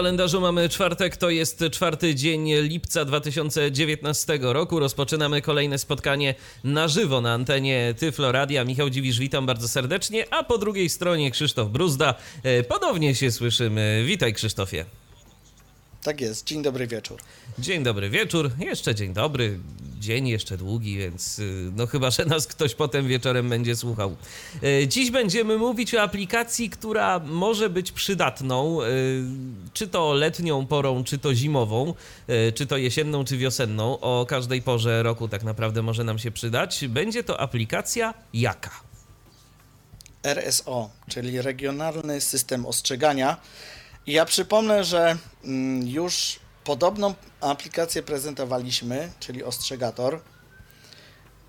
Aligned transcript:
Kalendarzu 0.00 0.40
mamy 0.40 0.68
czwartek, 0.68 1.16
to 1.16 1.30
jest 1.30 1.64
czwarty 1.70 2.14
dzień 2.14 2.54
lipca 2.54 3.04
2019 3.04 4.38
roku. 4.42 4.78
Rozpoczynamy 4.80 5.42
kolejne 5.42 5.78
spotkanie 5.78 6.34
na 6.64 6.88
żywo 6.88 7.20
na 7.20 7.32
antenie 7.32 7.94
Tyflo 7.98 8.32
Radia. 8.32 8.64
Michał 8.64 8.90
Dziwisz, 8.90 9.18
witam 9.18 9.46
bardzo 9.46 9.68
serdecznie, 9.68 10.34
a 10.34 10.44
po 10.44 10.58
drugiej 10.58 10.88
stronie 10.88 11.30
Krzysztof 11.30 11.70
Bruzda. 11.70 12.14
E, 12.42 12.62
Ponownie 12.62 13.14
się 13.14 13.30
słyszymy. 13.30 14.04
Witaj 14.06 14.34
Krzysztofie. 14.34 14.84
Tak 16.02 16.20
jest, 16.20 16.46
dzień 16.46 16.62
dobry 16.62 16.86
wieczór. 16.86 17.20
Dzień 17.58 17.82
dobry 17.82 18.10
wieczór, 18.10 18.50
jeszcze 18.58 18.94
dzień 18.94 19.12
dobry, 19.12 19.58
dzień 19.98 20.28
jeszcze 20.28 20.56
długi, 20.56 20.98
więc 20.98 21.38
y, 21.38 21.70
no 21.76 21.86
chyba, 21.86 22.10
że 22.10 22.24
nas 22.24 22.46
ktoś 22.46 22.74
potem 22.74 23.08
wieczorem 23.08 23.48
będzie 23.48 23.76
słuchał. 23.76 24.16
Y, 24.62 24.88
Dziś 24.88 25.10
będziemy 25.10 25.58
mówić 25.58 25.94
o 25.94 26.02
aplikacji, 26.02 26.70
która 26.70 27.18
może 27.18 27.70
być 27.70 27.92
przydatną, 27.92 28.82
y, 28.82 28.86
czy 29.72 29.88
to 29.88 30.14
letnią 30.14 30.66
porą, 30.66 31.04
czy 31.04 31.18
to 31.18 31.34
zimową, 31.34 31.94
czy 32.54 32.66
to 32.66 32.76
jesienną, 32.76 33.24
czy 33.24 33.36
wiosenną. 33.36 34.00
O 34.00 34.26
każdej 34.28 34.62
porze 34.62 35.02
roku 35.02 35.28
tak 35.28 35.42
naprawdę 35.44 35.82
może 35.82 36.04
nam 36.04 36.18
się 36.18 36.30
przydać. 36.30 36.84
Będzie 36.88 37.24
to 37.24 37.40
aplikacja 37.40 38.14
jaka? 38.34 38.70
RSO, 40.22 40.90
czyli 41.08 41.42
Regionalny 41.42 42.20
System 42.20 42.66
Ostrzegania. 42.66 43.36
Ja 44.10 44.24
przypomnę, 44.24 44.84
że 44.84 45.16
mm, 45.44 45.88
już 45.88 46.40
podobną 46.64 47.14
aplikację 47.40 48.02
prezentowaliśmy, 48.02 49.12
czyli 49.20 49.44
Ostrzegator, 49.44 50.20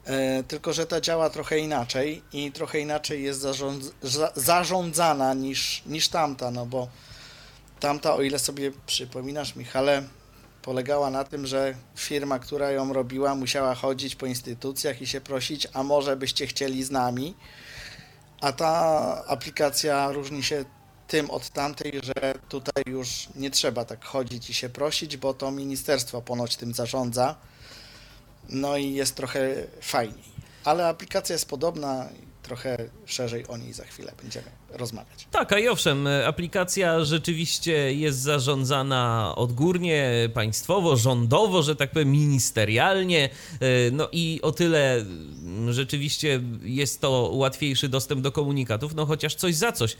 e, 0.05 0.44
tylko 0.44 0.73
że 0.73 0.85
ta 0.85 1.02
działa 1.02 1.30
trochę 1.30 1.59
inaczej 1.59 2.22
i 2.33 2.52
trochę 2.52 2.80
inaczej 2.80 3.23
jest 3.23 3.39
zarządz, 3.39 3.91
za, 4.02 4.31
zarządzana 4.35 5.33
niż, 5.33 5.81
niż 5.85 6.09
tamta, 6.09 6.52
no 6.52 6.66
bo 6.66 6.88
tamta, 7.80 8.13
o 8.13 8.22
ile 8.22 8.39
sobie 8.39 8.72
przypominasz, 8.85 9.55
Michale, 9.55 10.03
polegała 10.61 11.09
na 11.09 11.23
tym, 11.23 11.47
że 11.47 11.75
firma, 11.95 12.39
która 12.39 12.72
ją 12.72 12.94
robiła, 12.94 13.35
musiała 13.35 13.75
chodzić 13.75 14.16
po 14.16 14.25
instytucjach 14.25 15.02
i 15.02 15.07
się 15.07 15.22
prosić, 15.22 15.67
a 15.73 15.83
może 15.83 16.17
byście 16.17 16.47
chcieli 16.47 16.83
z 16.83 16.91
nami. 16.91 17.35
A 18.41 18.52
ta 18.52 19.23
aplikacja 19.28 20.11
różni 20.11 20.44
się 20.44 20.66
tym 21.11 21.29
od 21.29 21.49
tamtej, 21.49 21.91
że 22.03 22.33
tutaj 22.49 22.83
już 22.85 23.27
nie 23.35 23.51
trzeba 23.51 23.85
tak 23.85 24.05
chodzić 24.05 24.49
i 24.49 24.53
się 24.53 24.69
prosić, 24.69 25.17
bo 25.17 25.33
to 25.33 25.51
ministerstwo 25.51 26.21
ponoć 26.21 26.55
tym 26.55 26.73
zarządza. 26.73 27.35
No 28.49 28.77
i 28.77 28.93
jest 28.93 29.15
trochę 29.15 29.55
fajniej. 29.81 30.31
Ale 30.63 30.87
aplikacja 30.87 31.33
jest 31.33 31.49
podobna 31.49 32.09
trochę 32.43 32.77
szerzej 33.05 33.47
o 33.47 33.57
niej 33.57 33.73
za 33.73 33.85
chwilę 33.85 34.11
będziemy 34.21 34.45
rozmawiać. 34.69 35.27
Tak, 35.31 35.53
a 35.53 35.59
i 35.59 35.67
owszem, 35.67 36.07
aplikacja 36.27 37.05
rzeczywiście 37.05 37.93
jest 37.93 38.19
zarządzana 38.19 39.33
odgórnie, 39.35 40.29
państwowo, 40.33 40.97
rządowo, 40.97 41.63
że 41.63 41.75
tak 41.75 41.91
powiem, 41.91 42.11
ministerialnie. 42.11 43.29
No 43.91 44.09
i 44.11 44.39
o 44.41 44.51
tyle 44.51 45.05
rzeczywiście 45.69 46.41
jest 46.63 47.02
to 47.02 47.30
łatwiejszy 47.33 47.89
dostęp 47.89 48.21
do 48.21 48.31
komunikatów, 48.31 48.95
no 48.95 49.05
chociaż 49.05 49.35
coś 49.35 49.55
za 49.55 49.71
coś, 49.71 49.97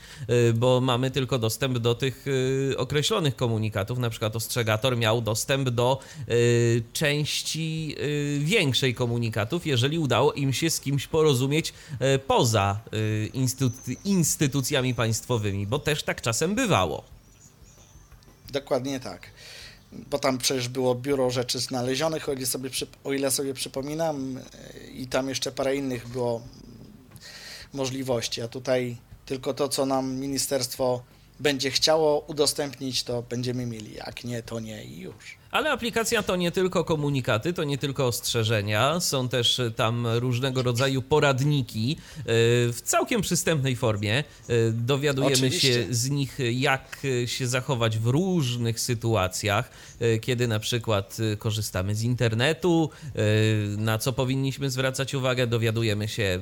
bo 0.54 0.80
mamy 0.80 1.10
tylko 1.10 1.38
dostęp 1.38 1.78
do 1.78 1.94
tych 1.94 2.26
y, 2.26 2.74
określonych 2.76 3.36
komunikatów. 3.36 3.98
Na 3.98 4.10
przykład 4.10 4.36
ostrzegator 4.36 4.96
miał 4.96 5.20
dostęp 5.20 5.68
do 5.68 5.98
y, 6.28 6.82
części 6.92 7.96
y, 7.98 8.38
większej 8.44 8.94
komunikatów, 8.94 9.66
jeżeli 9.66 9.98
udało 9.98 10.32
im 10.32 10.52
się 10.52 10.70
z 10.70 10.80
kimś 10.80 11.06
porozumieć 11.06 11.72
poza 12.26 12.80
instytucją 13.32 13.94
instytucjami 14.04 14.94
państwowymi, 14.94 15.66
bo 15.66 15.78
też 15.78 16.02
tak 16.02 16.20
czasem 16.20 16.54
bywało. 16.54 17.04
Dokładnie 18.52 19.00
tak. 19.00 19.31
Bo 19.92 20.18
tam 20.18 20.38
przecież 20.38 20.68
było 20.68 20.94
biuro 20.94 21.30
rzeczy 21.30 21.58
znalezionych, 21.58 22.28
o 22.28 22.32
ile 22.32 22.46
sobie, 22.46 22.70
o 23.04 23.12
ile 23.12 23.30
sobie 23.30 23.54
przypominam, 23.54 24.40
i 24.94 25.06
tam 25.06 25.28
jeszcze 25.28 25.52
parę 25.52 25.76
innych 25.76 26.08
było 26.08 26.42
możliwości. 27.72 28.42
A 28.42 28.48
tutaj 28.48 28.96
tylko 29.26 29.54
to, 29.54 29.68
co 29.68 29.86
nam 29.86 30.14
ministerstwo 30.14 31.02
będzie 31.40 31.70
chciało 31.70 32.20
udostępnić, 32.20 33.04
to 33.04 33.22
będziemy 33.22 33.66
mieli. 33.66 33.94
Jak 33.94 34.24
nie, 34.24 34.42
to 34.42 34.60
nie 34.60 34.84
i 34.84 35.00
już. 35.00 35.41
Ale 35.52 35.70
aplikacja 35.70 36.22
to 36.22 36.36
nie 36.36 36.50
tylko 36.50 36.84
komunikaty, 36.84 37.52
to 37.52 37.64
nie 37.64 37.78
tylko 37.78 38.06
ostrzeżenia, 38.06 39.00
są 39.00 39.28
też 39.28 39.60
tam 39.76 40.06
różnego 40.06 40.62
rodzaju 40.62 41.02
poradniki 41.02 41.96
e, 42.18 42.24
w 42.72 42.80
całkiem 42.84 43.20
przystępnej 43.22 43.76
formie. 43.76 44.18
E, 44.18 44.24
dowiadujemy 44.72 45.34
Oczywiście. 45.34 45.74
się 45.74 45.86
z 45.90 46.10
nich, 46.10 46.38
jak 46.52 47.06
się 47.26 47.46
zachować 47.46 47.98
w 47.98 48.06
różnych 48.06 48.80
sytuacjach, 48.80 49.70
kiedy 50.20 50.48
na 50.48 50.58
przykład 50.58 51.16
korzystamy 51.38 51.94
z 51.94 52.02
internetu, 52.02 52.90
na 53.78 53.98
co 53.98 54.12
powinniśmy 54.12 54.70
zwracać 54.70 55.14
uwagę, 55.14 55.46
dowiadujemy 55.46 56.08
się, 56.08 56.38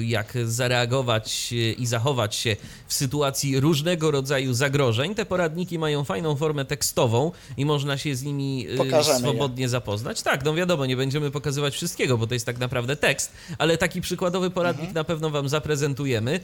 jak 0.00 0.34
zareagować 0.44 1.54
i 1.78 1.86
zachować 1.86 2.34
się 2.34 2.56
w 2.86 2.94
sytuacji 2.94 3.60
różnego 3.60 4.10
rodzaju 4.10 4.54
zagrożeń. 4.54 5.14
Te 5.14 5.26
poradniki 5.26 5.78
mają 5.78 6.04
fajną 6.04 6.36
formę 6.36 6.64
tekstową 6.64 7.32
i 7.56 7.64
można 7.64 7.98
się 7.98 8.16
z 8.16 8.22
nimi 8.22 8.47
Pokażemy 8.76 9.18
swobodnie 9.18 9.62
je. 9.62 9.68
zapoznać. 9.68 10.22
Tak, 10.22 10.44
no 10.44 10.54
wiadomo, 10.54 10.86
nie 10.86 10.96
będziemy 10.96 11.30
pokazywać 11.30 11.74
wszystkiego, 11.74 12.18
bo 12.18 12.26
to 12.26 12.34
jest 12.34 12.46
tak 12.46 12.58
naprawdę 12.58 12.96
tekst, 12.96 13.32
ale 13.58 13.78
taki 13.78 14.00
przykładowy 14.00 14.50
poradnik 14.50 14.78
Mhm. 14.88 14.94
na 14.94 15.04
pewno 15.04 15.30
Wam 15.30 15.48
zaprezentujemy, 15.48 16.40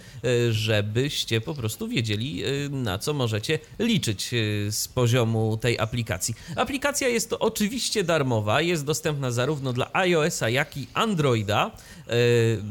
e, 0.48 0.52
żebyście 0.52 1.40
po 1.40 1.54
prostu 1.54 1.88
wiedzieli, 1.88 2.44
e, 2.44 2.48
na 2.68 2.98
co 2.98 3.12
możecie 3.14 3.58
liczyć 3.78 4.30
z 4.70 4.88
poziomu 4.88 5.56
tej 5.56 5.78
aplikacji. 5.78 6.34
Aplikacja 6.56 7.08
jest 7.08 7.30
to 7.30 7.38
oczywiście 7.38 8.04
darmowa, 8.04 8.60
jest 8.60 8.84
dostępna 8.84 9.30
zarówno 9.30 9.72
dla 9.72 9.90
iOS-a, 9.92 10.48
jak 10.48 10.76
i 10.76 10.86
Androida. 10.94 11.70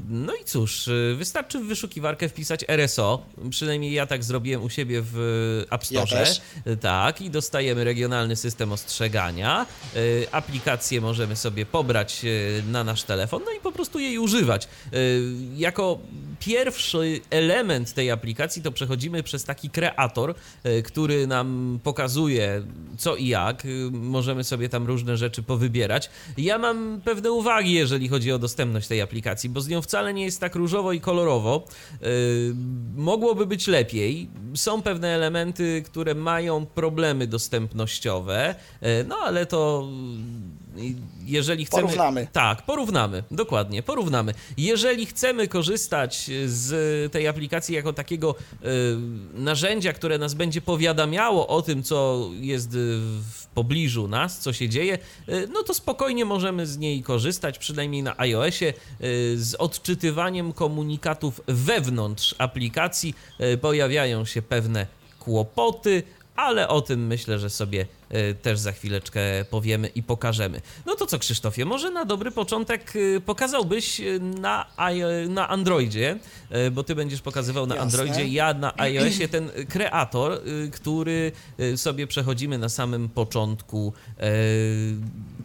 No 0.09 0.33
i 0.35 0.45
cóż, 0.45 0.89
wystarczy 1.15 1.59
w 1.59 1.63
wyszukiwarkę 1.67 2.29
wpisać 2.29 2.65
RSO, 2.67 3.25
przynajmniej 3.49 3.93
ja 3.93 4.05
tak 4.07 4.23
zrobiłem 4.23 4.63
u 4.63 4.69
siebie 4.69 5.01
w 5.05 5.63
App 5.71 5.83
Ja 5.91 6.05
Store. 6.05 6.25
też. 6.25 6.41
Tak, 6.81 7.21
i 7.21 7.29
dostajemy 7.29 7.83
regionalny 7.83 8.35
system 8.35 8.71
ostrzegania. 8.71 9.22
Y, 9.95 10.27
Aplikację 10.31 11.01
możemy 11.01 11.35
sobie 11.35 11.65
pobrać 11.65 12.21
y, 12.25 12.63
na 12.67 12.83
nasz 12.83 13.03
telefon, 13.03 13.41
no 13.45 13.51
i 13.51 13.59
po 13.59 13.71
prostu 13.71 13.99
jej 13.99 14.17
używać. 14.17 14.67
Y, 14.93 15.21
Jako 15.55 15.99
pierwszy 16.45 17.21
element 17.29 17.93
tej 17.93 18.11
aplikacji 18.11 18.61
to 18.61 18.71
przechodzimy 18.71 19.23
przez 19.23 19.43
taki 19.43 19.69
kreator, 19.69 20.35
y, 20.65 20.83
który 20.83 21.27
nam 21.27 21.79
pokazuje 21.83 22.63
co 22.97 23.15
i 23.15 23.27
jak. 23.27 23.65
Y, 23.65 23.89
Możemy 23.91 24.43
sobie 24.43 24.69
tam 24.69 24.87
różne 24.87 25.17
rzeczy 25.17 25.43
powybierać. 25.43 26.09
Ja 26.37 26.57
mam 26.57 27.01
pewne 27.05 27.31
uwagi, 27.31 27.73
jeżeli 27.73 28.07
chodzi 28.07 28.31
o 28.31 28.39
dostępność 28.39 28.87
tej 28.87 29.01
aplikacji, 29.01 29.49
bo 29.49 29.61
z 29.61 29.67
nią 29.67 29.81
wcale 29.81 30.13
nie 30.13 30.23
jest 30.25 30.39
tak 30.39 30.55
różowo 30.55 30.93
i 30.93 31.01
kolorowo. 31.01 31.65
Y, 32.03 32.53
Mogłoby 32.95 33.45
być 33.45 33.67
lepiej. 33.67 34.29
Są 34.55 34.81
pewne 34.81 35.07
elementy, 35.07 35.83
które 35.85 36.15
mają 36.15 36.65
problemy 36.65 37.27
dostępnościowe, 37.27 38.55
no 39.07 39.15
ale 39.15 39.45
to 39.45 39.87
jeżeli 41.25 41.65
chcemy... 41.65 41.83
Porównamy. 41.83 42.27
Tak, 42.31 42.65
porównamy, 42.65 43.23
dokładnie, 43.31 43.83
porównamy. 43.83 44.33
Jeżeli 44.57 45.05
chcemy 45.05 45.47
korzystać 45.47 46.31
z 46.45 47.11
tej 47.11 47.27
aplikacji 47.27 47.75
jako 47.75 47.93
takiego 47.93 48.35
y, 48.51 48.65
narzędzia, 49.33 49.93
które 49.93 50.17
nas 50.17 50.33
będzie 50.33 50.61
powiadamiało 50.61 51.47
o 51.47 51.61
tym, 51.61 51.83
co 51.83 52.29
jest 52.33 52.73
y, 52.73 52.77
w 53.31 53.45
pobliżu 53.53 54.07
nas, 54.07 54.39
co 54.39 54.53
się 54.53 54.69
dzieje, 54.69 54.97
y, 55.29 55.47
no 55.53 55.63
to 55.63 55.73
spokojnie 55.73 56.25
możemy 56.25 56.67
z 56.67 56.77
niej 56.77 57.03
korzystać, 57.03 57.59
przynajmniej 57.59 58.03
na 58.03 58.17
iOSie, 58.17 58.65
y, 58.65 58.73
z 59.37 59.55
odczytywaniem 59.55 60.53
komunikatów 60.53 61.41
wewnątrz 61.47 62.35
aplikacji 62.37 63.15
pojawiają 63.61 64.25
się 64.25 64.41
pewne 64.41 64.87
kłopoty, 65.19 66.03
ale 66.35 66.67
o 66.67 66.81
tym 66.81 67.07
myślę, 67.07 67.39
że 67.39 67.49
sobie 67.49 67.81
e, 67.81 67.85
też 68.41 68.59
za 68.59 68.71
chwileczkę 68.71 69.21
powiemy 69.49 69.87
i 69.87 70.03
pokażemy. 70.03 70.61
No 70.85 70.95
to 70.95 71.05
co, 71.05 71.19
Krzysztofie, 71.19 71.65
może 71.65 71.91
na 71.91 72.05
dobry 72.05 72.31
początek 72.31 72.93
e, 72.95 73.21
pokazałbyś 73.21 73.99
e, 73.99 74.19
na, 74.19 74.65
na 75.29 75.49
Androidzie, 75.49 76.19
bo 76.71 76.83
ty 76.83 76.95
będziesz 76.95 77.21
pokazywał 77.21 77.67
na 77.67 77.75
Jasne. 77.75 77.99
Androidzie, 78.01 78.27
ja 78.27 78.53
na 78.53 78.77
iOSie 78.77 79.27
ten 79.27 79.49
kreator, 79.69 80.41
który 80.71 81.31
sobie 81.75 82.07
przechodzimy 82.07 82.57
na 82.57 82.69
samym 82.69 83.09
początku. 83.09 83.93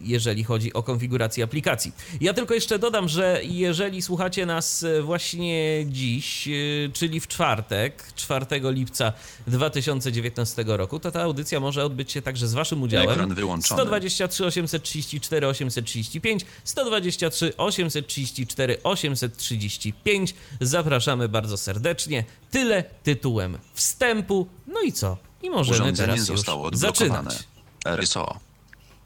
Jeżeli 0.01 0.45
chodzi 0.45 0.73
o 0.73 0.83
konfigurację 0.83 1.45
aplikacji. 1.45 1.93
Ja 2.21 2.35
tylko 2.35 2.55
jeszcze 2.55 2.79
dodam, 2.79 3.09
że 3.09 3.41
jeżeli 3.45 4.03
słuchacie 4.03 4.47
nas 4.47 4.83
e, 4.83 5.03
właśnie 5.03 5.87
dziś, 5.87 6.49
e, 6.49 6.51
czyli 6.93 7.21
w 7.21 7.29
czwartek, 7.29 8.05
4 8.15 8.47
lipca 8.63 9.13
2019 9.47 10.65
roku, 10.67 11.01
to 11.01 11.11
ta 11.11 11.23
audycja 11.23 11.61
może 11.61 11.85
odbyć 11.85 12.13
się 12.13 12.23
także 12.23 12.49
z 12.49 12.55
Waszym 12.55 12.83
udziałem. 12.83 13.11
Ekran 13.11 13.35
wyłączony. 13.35 13.81
123 13.81 14.47
834 14.47 15.47
835, 15.47 16.47
123 16.65 17.57
834 17.57 18.83
835. 18.83 20.35
Zapraszamy 20.61 21.29
bardzo 21.29 21.57
serdecznie. 21.57 22.25
Tyle 22.51 22.85
tytułem 23.03 23.59
wstępu. 23.75 24.47
No 24.67 24.81
i 24.81 24.93
co? 24.93 25.17
I 25.43 25.51
możemy 25.51 25.81
Urządzenie 25.81 26.13
teraz 26.13 26.29
już 26.29 26.41
zaczynać. 26.73 27.49
RSO. 27.85 28.39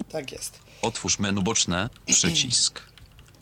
Tak 0.09 0.33
jest. 0.33 0.62
Otwórz 0.82 1.19
menu 1.19 1.43
boczne, 1.43 1.90
przycisk. 2.06 2.81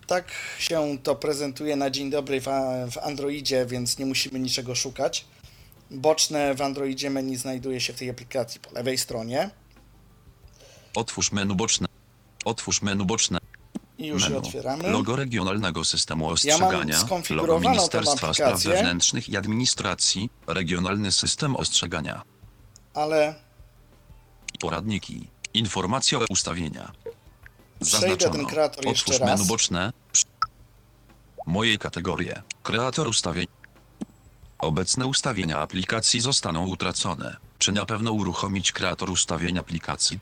Tak 0.07 0.33
się 0.59 0.99
to 1.03 1.17
prezentuje 1.17 1.77
na 1.77 1.91
dzień 1.91 2.11
dobry 2.11 2.41
w, 2.41 2.99
Androidzie, 3.03 3.67
więc 3.67 3.99
nie 3.99 4.07
musimy 4.07 4.41
niczego 4.41 4.75
szukać. 4.75 5.25
Boczne 5.91 6.55
w 6.55 6.63
Androidzie 6.63 7.11
menu 7.11 7.37
znajduje 7.37 7.81
się 7.81 7.93
w 7.93 7.99
tej 7.99 8.11
aplikacji 8.11 8.61
po 8.61 8.71
lewej 8.71 8.99
stronie 8.99 9.51
Otwórz 10.95 11.33
menu 11.33 11.55
boczne. 11.55 11.87
Otwórz 12.45 12.83
menu 12.83 13.05
boczne. 13.05 13.39
i 13.99 14.07
już 14.07 14.23
Menu. 14.23 14.37
otwieramy. 14.37 14.91
Logo 14.91 15.17
Regionalnego 15.17 15.85
Systemu 15.85 16.29
Ostrzegania. 16.29 16.95
Logo 16.95 17.07
skonfigurowaną 17.07 17.63
tą 17.63 17.71
Ministerstwa 17.71 18.35
Spraw. 18.35 18.63
Wewnętrznych 18.63 19.29
i 19.29 19.37
Administracji. 19.37 20.31
Regionalny 20.47 21.13
System 21.13 21.57
Ostrzegania. 21.57 22.23
Ale 22.95 23.35
Poradniki. 24.61 25.29
Informacja 25.55 26.19
o 26.19 26.25
ustawienia. 26.31 26.93
Przejdę 27.85 28.31
ten 28.31 28.47
kreator 28.47 28.87
jeszcze 28.87 29.05
Otwórz 29.05 29.21
raz. 29.21 29.39
menu 29.39 29.49
boczne. 29.49 29.93
Moje 31.47 31.79
kategorie. 31.79 32.43
Kreator 32.63 33.09
ustawień. 33.09 33.47
Obecne 34.59 35.07
ustawienia 35.07 35.59
aplikacji 35.59 36.21
zostaną 36.21 36.67
utracone. 36.67 37.37
Czy 37.59 37.73
na 37.73 37.87
pewno 37.87 38.13
uruchomić 38.13 38.73
kreator 38.73 39.11
ustawień 39.11 39.59
aplikacji? 39.59 40.19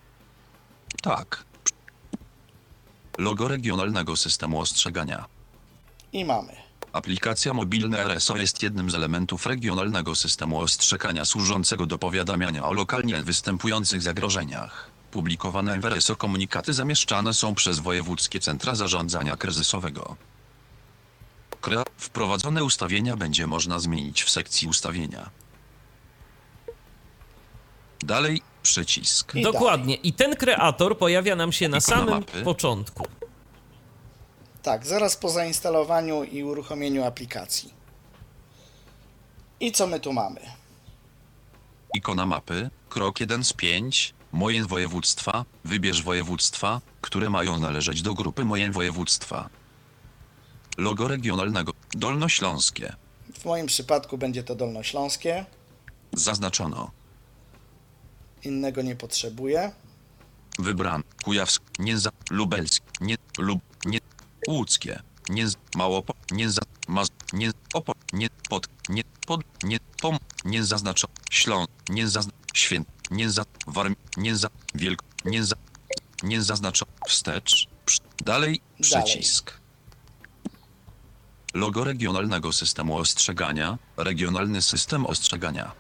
Tak. 1.03 1.45
Logo 3.19 3.49
Regionalnego 3.49 4.17
Systemu 4.17 4.61
Ostrzegania. 4.61 5.25
i 6.13 6.25
mamy. 6.25 6.53
Aplikacja 6.93 7.55
mobilna 7.55 7.99
RSO 7.99 8.37
jest 8.37 8.63
jednym 8.63 8.91
z 8.91 8.95
elementów 8.95 9.47
regionalnego 9.47 10.15
systemu 10.15 10.61
ostrzegania 10.61 11.25
służącego 11.25 11.87
do 11.87 11.99
powiadamiania 11.99 12.65
o 12.65 12.73
lokalnie 12.73 13.23
występujących 13.23 14.03
zagrożeniach. 14.03 14.91
Publikowane 15.11 15.81
w 15.81 15.85
RSO 15.85 16.17
komunikaty 16.17 16.73
zamieszczane 16.73 17.35
są 17.35 17.55
przez 17.55 17.79
wojewódzkie 17.79 18.41
centra 18.41 18.75
zarządzania 18.75 19.37
kryzysowego. 19.37 20.17
Wprowadzone 21.97 22.65
ustawienia 22.65 23.17
będzie 23.17 23.47
można 23.47 23.79
zmienić 23.79 24.23
w 24.23 24.31
sekcji 24.31 24.69
ustawienia. 24.69 25.31
Dalej 28.01 28.43
przycisk. 28.63 29.35
I 29.35 29.43
Dokładnie. 29.43 29.95
I 29.95 30.13
ten 30.13 30.37
kreator 30.37 30.99
pojawia 30.99 31.37
nam 31.37 31.53
się 31.53 31.69
na 31.69 31.79
Ikona 31.79 31.97
samym 31.97 32.15
mapy. 32.15 32.43
początku. 32.43 33.07
Tak, 34.63 34.87
zaraz 34.87 35.17
po 35.17 35.29
zainstalowaniu 35.29 36.25
i 36.25 36.43
uruchomieniu 36.43 37.05
aplikacji. 37.05 37.75
I 39.61 39.73
co 39.73 39.87
my 39.87 40.01
tu 40.01 40.13
mamy? 40.13 40.41
Ikona 41.95 42.27
mapy, 42.27 42.71
krok 42.89 43.21
1 43.21 43.45
z 43.45 43.53
5, 43.53 44.15
moje 44.33 44.65
województwa, 44.67 45.45
wybierz 45.65 46.03
województwa, 46.03 46.81
które 47.01 47.31
mają 47.31 47.59
należeć 47.59 48.03
do 48.03 48.15
grupy 48.15 48.45
moje 48.45 48.71
województwa. 48.73 49.49
Logo 50.79 51.09
regionalnego, 51.09 51.73
dolnośląskie, 51.93 52.97
W 53.35 53.45
moim 53.45 53.67
przypadku 53.67 54.19
będzie 54.19 54.43
to 54.43 54.55
Dolnośląskie, 54.55 55.47
zaznaczono, 56.13 56.91
innego 58.45 58.83
nie 58.83 58.97
potrzebuję. 58.97 59.73
wybran, 60.59 61.03
kujawsk, 61.25 61.63
nie 61.79 61.99
za, 61.99 62.11
lubelsk, 62.31 62.83
nie, 63.01 63.17
lub, 63.39 63.61
nie, 63.85 63.99
łódzkie, 64.49 65.03
nie, 65.29 65.49
z- 65.49 65.57
małopo, 65.77 66.15
nie. 66.31 66.51
Za, 66.51 66.61
maz, 66.89 67.09
nie, 67.33 67.51
opo, 67.75 67.93
nie, 68.13 68.29
pod, 68.49 68.69
nie, 68.89 69.03
pod, 69.27 69.41
nie, 69.65 69.79
pom, 70.01 70.17
nie 70.45 70.65
zaznaczono, 70.65 71.13
ślą, 71.31 71.65
nie 71.89 72.09
zazna, 72.09 72.33
święt, 72.55 72.89
nie 73.11 73.31
za, 73.31 73.45
warm, 73.67 73.97
nie 74.17 74.37
za, 74.37 74.49
wielk, 74.75 75.03
nie 75.25 75.45
za, 75.45 75.57
nie 76.23 76.43
zaznaczono, 76.43 76.93
wstecz, 77.09 77.69
przy, 77.87 78.01
dalej, 78.25 78.61
przycisk. 78.81 79.59
Logo 81.55 81.85
Regionalnego 81.85 82.53
Systemu 82.53 82.97
Ostrzegania, 82.97 83.79
Regionalny 83.97 84.63
System 84.63 85.07
Ostrzegania. 85.07 85.73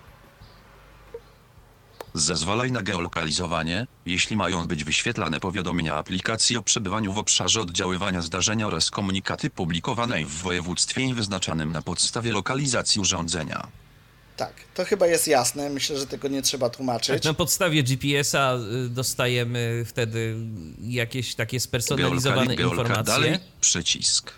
Zezwalaj 2.14 2.72
na 2.72 2.82
geolokalizowanie, 2.82 3.86
jeśli 4.06 4.36
mają 4.36 4.66
być 4.66 4.84
wyświetlane 4.84 5.40
powiadomienia 5.40 5.94
aplikacji 5.94 6.56
o 6.56 6.62
przebywaniu 6.62 7.12
w 7.12 7.18
obszarze 7.18 7.60
oddziaływania 7.60 8.22
zdarzenia 8.22 8.66
oraz 8.66 8.90
komunikaty 8.90 9.50
publikowanej 9.50 10.24
w 10.24 10.42
województwie 10.42 11.02
i 11.02 11.14
wyznaczanym 11.14 11.72
na 11.72 11.82
podstawie 11.82 12.32
lokalizacji 12.32 13.00
urządzenia. 13.00 13.68
Tak, 14.38 14.52
to 14.74 14.84
chyba 14.84 15.06
jest 15.06 15.26
jasne. 15.28 15.70
Myślę, 15.70 15.98
że 15.98 16.06
tego 16.06 16.28
nie 16.28 16.42
trzeba 16.42 16.70
tłumaczyć. 16.70 17.24
Na 17.24 17.34
podstawie 17.34 17.82
GPS-a 17.82 18.58
dostajemy 18.90 19.84
wtedy 19.86 20.36
jakieś 20.82 21.34
takie 21.34 21.60
spersonalizowane 21.60 22.54
Geolokali- 22.54 22.58
geolka- 22.58 22.70
informacje. 22.70 23.04
Dalej, 23.04 23.38
przycisk. 23.60 24.32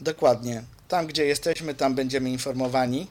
Dokładnie. 0.00 0.64
Tam, 0.88 1.06
gdzie 1.06 1.24
jesteśmy, 1.24 1.74
tam 1.74 1.94
będziemy 1.94 2.30
informowani 2.30 3.06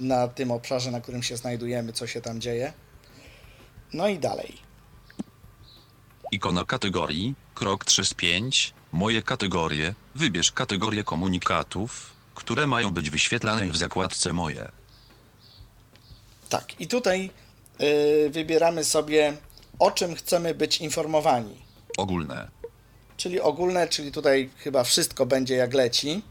na 0.00 0.28
tym 0.28 0.50
obszarze, 0.50 0.90
na 0.90 1.00
którym 1.00 1.22
się 1.22 1.36
znajdujemy, 1.36 1.92
co 1.92 2.06
się 2.06 2.20
tam 2.20 2.40
dzieje. 2.40 2.72
No 3.92 4.08
i 4.08 4.18
dalej. 4.18 4.56
Ikona 6.32 6.64
kategorii, 6.64 7.34
krok 7.54 7.84
3 7.84 8.04
z 8.04 8.14
5, 8.14 8.74
moje 8.92 9.22
kategorie, 9.22 9.94
wybierz 10.14 10.52
kategorię 10.52 11.04
komunikatów, 11.04 12.10
które 12.34 12.66
mają 12.66 12.90
być 12.90 13.10
wyświetlane 13.10 13.66
w 13.66 13.76
zakładce 13.76 14.32
moje. 14.32 14.68
Tak, 16.54 16.80
i 16.80 16.86
tutaj 16.88 17.30
y, 17.80 18.30
wybieramy 18.30 18.84
sobie, 18.84 19.36
o 19.78 19.90
czym 19.90 20.14
chcemy 20.14 20.54
być 20.54 20.80
informowani. 20.80 21.56
Ogólne. 21.98 22.48
Czyli 23.16 23.40
ogólne, 23.40 23.88
czyli 23.88 24.12
tutaj 24.12 24.50
chyba 24.56 24.84
wszystko 24.84 25.26
będzie 25.26 25.54
jak 25.54 25.74
leci. 25.74 26.22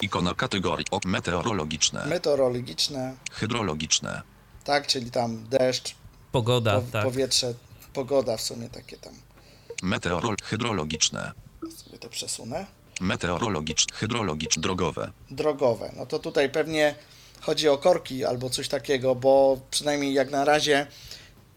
Ikona 0.00 0.34
kategorii 0.34 0.86
o 0.90 1.00
meteorologiczne, 1.06 2.06
Meteorologiczne, 2.06 3.14
hydrologiczne, 3.32 4.22
tak, 4.64 4.86
czyli 4.86 5.10
tam 5.10 5.44
deszcz, 5.48 5.94
Pogoda, 6.32 6.80
po, 6.80 6.86
tak. 6.92 7.04
powietrze, 7.04 7.54
pogoda 7.92 8.36
w 8.36 8.40
sumie 8.40 8.68
takie 8.68 8.96
tam. 8.96 9.14
meteorol 9.82 10.36
hydrologiczne, 10.44 11.32
Sobie 11.76 11.98
to 11.98 12.08
przesunę. 12.08 12.66
meteorologiczne, 13.00 13.96
hydrologiczne, 13.96 14.62
drogowe, 14.62 15.10
drogowe. 15.30 15.92
No 15.96 16.06
to 16.06 16.18
tutaj 16.18 16.50
pewnie 16.50 16.94
chodzi 17.40 17.68
o 17.68 17.78
korki 17.78 18.24
albo 18.24 18.50
coś 18.50 18.68
takiego, 18.68 19.14
bo 19.14 19.60
przynajmniej 19.70 20.12
jak 20.14 20.30
na 20.30 20.44
razie 20.44 20.86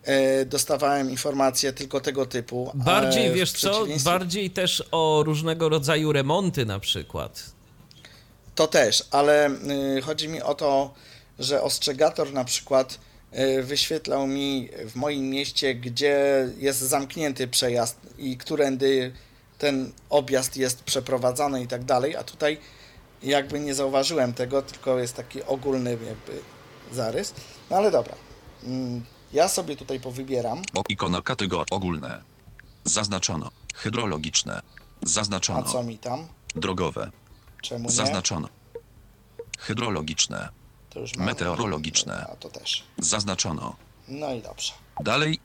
e, 0.03 0.45
dostawałem 0.45 1.09
informacje 1.11 1.73
tylko 1.73 1.99
tego 2.01 2.25
typu. 2.25 2.71
Bardziej, 2.73 3.23
ale 3.23 3.31
w 3.31 3.35
wiesz 3.35 3.51
co, 3.51 3.69
przeciwieństwie- 3.71 4.03
bardziej 4.05 4.49
też 4.49 4.83
o 4.91 5.23
różnego 5.25 5.69
rodzaju 5.69 6.11
remonty 6.11 6.65
na 6.65 6.79
przykład. 6.79 7.43
To 8.55 8.67
też, 8.67 9.03
ale 9.11 9.49
y, 9.97 10.01
chodzi 10.01 10.27
mi 10.29 10.41
o 10.41 10.55
to, 10.55 10.93
że 11.39 11.61
ostrzegator 11.61 12.33
na 12.33 12.45
przykład 12.45 12.99
y, 13.59 13.63
wyświetlał 13.63 14.27
mi 14.27 14.69
w 14.85 14.95
moim 14.95 15.29
mieście, 15.29 15.75
gdzie 15.75 16.47
jest 16.57 16.79
zamknięty 16.79 17.47
przejazd 17.47 17.97
i 18.17 18.37
którędy 18.37 19.11
ten 19.57 19.91
objazd 20.09 20.57
jest 20.57 20.83
przeprowadzany 20.83 21.63
i 21.63 21.67
tak 21.67 21.83
dalej, 21.83 22.15
a 22.15 22.23
tutaj 22.23 22.57
jakby 23.23 23.59
nie 23.59 23.75
zauważyłem 23.75 24.33
tego, 24.33 24.61
tylko 24.61 24.99
jest 24.99 25.15
taki 25.15 25.43
ogólny 25.43 25.89
jakby 25.91 26.41
zarys. 26.91 27.33
No 27.69 27.77
ale 27.77 27.91
dobra. 27.91 28.15
Mm, 28.63 29.05
Ja 29.33 29.47
sobie 29.47 29.75
tutaj 29.75 29.99
powybieram. 29.99 30.61
o 30.75 30.83
ikona 30.89 31.21
kategorii 31.21 31.65
ogólne. 31.71 32.21
Zaznaczono, 32.83 33.51
hydrologiczne, 33.75 34.61
A 35.03 35.07
zaznaczono, 35.09 35.63
co 35.63 35.83
mi 35.83 35.97
tam? 35.97 36.27
drogowe, 36.55 37.11
Czemu 37.61 37.83
nie? 37.85 37.91
zaznaczono, 37.95 38.47
hydrologiczne, 39.59 40.49
To 40.89 40.99
już 40.99 41.15
mam. 41.15 41.25
meteorologiczne. 41.25 42.25
A 42.31 42.35
to 42.35 42.49
też. 42.49 42.83
zaznaczono. 42.97 43.75
No 44.07 44.33
i 44.33 44.41
dobrze. 44.41 44.73
Dalej. 45.03 45.39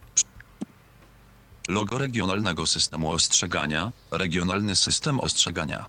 Logo 1.69 1.99
Regionalnego 1.99 2.67
Systemu 2.67 3.11
Ostrzegania, 3.11 3.93
Regionalny 4.11 4.77
System 4.77 5.21
Ostrzegania. 5.21 5.87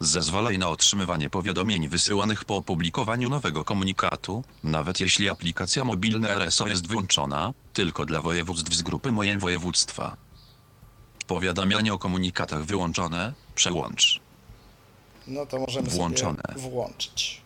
Zezwalaj 0.00 0.58
na 0.58 0.68
otrzymywanie 0.68 1.30
powiadomień 1.30 1.88
wysyłanych 1.88 2.44
po 2.44 2.56
opublikowaniu 2.56 3.28
nowego 3.28 3.64
komunikatu, 3.64 4.44
nawet 4.64 5.00
jeśli 5.00 5.28
aplikacja 5.28 5.84
mobilna 5.84 6.28
RSO 6.28 6.68
jest 6.68 6.86
wyłączona, 6.88 7.52
tylko 7.72 8.06
dla 8.06 8.22
województw 8.22 8.74
z 8.74 8.82
grupy 8.82 9.12
Moje 9.12 9.38
Województwa. 9.38 10.16
Powiadamianie 11.26 11.94
o 11.94 11.98
komunikatach 11.98 12.64
wyłączone. 12.64 13.32
Przełącz. 13.54 14.20
No 15.26 15.46
to 15.46 15.58
możemy 15.58 15.90
Włączone. 15.90 16.42
sobie 16.48 16.60
włączyć. 16.70 17.42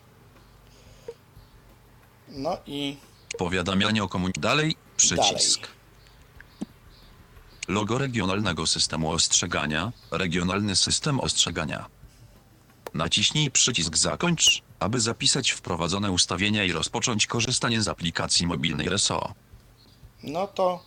No 2.29 2.57
i 2.67 2.97
Powiadamianie 3.39 4.05
o 4.05 4.09
komunikatach. 4.09 4.43
Dalej. 4.43 4.77
Przycisk. 4.97 5.61
Dalej. 5.61 5.77
Logo 7.69 7.99
regionalnego 7.99 8.67
systemu 8.67 9.11
ostrzegania. 9.11 9.93
Regionalny 10.11 10.77
system 10.77 11.21
ostrzegania. 11.21 11.87
Naciśnij 12.95 13.51
przycisk 13.51 13.97
zakończ, 13.97 14.63
aby 14.79 15.01
zapisać 15.01 15.51
wprowadzone 15.51 16.11
ustawienia 16.11 16.65
i 16.65 16.73
rozpocząć 16.73 17.27
korzystanie 17.27 17.83
z 17.83 17.89
aplikacji 17.89 18.47
mobilnej 18.47 18.87
RSO. 18.87 19.35
no 20.23 20.47
to 20.47 20.85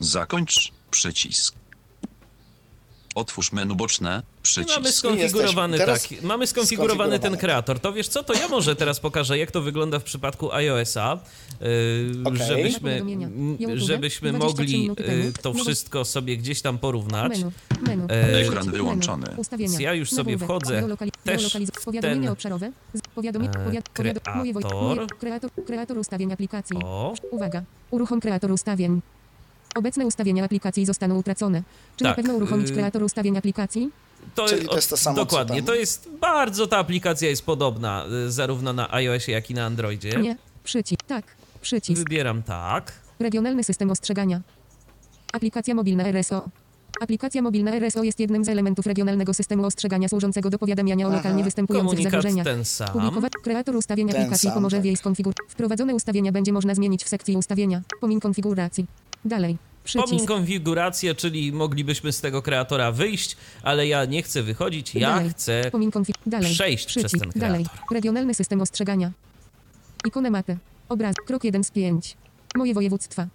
Zakończ 0.00 0.72
przycisk. 0.90 1.54
Otwórz 3.16 3.52
menu 3.52 3.76
boczne. 3.76 4.22
Przycisk. 4.42 4.76
Mamy 4.76 4.92
skonfigurowany, 4.92 5.78
tak, 5.78 6.00
mamy 6.22 6.46
skonfigurowany 6.46 7.10
ten 7.10 7.18
skonfigurowany. 7.20 7.36
kreator. 7.36 7.80
To 7.80 7.92
wiesz 7.92 8.08
co, 8.08 8.24
to 8.24 8.34
ja 8.34 8.48
może 8.48 8.76
teraz 8.76 9.00
pokażę, 9.00 9.38
jak 9.38 9.50
to 9.50 9.62
wygląda 9.62 9.98
w 9.98 10.04
przypadku 10.04 10.52
iOS-a, 10.52 11.18
yy, 11.60 11.68
Okej. 12.24 12.46
żebyśmy, 12.46 13.02
żebyśmy 13.74 14.32
23 14.32 14.38
mogli 14.38 14.84
yy, 14.86 14.94
temu. 14.94 15.32
to 15.42 15.54
wszystko 15.54 16.04
sobie 16.04 16.36
gdzieś 16.36 16.62
tam 16.62 16.78
porównać. 16.78 17.32
Menu, 17.32 17.52
menu, 17.86 18.06
E, 18.10 18.40
Ekran 18.40 18.66
menu, 18.66 18.78
wyłączony. 18.78 19.26
Ustawienia. 19.36 19.80
Ja 19.80 19.94
już 19.94 20.10
sobie 20.10 20.38
wchodzę 20.38 20.96
też 21.24 21.56
w 21.56 22.00
ten, 22.00 22.28
obszarowe. 22.28 22.72
Powiadomienie, 23.14 23.54
e, 23.54 23.64
powiad, 23.64 23.88
kreator. 23.88 25.06
kreator, 25.18 25.50
kreator 25.66 25.98
ustawień 25.98 26.32
aplikacji. 26.32 26.76
O, 26.84 27.14
Uwaga. 27.30 27.62
Uruchom 27.90 28.20
kreator 28.20 28.52
ustawień. 28.52 29.00
Obecne 29.76 30.06
ustawienia 30.06 30.44
aplikacji 30.44 30.86
zostaną 30.86 31.18
utracone. 31.18 31.62
Czy 31.96 32.04
na 32.04 32.10
Tak, 32.10 32.16
pewno 32.16 32.34
uruchomić 32.34 32.70
y- 32.70 32.72
kreator 32.72 33.02
ustawień 33.02 33.36
aplikacji? 33.38 33.90
to, 34.34 34.48
Czyli 34.48 34.68
to 34.68 34.76
jest 34.76 34.90
to 34.90 34.96
samo, 34.96 35.16
co 35.16 35.24
Dokładnie, 35.24 35.56
tam. 35.56 35.66
to 35.66 35.74
jest 35.74 36.08
bardzo, 36.20 36.66
ta 36.66 36.78
aplikacja 36.78 37.28
jest 37.28 37.42
podobna 37.46 38.04
y, 38.26 38.30
zarówno 38.32 38.72
na 38.72 38.92
iOSie, 38.92 39.32
jak 39.32 39.50
i 39.50 39.54
na 39.54 39.64
Androidzie. 39.66 40.16
Nie. 40.20 40.36
Przycisk. 40.64 41.02
Tak. 41.06 41.24
Przycisk. 41.60 41.98
Wybieram 42.02 42.42
tak. 42.42 42.92
Regionalny 43.20 43.64
system 43.64 43.90
ostrzegania. 43.90 44.40
Aplikacja 45.32 45.74
mobilna 45.74 46.04
RSO. 46.04 46.48
Aplikacja 47.00 47.42
mobilna 47.42 47.70
RSO 47.74 48.02
jest 48.02 48.20
jednym 48.20 48.44
z 48.44 48.48
elementów 48.48 48.86
regionalnego 48.86 49.34
systemu 49.34 49.64
ostrzegania 49.66 50.08
służącego 50.08 50.50
do 50.50 50.58
powiadamiania 50.58 51.06
o 51.06 51.08
Aha. 51.08 51.16
lokalnie 51.16 51.44
występujących 51.44 51.88
Komunikat 51.90 52.12
zagrożeniach. 52.12 52.46
ten 52.46 52.64
sam. 52.64 52.88
Publikować 52.88 53.32
kreator 53.42 53.76
ustawień 53.76 54.08
Ten 54.08 54.16
aplikacji 54.20 54.48
sam, 54.48 54.54
pomoże 54.54 54.76
w 54.76 54.80
tak. 54.80 54.84
jej 54.86 54.96
skonfiguracji. 54.96 55.44
Wprowadzone 55.48 55.94
ustawienia 55.94 56.32
będzie 56.32 56.52
można 56.52 56.74
zmienić 56.74 57.04
w 57.04 57.08
sekcji 57.08 57.36
ustawienia. 57.36 57.82
Pomin 58.00 58.20
konfiguracji. 58.20 58.86
Dalej. 59.24 59.56
Pomin 59.92 60.06
Przycisk. 60.06 60.28
konfigurację, 60.28 61.14
czyli 61.14 61.52
moglibyśmy 61.52 62.12
z 62.12 62.20
tego 62.20 62.42
kreatora 62.42 62.92
wyjść, 62.92 63.36
ale 63.62 63.86
ja 63.86 64.04
nie 64.04 64.22
chcę 64.22 64.42
wychodzić, 64.42 64.94
ja 64.94 65.08
Dalej. 65.14 65.30
chcę 65.30 65.70
Pomin 65.72 65.90
konfi- 65.90 66.12
Dalej. 66.26 66.52
przejść 66.52 66.86
przez 66.86 67.04
Przycisk. 67.04 67.32
ten 67.32 67.40
Dalej. 67.40 67.64
kreator. 67.64 67.86
Regionalny 67.94 68.34
system 68.34 68.60
ostrzegania. 68.60 69.12
Ikonę 70.06 70.30
mapy. 70.30 70.56
Obraz. 70.88 71.14
Krok 71.26 71.44
1 71.44 71.64
z 71.64 71.70
5. 71.70 72.16
Moje 72.56 72.74
województwa. 72.74 73.26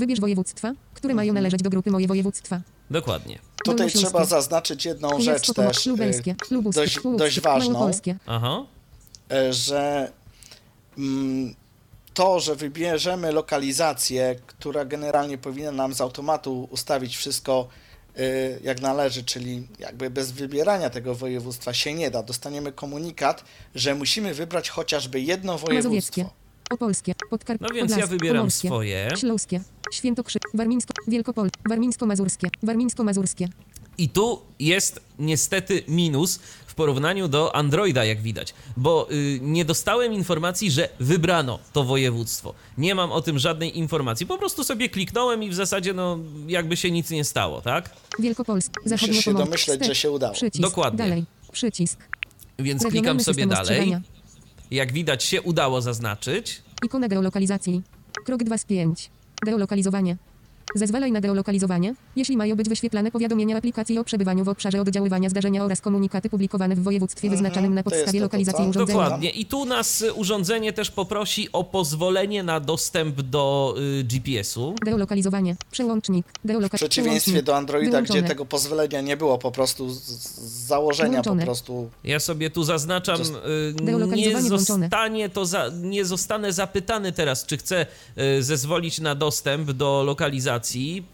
Wybierz 0.00 0.20
województwa, 0.20 0.72
które 0.94 1.14
mają 1.14 1.32
należeć 1.32 1.62
do 1.62 1.70
grupy 1.70 1.90
Moje 1.90 2.06
województwa. 2.08 2.60
Dokładnie. 2.90 3.38
tutaj 3.64 3.90
trzeba 3.90 4.24
zaznaczyć 4.24 4.84
jedną 4.84 5.20
rzecz 5.20 5.52
też, 5.52 5.86
y, 5.86 5.90
Lubelskie. 5.90 6.34
Lubuskie. 6.50 6.80
dość, 6.80 6.98
dość 7.16 7.40
ważną, 7.40 7.72
Małopolskie. 7.72 8.16
Aha. 8.26 8.64
e, 9.30 9.52
że 9.52 10.12
mm, 10.98 11.54
to, 12.20 12.40
że 12.40 12.56
wybierzemy 12.56 13.32
lokalizację, 13.32 14.36
która 14.46 14.84
generalnie 14.84 15.38
powinna 15.38 15.72
nam 15.72 15.94
z 15.94 16.00
automatu 16.00 16.68
ustawić 16.70 17.16
wszystko 17.16 17.68
y, 18.18 18.60
jak 18.62 18.80
należy, 18.80 19.24
czyli 19.24 19.68
jakby 19.78 20.10
bez 20.10 20.32
wybierania 20.32 20.90
tego 20.90 21.14
województwa 21.14 21.72
się 21.74 21.94
nie 21.94 22.10
da. 22.10 22.22
Dostaniemy 22.22 22.72
komunikat, 22.72 23.44
że 23.74 23.94
musimy 23.94 24.34
wybrać 24.34 24.70
chociażby 24.70 25.20
jedno 25.20 25.52
Mazowieckie. 25.52 25.82
województwo. 25.82 26.30
Opolskie. 26.70 27.12
Podkarp- 27.32 27.60
No 27.60 27.68
więc 27.68 27.90
ja 27.90 27.96
Podlaskie, 27.96 28.06
wybieram 28.16 28.36
Pomorskie, 28.36 28.68
swoje. 28.68 29.08
Śląskie. 29.16 29.60
Świętokrzyk. 29.92 30.42
Warmińsko. 30.54 30.92
Wielkopol. 31.08 31.50
Warmińsko-Mazurskie. 31.70 32.48
Warmińsko-Mazurskie. 32.62 33.48
I 34.00 34.08
tu 34.08 34.42
jest 34.58 35.00
niestety 35.18 35.82
minus 35.88 36.40
w 36.66 36.74
porównaniu 36.74 37.28
do 37.28 37.56
Androida, 37.56 38.04
jak 38.04 38.22
widać, 38.22 38.54
bo 38.76 39.08
y, 39.12 39.38
nie 39.42 39.64
dostałem 39.64 40.12
informacji, 40.12 40.70
że 40.70 40.88
wybrano 41.00 41.58
to 41.72 41.84
województwo. 41.84 42.54
Nie 42.78 42.94
mam 42.94 43.12
o 43.12 43.20
tym 43.22 43.38
żadnej 43.38 43.78
informacji. 43.78 44.26
Po 44.26 44.38
prostu 44.38 44.64
sobie 44.64 44.88
kliknąłem 44.88 45.42
i 45.42 45.50
w 45.50 45.54
zasadzie, 45.54 45.92
no, 45.92 46.18
jakby 46.46 46.76
się 46.76 46.90
nic 46.90 47.10
nie 47.10 47.24
stało, 47.24 47.60
tak? 47.60 47.90
Wielkopolskie. 48.18 48.72
Musisz 48.90 49.00
się 49.00 49.14
Zachodnio 49.14 49.44
domyśleć, 49.44 49.86
że 49.86 49.94
się 49.94 50.10
udało. 50.10 50.34
Przycisk. 50.34 50.62
Dokładnie. 50.62 50.98
Dalej. 50.98 51.24
Przycisk. 51.52 51.98
Więc 52.58 52.82
klikam 52.82 52.94
Regionalny 52.94 53.24
sobie 53.24 53.34
system 53.34 53.48
dalej. 53.48 53.62
ostrzegania. 53.62 54.00
Jak 54.70 54.92
widać, 54.92 55.24
się 55.24 55.42
udało 55.42 55.80
zaznaczyć. 55.82 56.62
Ikona 56.84 57.08
geolokalizacji. 57.08 57.82
Krok 58.24 58.42
2 58.44 58.58
z 58.58 58.64
5. 58.64 59.10
Geolokalizowanie. 59.44 60.16
Zezwalaj 60.74 61.12
na 61.12 61.20
geolokalizowanie, 61.20 61.94
jeśli 62.16 62.36
mają 62.36 62.56
być 62.56 62.68
wyświetlane 62.68 63.10
powiadomienia 63.10 63.56
aplikacji 63.56 63.98
o 63.98 64.04
przebywaniu 64.04 64.44
w 64.44 64.48
obszarze 64.48 64.80
oddziaływania 64.80 65.28
zdarzenia 65.28 65.64
oraz 65.64 65.80
komunikaty 65.80 66.30
publikowane 66.30 66.76
w 66.76 66.82
województwie 66.82 67.28
Mhm, 67.28 67.42
wyznaczanym 67.42 67.74
na 67.74 67.82
to 67.82 67.90
podstawie 67.90 68.12
to, 68.12 68.18
to 68.18 68.22
lokalizacji 68.24 68.64
co? 68.64 68.70
urządzenia. 68.70 68.98
Dokładnie. 69.02 69.30
I 69.30 69.46
tu 69.46 69.64
nas 69.64 70.04
urządzenie 70.14 70.72
też 70.72 70.90
poprosi 70.90 71.52
o 71.52 71.64
pozwolenie 71.64 72.42
na 72.42 72.60
dostęp 72.60 73.20
do 73.20 73.74
y, 74.00 74.04
GPS-u. 74.04 74.74
Geolokalizowanie. 74.84 75.56
Przełącznik. 75.70 76.26
W 76.44 76.68
przeciwieństwie 76.74 77.42
do 77.42 77.56
Androida, 77.56 77.90
Wyłączone. 77.90 78.18
gdzie 78.20 78.28
tego 78.28 78.44
pozwolenia 78.46 79.00
nie 79.00 79.16
było 79.16 79.38
po 79.38 79.50
prostu 79.52 79.90
z, 79.90 80.02
z 80.02 80.66
założenia 80.66 81.10
Wyłączone. 81.10 81.42
po 81.42 81.46
prostu 81.46 81.90
Ja 82.04 82.20
sobie 82.20 82.50
tu 82.50 82.64
zaznaczam, 82.64 83.20
y, 83.20 83.74
nie 84.16 84.40
zostanie 84.42 85.28
to 85.28 85.46
za, 85.46 85.70
nie 85.82 86.04
zostanę 86.04 86.52
zapytany 86.52 87.12
teraz, 87.12 87.46
czy 87.46 87.56
chcę 87.56 87.86
y, 88.38 88.42
zezwolić 88.42 89.00
na 89.00 89.14
dostęp 89.14 89.70
do 89.72 90.02
lokalizacji. 90.06 90.59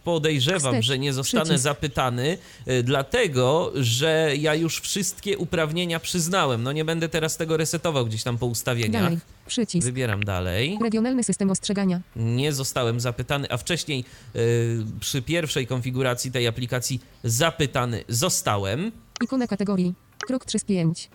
Podejrzewam, 0.04 0.72
Wstecz. 0.74 0.84
że 0.86 0.98
nie 0.98 1.12
zostanę 1.12 1.44
Przycisk. 1.44 1.62
zapytany, 1.62 2.38
y, 2.68 2.82
dlatego, 2.82 3.72
że 3.74 4.30
ja 4.38 4.54
już 4.54 4.80
wszystkie 4.80 5.38
uprawnienia 5.38 6.00
przyznałem. 6.00 6.62
No 6.62 6.72
nie 6.72 6.84
będę 6.84 7.08
teraz 7.08 7.36
tego 7.36 7.56
resetował 7.56 8.06
gdzieś 8.06 8.22
tam 8.22 8.38
po 8.38 8.46
ustawieniach. 8.46 9.02
Dalej. 9.02 9.18
Przycisk. 9.46 9.84
Wybieram 9.86 10.24
dalej. 10.24 10.78
Regionalny 10.82 11.24
system 11.24 11.50
ostrzegania. 11.50 12.00
Nie 12.16 12.52
zostałem 12.52 13.00
zapytany, 13.00 13.50
a 13.50 13.56
wcześniej 13.56 14.04
y, 14.36 14.84
przy 15.00 15.22
pierwszej 15.22 15.66
konfiguracji 15.66 16.32
tej 16.32 16.46
aplikacji 16.46 17.00
zapytany 17.24 18.04
zostałem. 18.08 18.92
Ikona 19.24 19.46
kategorii. 19.46 19.94
Krok 20.26 20.44
3 20.44 20.58
z 20.58 20.64
5. 20.64 21.10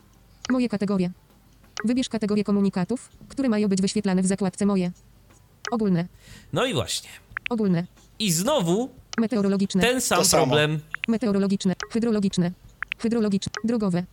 Moje 0.50 0.70
kategorie. 0.70 1.12
Wybierz 1.86 2.10
kategorię 2.10 2.44
komunikatów, 2.44 3.10
które 3.28 3.50
mają 3.50 3.68
być 3.68 3.82
wyświetlane 3.82 4.22
w 4.22 4.26
zakładce 4.26 4.66
Moje. 4.66 4.92
Ogólne. 5.72 6.08
No 6.54 6.66
i 6.66 6.74
właśnie. 6.74 7.10
Ogólne. 7.50 7.86
I 8.22 8.32
znowu 8.32 8.90
Meteorologiczne. 9.18 9.82
ten 9.82 10.01
sam 10.01 10.18
To 10.20 10.25
samo. 10.25 10.44
problem. 10.46 10.80
Meteorologiczne. 11.08 11.75
Hydrologiczne. 11.92 12.51
Hydrologiczne. 12.98 13.51
Drogowe. 13.63 14.04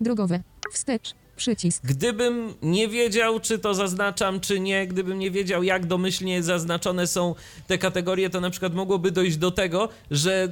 Drogowe. 0.00 0.40
Wstecz. 0.72 1.14
Przycisk. 1.36 1.82
Gdybym 1.86 2.54
nie 2.62 2.88
wiedział, 2.88 3.40
czy 3.40 3.58
to 3.58 3.74
zaznaczam, 3.74 4.40
czy 4.40 4.60
nie, 4.60 4.86
gdybym 4.86 5.18
nie 5.18 5.30
wiedział, 5.30 5.62
jak 5.62 5.86
domyślnie 5.86 6.42
zaznaczone 6.42 7.06
są 7.06 7.34
te 7.66 7.78
kategorie, 7.78 8.30
to 8.30 8.40
na 8.40 8.50
przykład 8.50 8.74
mogłoby 8.74 9.10
dojść 9.10 9.36
do 9.36 9.50
tego, 9.50 9.88
że 10.10 10.44
y, 10.44 10.48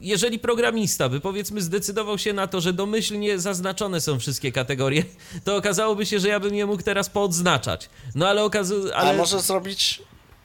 jeżeli 0.00 0.38
programista 0.38 1.08
by 1.08 1.20
powiedzmy 1.20 1.62
zdecydował 1.62 2.18
się 2.18 2.32
na 2.32 2.46
to, 2.46 2.60
że 2.60 2.72
domyślnie 2.72 3.38
zaznaczone 3.38 4.00
są 4.00 4.18
wszystkie 4.18 4.52
kategorie, 4.52 5.04
to 5.44 5.56
okazałoby 5.56 6.06
się, 6.06 6.20
że 6.20 6.28
ja 6.28 6.40
bym 6.40 6.54
je 6.54 6.66
mógł 6.66 6.82
teraz 6.82 7.08
poodznaczać. 7.10 7.88
No 8.14 8.28
ale 8.28 8.44
okazuje, 8.44 8.94
ale 8.96 9.08
Ale 9.08 9.18
może 9.18 9.40
zrobić, 9.40 10.02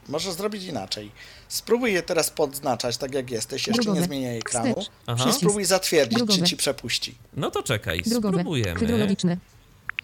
może 0.10 0.34
zrobić 0.34 0.64
inaczej. 0.64 1.12
Spróbuj 1.50 1.94
je 1.94 2.02
teraz 2.04 2.30
podznaczać, 2.30 2.98
tak 2.98 3.14
jak 3.14 3.32
jesteś, 3.32 3.68
jeszcze 3.68 3.92
nie 3.92 4.02
zmieniaj 4.04 4.38
ekranu. 4.38 4.76
Aha. 5.08 5.30
I 5.30 5.34
spróbuj 5.34 5.66
zatwierdzić, 5.66 6.20
czy 6.36 6.42
ci 6.44 6.58
przepuści. 6.58 7.16
no 7.34 7.52
to 7.52 7.64
czekaj, 7.64 8.02
Drogowe. 8.06 8.34
spróbujemy. 8.38 8.80
Hydrologiczne. 8.80 9.38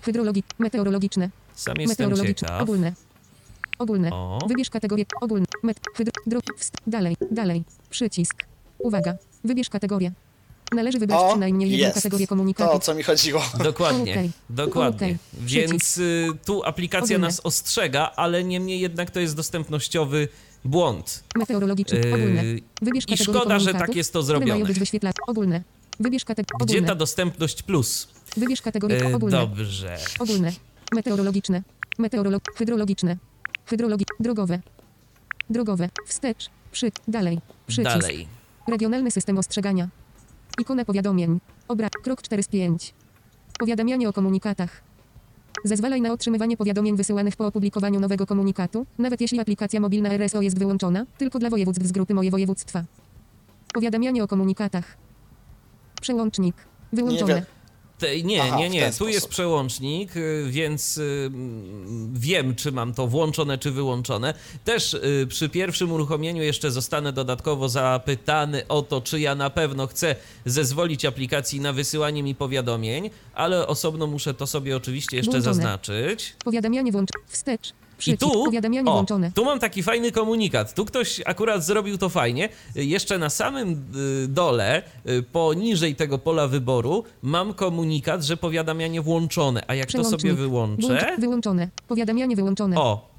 Hydrologi. 0.02 0.44
Meteorologiczne. 0.60 1.30
Sam 1.56 1.76
jestem 1.78 1.90
Meteorologiczne. 1.90 2.48
ciekaw. 2.48 2.62
Ogólne. 2.62 2.94
Ogólne. 3.80 4.12
O. 4.12 4.40
Wybierz 4.48 4.70
kategorię. 4.70 5.06
Ogólne. 5.22 5.46
Met. 5.64 5.78
Hydro. 5.96 6.14
Dro. 6.28 6.40
Wst. 6.58 6.74
Dalej. 6.88 7.18
Dalej. 7.32 7.64
Przycisk. 7.90 8.46
Uwaga. 8.80 9.16
Wybierz 9.44 9.70
kategorię. 9.70 10.12
Należy 10.76 11.00
wybrać 11.00 11.20
O, 11.22 11.30
przynajmniej 11.30 11.70
jedną 11.72 11.86
jest. 11.86 11.96
kategorię 11.96 12.28
To, 12.28 12.30
komunikatów. 12.30 12.76
o 12.76 12.80
co 12.80 12.96
mi 12.96 13.04
chodziło. 13.04 13.42
Dokładnie, 13.64 14.12
Okej. 14.12 14.32
dokładnie. 14.50 15.08
Okej. 15.08 15.18
Więc 15.42 15.98
y, 15.98 16.28
tu 16.46 16.64
aplikacja 16.64 17.16
Ogólne. 17.16 17.28
nas 17.28 17.40
ostrzega, 17.40 18.12
ale 18.16 18.44
niemniej 18.44 18.80
jednak 18.80 19.12
to 19.12 19.20
jest 19.20 19.36
dostępnościowy 19.36 20.28
błąd. 20.66 21.24
Meteorologiczne. 21.36 22.00
Yy, 22.00 22.14
Ogólne. 22.14 22.44
Wybierz 22.82 23.04
i 23.04 23.08
kategorię 23.08 23.40
szkoda, 23.40 23.60
że 23.60 23.74
tak 23.74 23.96
jest 23.96 24.14
to 24.14 24.24
zrobione. 24.24 24.66
Ogólne. 25.28 25.64
Wybierz 26.00 26.26
kategorię. 26.26 26.66
Gdzie 26.66 26.82
ta 26.82 26.96
dostępność 26.96 27.64
plus? 27.64 28.08
Wybierz 28.38 28.62
kategorię. 28.62 29.10
Y, 29.10 29.16
Ogólne. 29.16 29.38
dobrze. 29.38 29.98
Ogólne. 30.20 30.52
Meteorologiczne. 30.92 31.64
Meteorolog. 31.98 32.44
Hydrologiczne. 32.56 33.18
Hydrologi. 33.66 34.06
Drogowe. 34.20 34.60
Drogowe. 35.50 35.90
Wstecz. 36.08 36.50
Przy. 36.72 36.92
Dalej. 37.08 37.40
Przycisk. 37.68 38.00
Dalej. 38.00 38.28
Regionalny 38.68 39.12
system 39.12 39.38
ostrzegania. 39.38 39.90
Ikona 40.60 40.86
powiadomień. 40.86 41.40
Obraz. 41.68 41.92
Krok 42.04 42.22
4 42.22 42.44
z 42.44 42.48
5. 42.48 42.94
Powiadamianie 43.60 44.10
o 44.10 44.14
komunikatach. 44.14 44.82
Zezwalaj 45.64 46.02
na 46.02 46.12
otrzymywanie 46.12 46.58
powiadomień 46.58 46.98
wysyłanych 46.98 47.36
po 47.36 47.48
opublikowaniu 47.48 48.00
nowego 48.00 48.26
komunikatu, 48.26 48.86
nawet 48.98 49.22
jeśli 49.22 49.40
aplikacja 49.40 49.80
mobilna 49.80 50.10
RSO 50.10 50.42
jest 50.42 50.60
wyłączona, 50.60 51.06
tylko 51.18 51.40
dla 51.40 51.50
województw 51.50 51.86
z 51.86 51.92
grupy 51.92 52.14
Moje 52.14 52.32
Województwa. 52.32 52.84
Powiadamianie 53.74 54.24
o 54.24 54.28
komunikatach. 54.28 54.98
Przełącznik. 56.02 56.56
Wyłączone. 56.94 57.46
Te, 58.04 58.22
nie, 58.22 58.44
Aha, 58.44 58.58
nie, 58.58 58.70
nie. 58.70 58.92
Tu 58.92 59.08
jest 59.08 59.18
sposób. 59.20 59.30
przełącznik, 59.32 60.16
y, 60.18 60.46
więc 60.50 60.98
y, 60.98 61.32
wiem, 62.14 62.56
czy 62.56 62.72
mam 62.72 62.94
to 62.94 63.08
włączone, 63.08 63.58
czy 63.58 63.72
wyłączone. 63.72 64.34
Też 64.64 64.94
y, 64.94 65.28
przy 65.30 65.50
pierwszym 65.50 65.92
uruchomieniu 65.92 66.44
jeszcze 66.44 66.72
zostanę 66.72 67.14
dodatkowo 67.14 67.70
zapytany 67.70 68.68
o 68.68 68.82
to, 68.82 69.02
czy 69.02 69.20
ja 69.20 69.36
na 69.36 69.50
pewno 69.50 69.88
chcę 69.88 70.16
zezwolić 70.46 71.06
aplikacji 71.06 71.60
na 71.60 71.74
wysyłanie 71.74 72.24
mi 72.24 72.36
powiadomień, 72.36 73.10
ale 73.34 73.68
osobno 73.68 74.08
muszę 74.08 74.34
to 74.34 74.48
sobie 74.48 74.76
oczywiście 74.78 75.18
jeszcze 75.18 75.32
Włączone. 75.32 75.54
zaznaczyć. 75.56 76.36
Powiadamianie 76.46 76.92
włączone. 76.92 77.24
Wstecz. 77.28 77.74
I 78.08 78.18
Przycisk. 78.18 78.34
tu, 78.34 78.44
Powiadamianie 78.46 78.90
o, 78.90 78.94
włączone. 78.94 79.32
tu 79.36 79.46
mam 79.46 79.60
taki 79.60 79.84
fajny 79.84 80.12
komunikat. 80.12 80.74
Tu 80.74 80.86
ktoś 80.86 81.22
akurat 81.26 81.64
zrobił 81.66 81.98
to 81.98 82.10
fajnie. 82.10 82.50
Jeszcze 82.76 83.18
na 83.18 83.30
samym 83.30 83.72
y, 84.24 84.28
dole, 84.28 84.82
y, 85.10 85.24
poniżej 85.24 85.96
tego 85.96 86.18
pola 86.18 86.48
wyboru, 86.48 87.04
mam 87.22 87.54
komunikat, 87.54 88.24
że 88.24 88.38
powiadamianie 88.38 89.02
włączone. 89.02 89.64
A 89.68 89.76
jak 89.76 89.92
to 89.92 90.04
sobie 90.04 90.34
wyłączę. 90.34 90.88
Włącz- 90.88 91.20
wyłączone. 91.20 91.70
Powiadamianie 91.88 92.36
wyłączone. 92.36 92.78
O, 92.78 93.10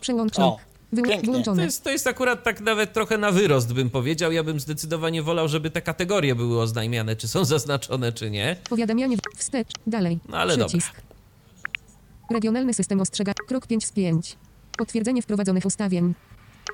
Przełącznik. 0.00 0.46
O, 0.46 0.58
to 0.96 1.02
wyłączone. 1.24 1.64
jest, 1.64 1.84
to 1.84 1.90
jest 1.90 2.06
akurat 2.06 2.42
tak 2.42 2.60
nawet 2.60 2.92
trochę 2.92 3.18
na 3.18 3.30
wyrost, 3.32 3.72
bym 3.72 3.90
powiedział. 3.90 4.32
Ja 4.32 4.42
bym 4.44 4.60
zdecydowanie 4.60 5.22
wolał, 5.22 5.48
żeby 5.48 5.70
te 5.70 5.82
kategorie 5.82 6.34
były 6.34 6.60
oznajmiane, 6.60 7.16
czy 7.16 7.28
są 7.28 7.44
zaznaczone, 7.44 8.12
czy 8.12 8.30
nie. 8.30 8.56
Powiadamianie 8.70 9.16
wstecz. 9.36 9.68
Dalej. 9.86 10.18
No 10.28 10.36
ale 10.38 10.56
Przycisk. 10.58 10.92
Regionalny 12.30 12.74
system 12.74 13.00
ostrzega. 13.00 13.32
Krok 13.46 13.66
5 13.66 13.86
z 13.86 13.92
5. 13.92 14.36
Potwierdzenie 14.78 15.22
wprowadzonych 15.22 15.64
ustawień. 15.64 16.14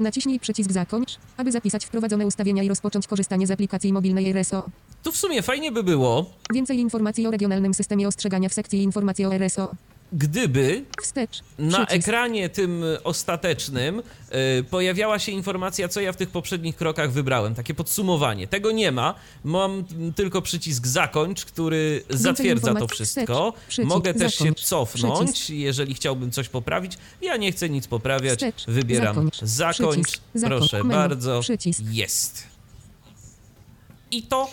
Naciśnij 0.00 0.40
przycisk 0.40 0.72
zakończ, 0.72 1.18
aby 1.36 1.52
zapisać 1.52 1.86
wprowadzone 1.86 2.26
ustawienia 2.26 2.62
i 2.62 2.68
rozpocząć 2.68 3.06
korzystanie 3.06 3.46
z 3.46 3.50
aplikacji 3.50 3.92
mobilnej 3.92 4.30
RSO. 4.30 4.70
Tu 5.02 5.12
w 5.12 5.16
sumie 5.16 5.42
fajnie 5.42 5.72
by 5.72 5.82
było, 5.82 6.26
Więcej 6.54 6.78
informacji 6.78 7.26
o 7.26 7.30
regionalnym 7.30 7.74
systemie 7.74 8.08
ostrzegania 8.08 8.48
w 8.48 8.52
sekcji 8.52 8.82
Informacje 8.82 9.28
o 9.28 9.34
RSO. 9.34 9.74
Gdyby 10.14 10.84
Wstecz. 11.02 11.40
na 11.58 11.86
ekranie 11.86 12.48
tym 12.48 12.84
ostatecznym 13.04 14.02
y, 14.60 14.64
pojawiała 14.64 15.18
się 15.18 15.32
informacja, 15.32 15.88
co 15.88 16.00
ja 16.00 16.12
w 16.12 16.16
tych 16.16 16.30
poprzednich 16.30 16.76
krokach 16.76 17.12
wybrałem. 17.12 17.54
Takie 17.54 17.74
podsumowanie. 17.74 18.46
Tego 18.48 18.70
nie 18.72 18.92
ma. 18.92 19.14
Mam 19.44 19.84
tylko 20.16 20.42
przycisk 20.42 20.86
zakończ, 20.86 21.44
który 21.44 22.04
zatwierdza 22.10 22.74
to 22.74 22.88
wszystko. 22.88 23.52
Wstecz. 23.52 23.68
Przycisk 23.68 23.88
Mogę 23.94 24.14
też 24.14 24.34
się 24.34 24.38
zakończ. 24.38 24.60
cofnąć, 24.64 25.30
Przycisk. 25.30 25.50
jeżeli 25.50 25.94
chciałbym 25.94 26.30
coś 26.30 26.48
poprawić. 26.48 26.98
Ja 27.22 27.36
nie 27.36 27.52
chcę 27.52 27.68
nic 27.68 27.86
poprawiać. 27.86 28.38
Wstecz. 28.38 28.64
Wybieram 28.68 29.14
Zakończ. 29.14 29.38
zakończ. 29.42 30.06
Przycisk. 30.06 30.22
Zakończ. 30.34 30.60
Proszę 30.60 30.78
Menu. 30.84 30.90
bardzo. 30.94 31.40
Przycisk. 31.40 31.82
Jest. 31.90 32.46
I 34.10 34.22
to 34.22 34.50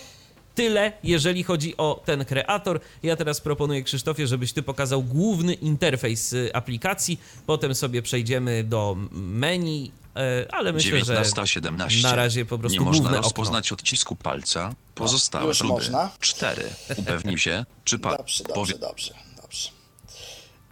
tyle, 0.55 0.91
jeżeli 1.03 1.43
chodzi 1.43 1.77
o 1.77 2.01
ten 2.05 2.25
kreator. 2.25 2.79
Ja 3.03 3.15
teraz 3.15 3.41
proponuję 3.41 3.83
Krzysztofie, 3.83 4.27
żebyś 4.27 4.53
ty 4.53 4.63
pokazał 4.63 5.03
główny 5.03 5.53
interfejs 5.53 6.33
y, 6.33 6.49
aplikacji. 6.53 7.19
Potem 7.45 7.75
sobie 7.75 8.01
przejdziemy 8.01 8.63
do 8.63 8.97
menu, 9.11 9.91
e, 10.15 10.45
ale 10.51 10.73
myślę, 10.73 11.05
że 11.05 11.13
19.17. 11.21 12.03
na 12.03 12.15
razie 12.15 12.45
po 12.45 12.57
prostu 12.57 12.79
Nie 12.79 12.85
można 12.85 13.01
główne 13.01 13.17
okno. 13.17 13.21
rozpoznać 13.29 13.71
odcisku 13.71 14.15
palca. 14.15 14.73
Pozostałe 14.95 15.45
już 15.47 15.57
próby. 15.59 15.73
można. 15.73 16.11
4. 16.19 16.63
Upewnij 16.97 17.37
się, 17.37 17.65
czy 17.83 17.99
pa... 17.99 18.17
Dobrze, 18.17 18.43
dobrze, 18.43 18.77
dobrze, 18.77 19.13
dobrze. 19.41 19.69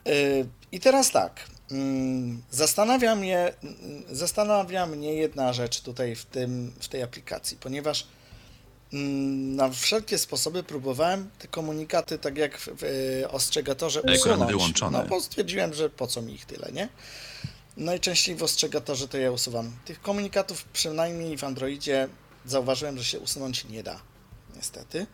Yy, 0.05 0.13
I 0.71 0.79
teraz 0.79 1.12
tak. 1.12 1.45
mm, 1.71 2.41
Zastanawia 2.51 3.15
mnie, 3.15 3.53
mm, 3.63 4.03
zastanawia 4.12 4.86
mnie 4.86 5.13
jedna 5.13 5.54
rzecz 5.54 5.82
tutaj 5.82 6.15
w, 6.15 6.25
tym, 6.25 6.73
w 6.80 6.88
tej 6.88 7.04
aplikacji, 7.04 7.58
ponieważ 7.58 8.06
na 8.91 9.69
wszelkie 9.69 10.17
sposoby 10.17 10.63
próbowałem 10.63 11.30
te 11.39 11.47
komunikaty, 11.47 12.19
tak 12.19 12.38
jak 12.38 12.58
w, 12.58 12.67
w 12.67 12.84
e, 12.84 13.32
ostrzegatorze, 13.32 13.99
Ekran 13.99 14.15
usunąć. 14.15 14.52
wyłączony. 14.52 14.97
No 14.97 15.06
bo 15.06 15.21
stwierdziłem, 15.21 15.73
że 15.73 15.89
po 15.89 16.08
co 16.08 16.21
mi 16.21 16.34
ich 16.34 16.45
tyle, 16.45 16.71
nie? 16.71 16.89
Najczęściej 17.78 18.36
w 18.36 18.43
ostrzegatorze 18.43 19.08
to 19.08 19.17
ja 19.17 19.32
usuwam. 19.32 19.71
Tych 19.86 20.02
komunikatów, 20.02 20.63
przynajmniej 20.63 21.38
w 21.38 21.43
Androidzie, 21.43 22.08
zauważyłem, 22.45 22.97
że 22.97 23.04
się 23.04 23.19
usunąć 23.19 23.65
nie 23.65 23.84
da. 23.84 23.99
Niestety. 24.56 25.08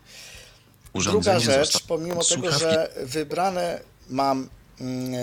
Druga 0.93 1.39
rzecz, 1.39 1.83
pomimo 1.88 2.23
tego, 2.23 2.51
że 2.51 2.93
wybrane 3.03 3.81
mam 4.09 4.49
mm, 4.81 5.13
e, 5.13 5.17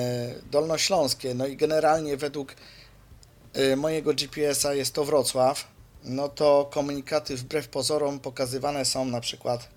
dolnośląskie, 0.51 1.35
no 1.35 1.47
i 1.47 1.57
generalnie 1.57 2.17
według 2.17 2.55
e, 3.53 3.77
mojego 3.77 4.15
GPS-a 4.15 4.75
jest 4.75 4.95
to 4.95 5.05
Wrocław, 5.05 5.72
no 6.05 6.29
to 6.29 6.69
komunikaty 6.73 7.37
wbrew 7.37 7.69
pozorom 7.69 8.21
pokazywane 8.21 8.85
są 8.85 9.05
na 9.05 9.21
przykład 9.21 9.69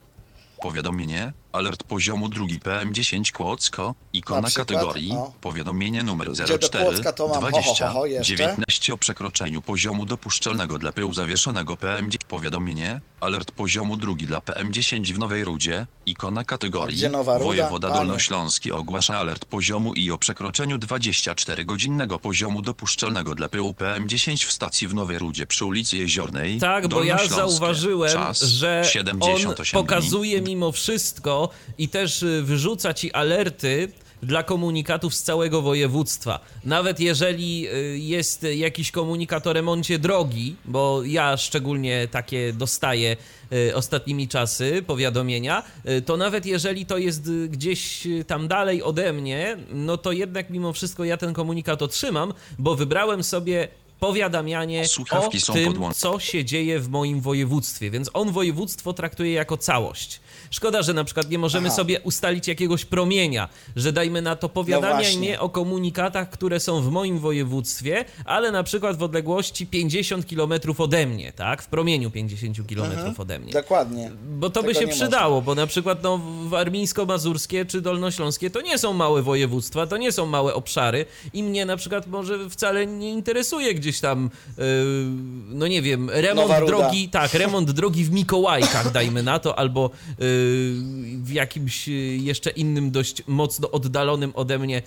Powiadomienie, 0.61 1.33
alert 1.55 1.83
poziomu 1.83 2.29
drugi 2.29 2.59
PM10 2.59 3.31
Kłodzko, 3.31 3.95
ikona 4.13 4.41
Na 4.41 4.47
przykład, 4.47 4.67
kategorii, 4.67 5.11
o. 5.11 5.33
powiadomienie 5.41 6.03
numer 6.03 6.31
Gdzie 6.31 6.45
do 6.45 6.57
04 6.69 6.85
Kłodzka 6.85 7.13
to 7.13 7.27
mam 7.27 7.35
ho, 7.35 7.41
ho, 7.41 7.49
20 7.49 7.87
ho, 7.87 7.93
ho, 7.99 8.05
jeszcze. 8.05 8.25
19 8.35 8.93
o 8.93 8.97
przekroczeniu 8.97 9.61
poziomu 9.61 10.05
dopuszczalnego 10.05 10.79
dla 10.79 10.91
pyłu 10.91 11.13
zawieszonego 11.13 11.73
PM10 11.73 12.17
powiadomienie, 12.27 13.01
alert 13.19 13.51
poziomu 13.51 13.97
drugi 13.97 14.27
dla 14.27 14.39
PM10 14.39 15.13
w 15.13 15.19
Nowej 15.19 15.43
Rudzie, 15.43 15.85
ikona 16.05 16.43
kategorii, 16.43 16.97
Gdzie 16.97 17.09
Nowa 17.09 17.33
Ruda? 17.33 17.45
wojewoda 17.45 17.87
Panie. 17.89 17.99
dolnośląski 17.99 18.71
ogłasza 18.71 19.17
alert 19.17 19.45
poziomu 19.45 19.93
i 19.93 20.11
o 20.11 20.17
przekroczeniu 20.17 20.77
24-godzinnego 20.77 22.19
poziomu 22.19 22.61
dopuszczalnego 22.61 23.35
dla 23.35 23.49
pyłu 23.49 23.71
PM10 23.71 24.45
w 24.47 24.51
stacji 24.51 24.87
w 24.87 24.93
Nowej 24.93 25.19
Rudzie 25.19 25.47
przy 25.47 25.65
ulicy 25.65 25.97
Jeziornej, 25.97 26.59
Tak, 26.59 26.87
bo 26.87 27.03
ja 27.03 27.27
zauważyłem, 27.27 28.11
Czas 28.13 28.41
że 28.43 28.81
on 28.85 28.89
78 28.91 29.71
pokazuje 29.81 30.41
dni. 30.41 30.49
mimo 30.55 30.71
wszystko 30.71 31.44
i 31.77 31.89
też 31.89 32.23
y, 32.23 32.43
wyrzuca 32.43 32.93
ci 32.93 33.13
alerty 33.13 33.91
dla 34.23 34.43
komunikatów 34.43 35.15
z 35.15 35.23
całego 35.23 35.62
województwa. 35.62 36.39
Nawet 36.63 36.99
jeżeli 36.99 37.67
y, 37.67 37.97
jest 37.97 38.43
jakiś 38.43 38.91
komunikat 38.91 39.47
o 39.47 39.53
remoncie 39.53 39.99
drogi, 39.99 40.55
bo 40.65 41.03
ja 41.03 41.38
szczególnie 41.38 42.08
takie 42.08 42.53
dostaję 42.53 43.17
y, 43.53 43.75
ostatnimi 43.75 44.27
czasy 44.27 44.84
powiadomienia, 44.88 45.63
to 46.05 46.17
nawet 46.17 46.45
jeżeli 46.45 46.86
to 46.86 46.97
jest 46.97 47.31
gdzieś 47.31 48.08
tam 48.27 48.47
dalej 48.47 48.84
ode 48.84 49.13
mnie, 49.13 49.58
no 49.73 49.97
to 49.97 50.12
jednak 50.12 50.49
mimo 50.49 50.73
wszystko 50.73 51.03
ja 51.03 51.17
ten 51.17 51.34
komunikat 51.34 51.81
otrzymam, 51.81 52.34
bo 52.60 52.75
wybrałem 52.75 53.23
sobie 53.23 53.67
powiadamianie 53.99 54.88
Słuchawki 54.88 55.38
o 55.49 55.53
tym, 55.53 55.93
co 55.95 56.19
się 56.19 56.45
dzieje 56.45 56.79
w 56.79 56.89
moim 56.89 57.21
województwie, 57.21 57.91
więc 57.91 58.10
on 58.13 58.31
województwo 58.31 58.93
traktuje 58.93 59.31
jako 59.31 59.58
całość. 59.58 60.19
Szkoda, 60.51 60.81
że 60.81 60.93
na 60.93 61.03
przykład 61.03 61.29
nie 61.29 61.38
możemy 61.38 61.67
Aha. 61.67 61.75
sobie 61.75 62.01
ustalić 62.01 62.47
jakiegoś 62.47 62.86
promienia, 62.86 63.49
że 63.75 63.91
dajmy 63.93 64.21
na 64.21 64.36
to 64.36 64.49
powiadamiaj 64.49 65.03
właśnie. 65.03 65.19
mnie 65.19 65.39
o 65.39 65.49
komunikatach, 65.49 66.29
które 66.29 66.60
są 66.60 66.81
w 66.81 66.91
moim 66.91 67.19
województwie, 67.19 68.05
ale 68.25 68.51
na 68.51 68.63
przykład 68.63 68.97
w 68.97 69.03
odległości 69.03 69.67
50 69.67 70.25
km 70.29 70.53
ode 70.77 71.05
mnie, 71.05 71.31
tak? 71.34 71.62
W 71.62 71.67
promieniu 71.67 72.12
50 72.12 72.58
km 72.69 72.91
Mhm. 72.91 73.15
ode 73.17 73.39
mnie. 73.39 73.53
dokładnie. 73.53 74.12
Bo 74.29 74.49
to 74.49 74.63
by 74.63 74.67
Tego 74.67 74.79
się 74.79 74.86
nie 74.86 74.91
przydało, 74.93 75.41
bo 75.41 75.55
na 75.55 75.67
przykład 75.67 76.03
no, 76.03 76.19
warmińsko-mazurskie 76.49 77.65
czy 77.65 77.81
dolnośląskie 77.81 78.49
to 78.49 78.62
nie 78.62 78.77
są 78.77 78.93
małe 78.93 79.21
województwa, 79.21 79.88
to 79.88 79.97
nie 79.97 80.12
są 80.12 80.25
małe 80.25 80.53
obszary 80.53 81.05
i 81.34 81.43
mnie 81.43 81.65
na 81.65 81.77
przykład 81.77 82.08
może 82.08 82.49
wcale 82.49 82.88
nie 82.88 83.10
interesuje 83.10 83.73
gdzieś 83.95 84.01
tam, 84.01 84.29
yy, 84.58 84.63
no 85.49 85.67
nie 85.67 85.81
wiem, 85.81 86.10
remont 86.10 86.65
drogi, 86.67 87.10
tak, 87.10 87.34
remont 87.34 87.71
drogi 87.71 88.03
w 88.03 88.12
Mikołajkach, 88.12 88.91
dajmy 88.91 89.23
na 89.23 89.39
to, 89.39 89.60
albo 89.60 89.89
yy, 90.08 90.15
w 91.23 91.29
jakimś 91.31 91.88
yy, 91.88 91.95
jeszcze 92.17 92.49
innym 92.49 92.91
dość 92.91 93.23
mocno 93.27 93.71
oddalonym 93.71 94.31
ode 94.36 94.60
mnie 94.60 94.81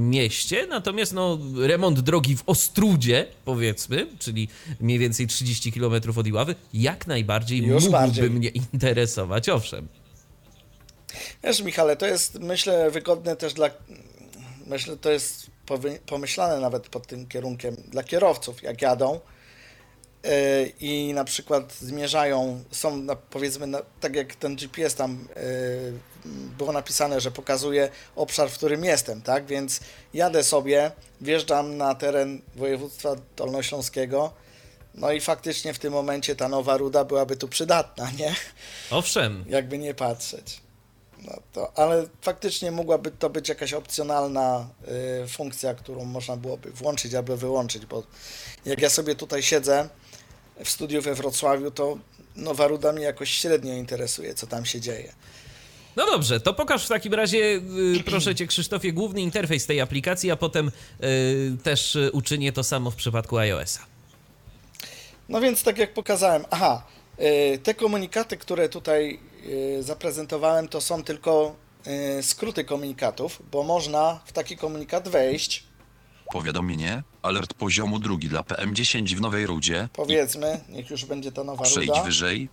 mieście, 0.00 0.66
natomiast 0.66 1.12
no 1.12 1.38
remont 1.56 2.00
drogi 2.00 2.36
w 2.36 2.42
Ostrudzie, 2.46 3.26
powiedzmy, 3.44 4.06
czyli 4.18 4.48
mniej 4.80 4.98
więcej 4.98 5.26
30 5.26 5.72
km 5.72 5.92
od 6.16 6.26
Iławy, 6.26 6.54
jak 6.74 7.06
najbardziej 7.06 7.58
Już 7.58 7.68
mógłby 7.74 7.90
bardziej. 7.90 8.30
mnie 8.30 8.48
interesować, 8.48 9.48
owszem. 9.48 9.88
Wiesz, 11.44 11.62
Michale, 11.62 11.96
to 11.96 12.06
jest, 12.06 12.40
myślę, 12.40 12.90
wygodne 12.90 13.36
też 13.36 13.54
dla. 13.54 13.70
Myślę, 14.66 14.96
to 14.96 15.10
jest 15.10 15.53
pomyślane 16.06 16.60
nawet 16.60 16.88
pod 16.88 17.06
tym 17.06 17.26
kierunkiem 17.26 17.76
dla 17.88 18.02
kierowców, 18.02 18.62
jak 18.62 18.82
jadą 18.82 19.20
yy, 20.24 20.30
i 20.80 21.12
na 21.14 21.24
przykład 21.24 21.72
zmierzają, 21.72 22.64
są 22.70 22.96
na, 22.96 23.16
powiedzmy, 23.16 23.66
na, 23.66 23.82
tak 24.00 24.16
jak 24.16 24.34
ten 24.34 24.56
GPS 24.56 24.94
tam 24.94 25.28
yy, 25.36 25.92
było 26.58 26.72
napisane, 26.72 27.20
że 27.20 27.30
pokazuje 27.30 27.88
obszar, 28.16 28.50
w 28.50 28.54
którym 28.54 28.84
jestem, 28.84 29.22
tak? 29.22 29.46
Więc 29.46 29.80
jadę 30.14 30.44
sobie, 30.44 30.92
wjeżdżam 31.20 31.76
na 31.76 31.94
teren 31.94 32.40
województwa 32.56 33.16
dolnośląskiego, 33.36 34.32
No 34.94 35.12
i 35.12 35.20
faktycznie 35.20 35.74
w 35.74 35.78
tym 35.78 35.92
momencie 35.92 36.36
ta 36.36 36.48
nowa 36.48 36.76
ruda 36.76 37.04
byłaby 37.04 37.36
tu 37.36 37.48
przydatna, 37.48 38.10
nie? 38.18 38.34
Owszem, 38.90 39.44
Jakby 39.48 39.78
nie 39.78 39.94
patrzeć. 39.94 40.60
No 41.24 41.42
to, 41.52 41.78
ale 41.78 42.06
faktycznie 42.22 42.70
mogłaby 42.70 43.10
to 43.10 43.30
być 43.30 43.48
jakaś 43.48 43.72
opcjonalna 43.72 44.68
y, 45.24 45.28
funkcja, 45.28 45.74
którą 45.74 46.04
można 46.04 46.36
byłoby 46.36 46.70
włączyć 46.70 47.14
albo 47.14 47.36
wyłączyć, 47.36 47.86
bo 47.86 48.02
jak 48.64 48.80
ja 48.80 48.90
sobie 48.90 49.14
tutaj 49.14 49.42
siedzę 49.42 49.88
w 50.64 50.70
studiu 50.70 51.02
we 51.02 51.14
Wrocławiu, 51.14 51.70
to 51.70 51.98
Nowa 52.36 52.66
Ruda 52.66 52.92
mnie 52.92 53.04
jakoś 53.04 53.30
średnio 53.30 53.74
interesuje, 53.74 54.34
co 54.34 54.46
tam 54.46 54.64
się 54.64 54.80
dzieje. 54.80 55.12
No 55.96 56.06
dobrze, 56.06 56.40
to 56.40 56.54
pokaż 56.54 56.84
w 56.84 56.88
takim 56.88 57.14
razie, 57.14 57.60
y, 57.98 58.02
proszę 58.04 58.34
cię, 58.34 58.46
Krzysztofie, 58.46 58.92
główny 58.92 59.20
interfejs 59.20 59.66
tej 59.66 59.80
aplikacji, 59.80 60.30
a 60.30 60.36
potem 60.36 60.70
y, 61.04 61.56
też 61.62 61.98
uczynię 62.12 62.52
to 62.52 62.64
samo 62.64 62.90
w 62.90 62.96
przypadku 62.96 63.38
iOS-a. 63.38 63.86
No 65.28 65.40
więc 65.40 65.62
tak 65.62 65.78
jak 65.78 65.94
pokazałem, 65.94 66.44
aha, 66.50 66.86
y, 67.54 67.58
te 67.58 67.74
komunikaty, 67.74 68.36
które 68.36 68.68
tutaj 68.68 69.20
zaprezentowałem, 69.80 70.68
to 70.68 70.80
są 70.80 71.02
tylko 71.02 71.56
y, 72.18 72.22
skróty 72.22 72.64
komunikatów, 72.64 73.42
bo 73.52 73.62
można 73.62 74.20
w 74.24 74.32
taki 74.32 74.56
komunikat 74.56 75.08
wejść, 75.08 75.64
Powiadomienie. 76.32 77.02
Alert 77.22 77.54
poziomu 77.54 77.98
drugi 77.98 78.28
dla 78.28 78.40
PM10 78.40 79.14
w 79.16 79.20
Nowej 79.20 79.46
Rudzie. 79.46 79.88
powiedzmy, 79.92 80.60
niech 80.68 80.90
już 80.90 81.04
będzie 81.04 81.32
ta 81.32 81.44
nowa 81.44 81.64
Przejdź 81.64 81.88
ruda. 81.88 82.02
wyżej. 82.02 82.48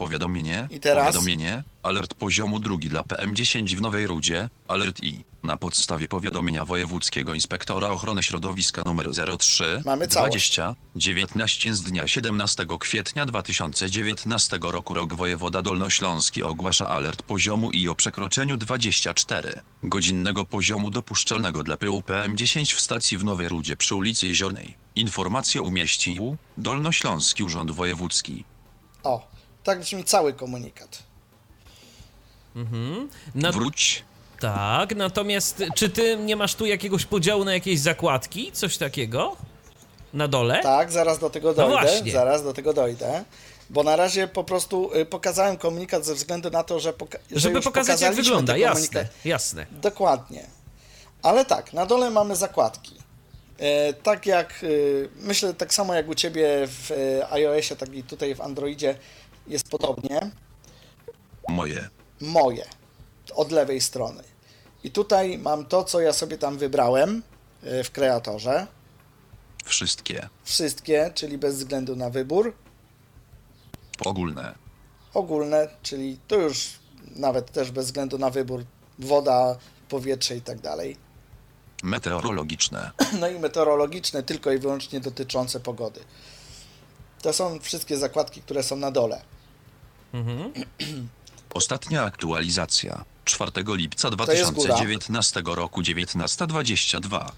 Powiadomienie. 0.00 0.68
I 0.70 0.80
teraz? 0.80 1.06
Powiadomienie. 1.06 1.62
Alert 1.82 2.14
poziomu 2.14 2.58
drugi 2.58 2.88
dla 2.88 3.02
PM10 3.02 3.76
w 3.76 3.80
Nowej 3.80 4.06
Rudzie. 4.06 4.48
Alert 4.68 5.02
I. 5.02 5.24
Na 5.42 5.56
podstawie 5.56 6.08
powiadomienia 6.08 6.64
Wojewódzkiego 6.64 7.34
Inspektora 7.34 7.88
Ochrony 7.88 8.22
Środowiska 8.22 8.82
nr 8.82 9.10
03 9.38 9.82
Mamy 9.84 10.08
całość. 10.08 10.30
20 10.30 10.74
19 10.96 11.74
z 11.74 11.82
dnia 11.82 12.06
17 12.06 12.66
kwietnia 12.80 13.26
2019 13.26 14.58
roku 14.62 14.94
rok 14.94 15.14
wojewoda 15.14 15.62
dolnośląski 15.62 16.42
ogłasza 16.42 16.88
alert 16.88 17.22
poziomu 17.22 17.70
I 17.70 17.88
o 17.88 17.94
przekroczeniu 17.94 18.56
24 18.56 19.60
godzinnego 19.82 20.44
poziomu 20.44 20.90
dopuszczalnego 20.90 21.62
dla 21.62 21.76
pyłu 21.76 22.00
PM10 22.00 22.74
w 22.74 22.80
stacji 22.80 23.18
w 23.18 23.24
Nowej 23.24 23.48
Rudzie 23.48 23.76
przy 23.76 23.94
ulicy 23.94 24.26
Jeziornej. 24.26 24.74
Informację 24.96 25.62
umieścił 25.62 26.36
Dolnośląski 26.58 27.42
Urząd 27.42 27.70
Wojewódzki. 27.70 28.44
O, 29.02 29.39
tak 29.64 29.80
brzmi 29.80 30.04
cały 30.04 30.32
komunikat. 30.32 31.02
Na, 33.34 33.52
Wróć. 33.52 34.04
tak, 34.40 34.96
natomiast 34.96 35.62
czy 35.74 35.88
ty 35.88 36.16
nie 36.16 36.36
masz 36.36 36.54
tu 36.54 36.66
jakiegoś 36.66 37.04
podziału 37.04 37.44
na 37.44 37.52
jakieś 37.54 37.80
zakładki? 37.80 38.52
Coś 38.52 38.76
takiego? 38.78 39.36
Na 40.14 40.28
dole? 40.28 40.60
Tak, 40.62 40.92
zaraz 40.92 41.18
do 41.18 41.30
tego 41.30 41.54
dojdę, 41.54 41.72
No 41.74 41.80
właśnie. 41.80 42.12
zaraz 42.12 42.42
do 42.44 42.52
tego 42.52 42.72
dojdę. 42.72 43.24
Bo 43.70 43.82
na 43.82 43.96
razie 43.96 44.28
po 44.28 44.44
prostu 44.44 44.94
y, 44.96 45.06
pokazałem 45.06 45.56
komunikat 45.56 46.04
ze 46.04 46.14
względu 46.14 46.50
na 46.50 46.64
to, 46.64 46.80
że, 46.80 46.92
poka- 46.92 47.18
że 47.30 47.40
Żeby 47.40 47.56
już 47.56 47.64
pokazać 47.64 48.00
jak 48.00 48.14
wygląda, 48.14 48.56
jasne, 48.56 49.08
jasne. 49.24 49.66
Dokładnie. 49.70 50.46
Ale 51.22 51.44
tak, 51.44 51.72
na 51.72 51.86
dole 51.86 52.10
mamy 52.10 52.36
zakładki. 52.36 52.94
E, 53.58 53.92
tak 53.92 54.26
jak, 54.26 54.62
y, 54.62 55.08
myślę 55.16 55.54
tak 55.54 55.74
samo 55.74 55.94
jak 55.94 56.08
u 56.08 56.14
Ciebie 56.14 56.48
w 56.66 56.90
e, 56.90 57.32
iOSie, 57.32 57.76
tak 57.76 57.94
i 57.94 58.02
tutaj 58.02 58.34
w 58.34 58.40
Androidzie 58.40 58.98
jest 59.50 59.68
podobnie. 59.68 60.30
Moje. 61.48 61.88
Moje, 62.20 62.64
od 63.34 63.52
lewej 63.52 63.80
strony. 63.80 64.22
I 64.84 64.90
tutaj 64.90 65.38
mam 65.38 65.66
to, 65.66 65.84
co 65.84 66.00
ja 66.00 66.12
sobie 66.12 66.38
tam 66.38 66.58
wybrałem 66.58 67.22
e, 67.62 67.84
w 67.84 67.90
kreatorze. 67.90 68.66
Wszystkie. 69.64 70.28
Wszystkie, 70.44 71.10
czyli 71.14 71.38
bez 71.38 71.56
względu 71.56 71.96
na 71.96 72.10
wybór. 72.10 72.52
Ogólne. 74.04 74.54
ogólne, 75.14 75.68
czyli 75.82 76.18
to 76.28 76.36
już 76.36 76.70
nawet 77.16 77.52
też 77.52 77.70
bez 77.70 77.86
względu 77.86 78.18
na 78.18 78.30
wybór 78.30 78.64
woda, 78.98 79.56
powietrze 79.88 80.36
i 80.36 80.40
tak 80.40 80.60
dalej. 80.60 80.96
Meteorologiczne. 81.82 82.90
No 83.20 83.28
i 83.28 83.38
meteorologiczne 83.38 84.22
tylko 84.22 84.52
i 84.52 84.58
wyłącznie 84.58 85.00
dotyczące 85.00 85.60
pogody. 85.60 86.00
To 87.22 87.32
są 87.32 87.58
wszystkie 87.60 87.96
zakładki, 87.96 88.42
które 88.42 88.62
są 88.62 88.76
na 88.76 88.90
dole. 88.90 89.22
Mhm. 90.12 90.52
Ostatnia 91.54 92.02
aktualizacja. 92.04 93.04
4 93.24 93.50
lipca 93.66 94.08
jest 94.08 94.50
góra. 94.52 94.74
2019 94.74 95.42
roku 95.44 95.80
19.22. 95.82 97.30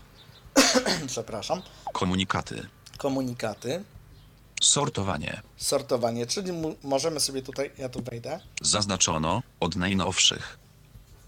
Przepraszam. 1.07 1.63
Komunikaty. 1.93 2.67
Komunikaty, 2.99 3.85
Sortowanie. 4.63 5.43
sortowanie, 5.57 6.27
czyli 6.27 6.53
możemy 6.83 7.21
sobie 7.21 7.43
tutaj, 7.43 7.71
ja 7.79 7.89
tu 7.89 8.03
wejdę, 8.03 8.41
Zaznaczono 8.61 9.43
od 9.61 9.77
najnowszych, 9.77 10.59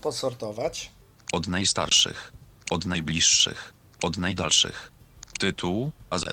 posortować. 0.00 0.90
od 1.32 1.46
najstarszych, 1.48 2.32
od 2.70 2.86
najbliższych, 2.86 3.72
od 4.02 4.16
najdalszych. 4.16 4.92
Tytuł 5.38 5.90
AZ. 6.10 6.24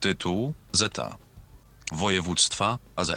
Tytuł 0.00 0.54
ZA. 0.72 1.16
Województwa 1.92 2.78
AZ. 2.96 3.10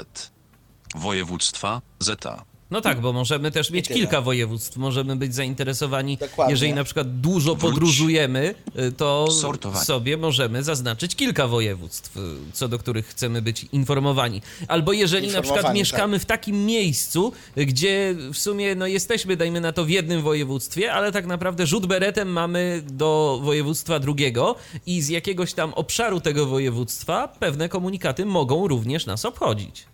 Województwa 0.96 1.82
ZA. 2.00 2.46
No 2.72 2.82
tak, 2.82 3.02
bo 3.02 3.14
możemy 3.14 3.52
też 3.52 3.72
mieć 3.72 3.88
kilka 3.88 4.22
województw. 4.22 4.78
Możemy 4.78 5.16
być 5.16 5.36
zainteresowani, 5.36 6.18
Dokładnie. 6.18 6.54
jeżeli 6.54 6.74
na 6.74 6.84
przykład 6.84 7.20
dużo 7.20 7.56
Wróć. 7.56 7.62
podróżujemy, 7.62 8.56
y, 8.80 8.92
to 8.92 9.32
Sortowanie. 9.32 9.86
sobie 9.86 10.18
możemy 10.18 10.64
zaznaczyć 10.64 11.16
kilka 11.16 11.48
województw, 11.48 12.18
y, 12.18 12.20
co 12.54 12.68
do 12.68 12.80
których 12.80 13.08
chcemy 13.08 13.42
być 13.42 13.66
informowani. 13.72 14.42
Albo 14.68 14.94
jeżeli 14.94 15.28
na 15.28 15.42
przykład 15.42 15.74
mieszkamy 15.74 16.20
w 16.20 16.26
takim 16.26 16.66
miejscu, 16.66 17.34
gdzie 17.56 18.16
w 18.34 18.38
sumie 18.38 18.76
no 18.76 18.88
jesteśmy, 18.88 19.38
dajmy 19.38 19.62
na 19.62 19.72
to, 19.74 19.86
w 19.86 19.90
jednym 19.90 20.22
województwie, 20.22 20.94
ale 20.94 21.12
tak 21.12 21.26
naprawdę 21.26 21.68
rzut 21.68 21.86
beretem 21.86 22.30
mamy 22.30 22.82
do 22.92 23.40
województwa 23.44 24.00
drugiego 24.00 24.56
i 24.86 25.02
z 25.02 25.10
jakiegoś 25.10 25.54
tam 25.54 25.74
obszaru 25.74 26.20
tego 26.22 26.46
województwa 26.46 27.28
pewne 27.28 27.70
komunikaty 27.70 28.26
mogą 28.26 28.68
również 28.68 29.06
nas 29.06 29.26
obchodzić. 29.26 29.86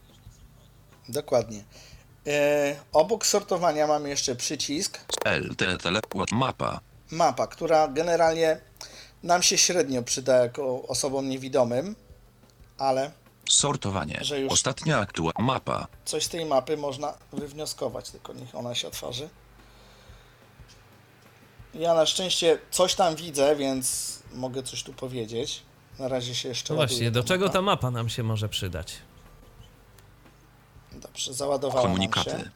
Dokładnie. 1.09 1.63
E, 2.27 2.75
obok 2.93 3.25
sortowania 3.25 3.87
mamy 3.87 4.09
jeszcze 4.09 4.35
przycisk 4.35 4.99
LT 5.25 5.77
Telepłat 5.83 6.31
Mapa. 6.31 6.79
mapa, 7.11 7.47
która 7.47 7.87
generalnie 7.87 8.61
nam 9.23 9.43
się 9.43 9.57
średnio 9.57 10.03
przyda 10.03 10.35
jako 10.37 10.81
osobom 10.87 11.29
niewidomym, 11.29 11.95
ale 12.77 13.11
Sortowanie. 13.49 14.19
Że 14.21 14.39
już- 14.39 14.53
Ostatnia 14.53 14.99
aktualna 14.99 15.33
mapa. 15.43 15.87
coś 16.05 16.23
z 16.23 16.29
tej 16.29 16.45
mapy 16.45 16.77
można 16.77 17.13
wywnioskować, 17.33 18.09
tylko 18.09 18.33
niech 18.33 18.55
ona 18.55 18.75
się 18.75 18.87
otworzy. 18.87 19.29
Ja 21.73 21.93
na 21.93 22.05
szczęście 22.05 22.59
coś 22.71 22.95
tam 22.95 23.15
widzę, 23.15 23.55
więc 23.55 24.19
mogę 24.33 24.63
coś 24.63 24.83
tu 24.83 24.93
powiedzieć. 24.93 25.61
Na 25.99 26.07
razie 26.07 26.35
się 26.35 26.49
jeszcze 26.49 26.73
No 26.73 26.77
właśnie, 26.77 27.11
do 27.11 27.23
czego 27.23 27.45
mapa. 27.45 27.53
ta 27.53 27.61
mapa 27.61 27.91
nam 27.91 28.09
się 28.09 28.23
może 28.23 28.49
przydać? 28.49 28.93
Dobrze, 31.01 31.33
załadowała 31.33 31.83
nam 31.83 31.91
Komunikaty. 31.91 32.29
się. 32.29 32.49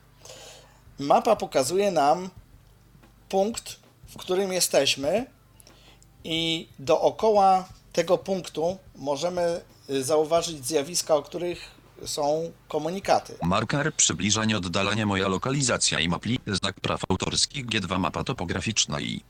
Mapa 1.00 1.36
pokazuje 1.36 1.91
nam 1.91 2.30
punkt, 3.30 3.80
w 4.10 4.17
którym 4.17 4.54
jesteśmy 4.54 5.26
i 6.23 6.67
dookoła 6.80 7.65
tego 7.93 8.17
punktu 8.17 8.78
możemy 8.95 9.62
y, 9.89 10.04
zauważyć 10.04 10.65
zjawiska, 10.67 11.15
o 11.15 11.21
których 11.23 11.60
są 12.06 12.52
komunikaty. 12.67 13.36
Marker 13.43 13.93
przybliżanie 13.95 14.58
oddalanie 14.58 15.06
moja 15.06 15.28
lokalizacja 15.28 16.00
i 16.00 16.10
mapli. 16.10 16.39
Znak 16.47 16.80
praw 16.80 17.02
autorskich 17.10 17.65
G2 17.65 18.00
mapa 18.00 18.23
topograficzna 18.23 19.00
i 19.00 19.21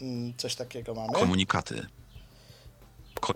Mm, 0.00 0.34
Coś 0.36 0.54
takiego 0.54 0.94
mamy. 0.94 1.12
komunikaty. 1.12 1.86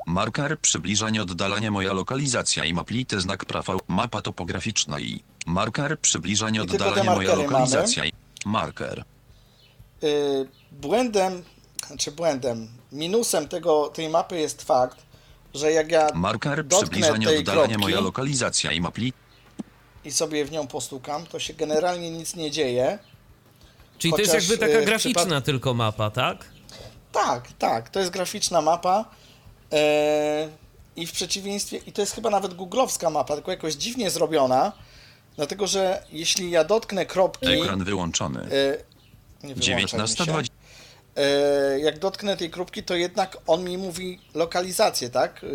Marker 0.06 0.58
przybliżanie 0.60 1.22
oddalanie 1.22 1.70
moja 1.70 1.92
lokalizacja 1.92 2.64
i 2.64 2.74
maplity 2.74 3.20
znak 3.20 3.44
praw 3.44 3.68
au- 3.68 3.80
mapa 3.88 4.22
topograficzna 4.22 5.00
i 5.00 5.22
marker 5.46 6.00
przybliżanie 6.00 6.58
I 6.58 6.62
oddalanie 6.62 7.10
moja 7.10 7.34
lokalizacja 7.34 8.04
i 8.04 8.12
marker. 8.44 9.04
Y, 10.04 10.48
Błędem, 10.72 11.42
czy 11.98 12.12
błędem, 12.12 12.68
minusem 12.92 13.48
tego, 13.48 13.88
tej 13.88 14.08
mapy 14.08 14.38
jest 14.38 14.62
fakt, 14.62 14.96
że 15.54 15.72
jak 15.72 15.90
ja 15.92 16.06
Marker 16.14 16.66
przybliżanie 16.66 17.26
tej 17.26 17.38
oddalanie 17.38 17.66
kropki 17.66 17.80
moja 17.82 18.00
lokalizacja 18.00 18.72
i 18.72 18.80
mapli 18.80 19.12
i 20.04 20.12
sobie 20.12 20.44
w 20.44 20.50
nią 20.52 20.66
postukam, 20.66 21.26
to 21.26 21.38
się 21.38 21.54
generalnie 21.54 22.10
nic 22.10 22.36
nie 22.36 22.50
dzieje. 22.50 22.98
Czyli 23.98 24.12
to 24.14 24.20
jest 24.20 24.34
jakby 24.34 24.58
taka 24.58 24.78
y, 24.78 24.84
graficzna 24.84 25.22
przypad- 25.22 25.42
tylko 25.42 25.74
mapa, 25.74 26.10
tak? 26.10 26.44
Tak, 27.12 27.48
tak, 27.58 27.88
to 27.88 27.98
jest 28.00 28.10
graficzna 28.12 28.60
mapa. 28.62 29.04
E, 29.72 30.48
I 30.96 31.06
w 31.06 31.12
przeciwieństwie, 31.12 31.76
i 31.86 31.92
to 31.92 32.02
jest 32.02 32.14
chyba 32.14 32.30
nawet 32.30 32.54
googlowska 32.54 33.10
mapa, 33.10 33.34
tylko 33.34 33.50
jakoś 33.50 33.74
dziwnie 33.74 34.10
zrobiona, 34.10 34.72
dlatego 35.36 35.66
że 35.66 36.02
jeśli 36.12 36.50
ja 36.50 36.64
dotknę 36.64 37.06
kropki. 37.06 37.48
ekran 37.48 37.84
wyłączony. 37.84 38.40
e, 38.40 38.46
nie 39.46 39.54
wyłączaj 39.54 39.82
mi 39.82 39.88
się, 39.88 39.96
19.20 39.96 40.46
e, 41.16 41.80
jak 41.80 41.98
dotknę 41.98 42.36
tej 42.36 42.50
kropki, 42.50 42.82
to 42.82 42.94
jednak 42.94 43.36
on 43.46 43.64
mi 43.64 43.78
mówi 43.78 44.18
lokalizację, 44.34 45.10
tak? 45.10 45.44
E, 45.44 45.46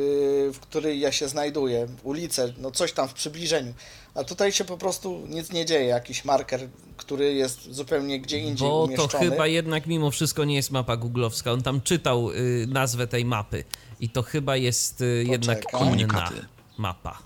w 0.51 0.60
której 0.60 0.99
ja 0.99 1.12
się 1.12 1.28
znajduję, 1.28 1.88
ulicę, 2.04 2.54
no 2.58 2.71
coś 2.71 2.93
tam 2.93 3.08
w 3.08 3.13
przybliżeniu. 3.13 3.73
A 4.15 4.23
tutaj 4.23 4.51
się 4.51 4.65
po 4.65 4.78
prostu 4.78 5.23
nic 5.30 5.51
nie 5.51 5.65
dzieje, 5.65 5.86
jakiś 5.86 6.25
marker, 6.25 6.67
który 6.97 7.34
jest 7.34 7.73
zupełnie 7.73 8.19
gdzie 8.19 8.39
indziej 8.39 8.67
Bo 8.67 8.73
to 8.73 8.84
umieszczony. 8.84 9.30
chyba 9.30 9.47
jednak 9.47 9.88
mimo 9.88 10.12
wszystko 10.12 10.45
nie 10.45 10.56
jest 10.56 10.71
mapa 10.71 10.97
googlowska. 10.97 11.51
On 11.51 11.62
tam 11.62 11.82
czytał 11.82 12.32
y, 12.32 12.65
nazwę 12.69 13.08
tej 13.08 13.25
mapy. 13.25 13.63
I 13.99 14.10
to 14.10 14.23
chyba 14.23 14.55
jest 14.55 15.01
y, 15.01 15.25
jednak 15.27 15.58
inna 15.58 15.79
Komunikaty. 15.79 16.45
mapa. 16.77 17.17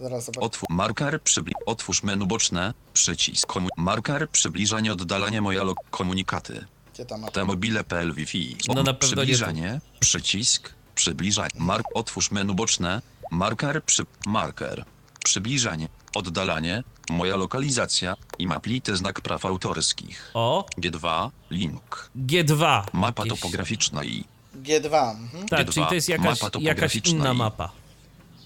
Zaraz 0.00 0.24
zobaczę. 0.24 0.46
Otwórz 0.46 0.68
marker 0.70 1.22
przybli... 1.22 1.54
Otwórz 1.66 2.02
menu 2.02 2.26
boczne. 2.26 2.74
Przycisk. 2.92 3.46
Komu... 3.46 3.68
Marker 3.76 4.30
przybliżanie 4.30 4.92
oddalanie 4.92 5.40
moja 5.40 5.62
lo... 5.62 5.74
komunikaty. 5.90 6.64
Gdzie 6.94 7.04
ta 7.04 7.16
mapa? 7.18 7.32
Te 7.32 7.44
mobile.pl 7.44 8.12
Wi-Fi. 8.14 8.56
No 8.68 8.74
na 8.74 8.94
pewno 8.94 8.94
nie 8.94 8.98
Przybliżanie. 8.98 9.80
Przycisk. 10.00 10.74
Przybliżanie. 10.94 11.50
Mark. 11.58 11.86
Otwórz 11.94 12.30
menu 12.30 12.54
boczne. 12.54 13.02
Marker 13.30 13.84
przy... 13.84 14.02
Marker. 14.26 14.84
Przybliżanie. 15.24 15.88
Oddalanie. 16.14 16.82
Moja 17.10 17.36
lokalizacja. 17.36 18.16
I 18.38 18.46
maplity 18.46 18.96
znak 18.96 19.20
praw 19.20 19.44
autorskich. 19.46 20.30
O, 20.34 20.66
G2. 20.78 21.30
Link. 21.50 22.10
G2. 22.26 22.84
Mapa 22.92 23.22
Jakieś- 23.24 23.40
topograficzna 23.40 24.04
i... 24.04 24.24
G2. 24.62 25.10
Mhm. 25.10 25.48
Tak, 25.48 25.66
G2. 25.68 25.72
czyli 25.72 25.86
to 25.86 25.94
jest 25.94 26.08
jakaś, 26.08 26.42
Mapa 26.42 26.58
jakaś 26.60 26.96
inna 26.96 27.32
i- 27.32 27.36
mapa. 27.36 27.72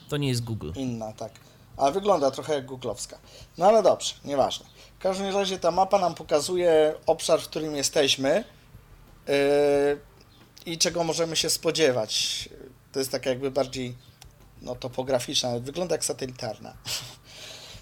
To 0.09 0.17
nie 0.17 0.29
jest 0.29 0.45
Google. 0.45 0.73
Inna, 0.77 1.13
tak. 1.13 1.33
A 1.77 1.91
wygląda 1.91 2.31
trochę 2.31 2.55
jak 2.55 2.67
googlowska. 2.67 3.19
No 3.59 3.67
ale 3.67 3.83
dobrze, 3.83 4.15
nieważne. 4.25 4.67
W 4.99 5.03
każdym 5.03 5.35
razie 5.37 5.59
ta 5.59 5.71
mapa 5.71 5.99
nam 5.99 6.15
pokazuje 6.15 6.95
obszar, 7.07 7.41
w 7.41 7.45
którym 7.49 7.77
jesteśmy 7.77 8.45
yy, 9.29 9.35
i 10.67 10.79
czego 10.79 11.05
możemy 11.05 11.37
się 11.37 11.51
spodziewać. 11.51 12.49
To 12.93 12.99
jest 12.99 13.11
taka 13.13 13.31
jakby 13.31 13.51
bardziej 13.51 13.95
no, 14.63 14.75
topograficzna, 14.75 15.49
ale 15.49 15.61
wygląda 15.61 15.95
jak 15.95 16.05
satelitarna. 16.05 16.75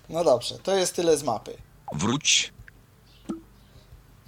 No 0.09 0.25
dobrze, 0.25 0.59
to 0.59 0.77
jest 0.77 0.97
tyle 0.97 1.17
z 1.17 1.23
mapy. 1.23 1.57
Wróć. 1.93 2.53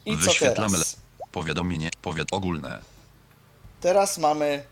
I 0.07 0.11
co 0.11 0.17
Wyświetlamy 0.17 0.73
teraz? 0.73 0.97
Powiadomienie. 1.33 1.91
Powiat 2.03 2.29
ogólne. 2.31 2.79
Teraz 3.81 4.19
mamy 4.19 4.63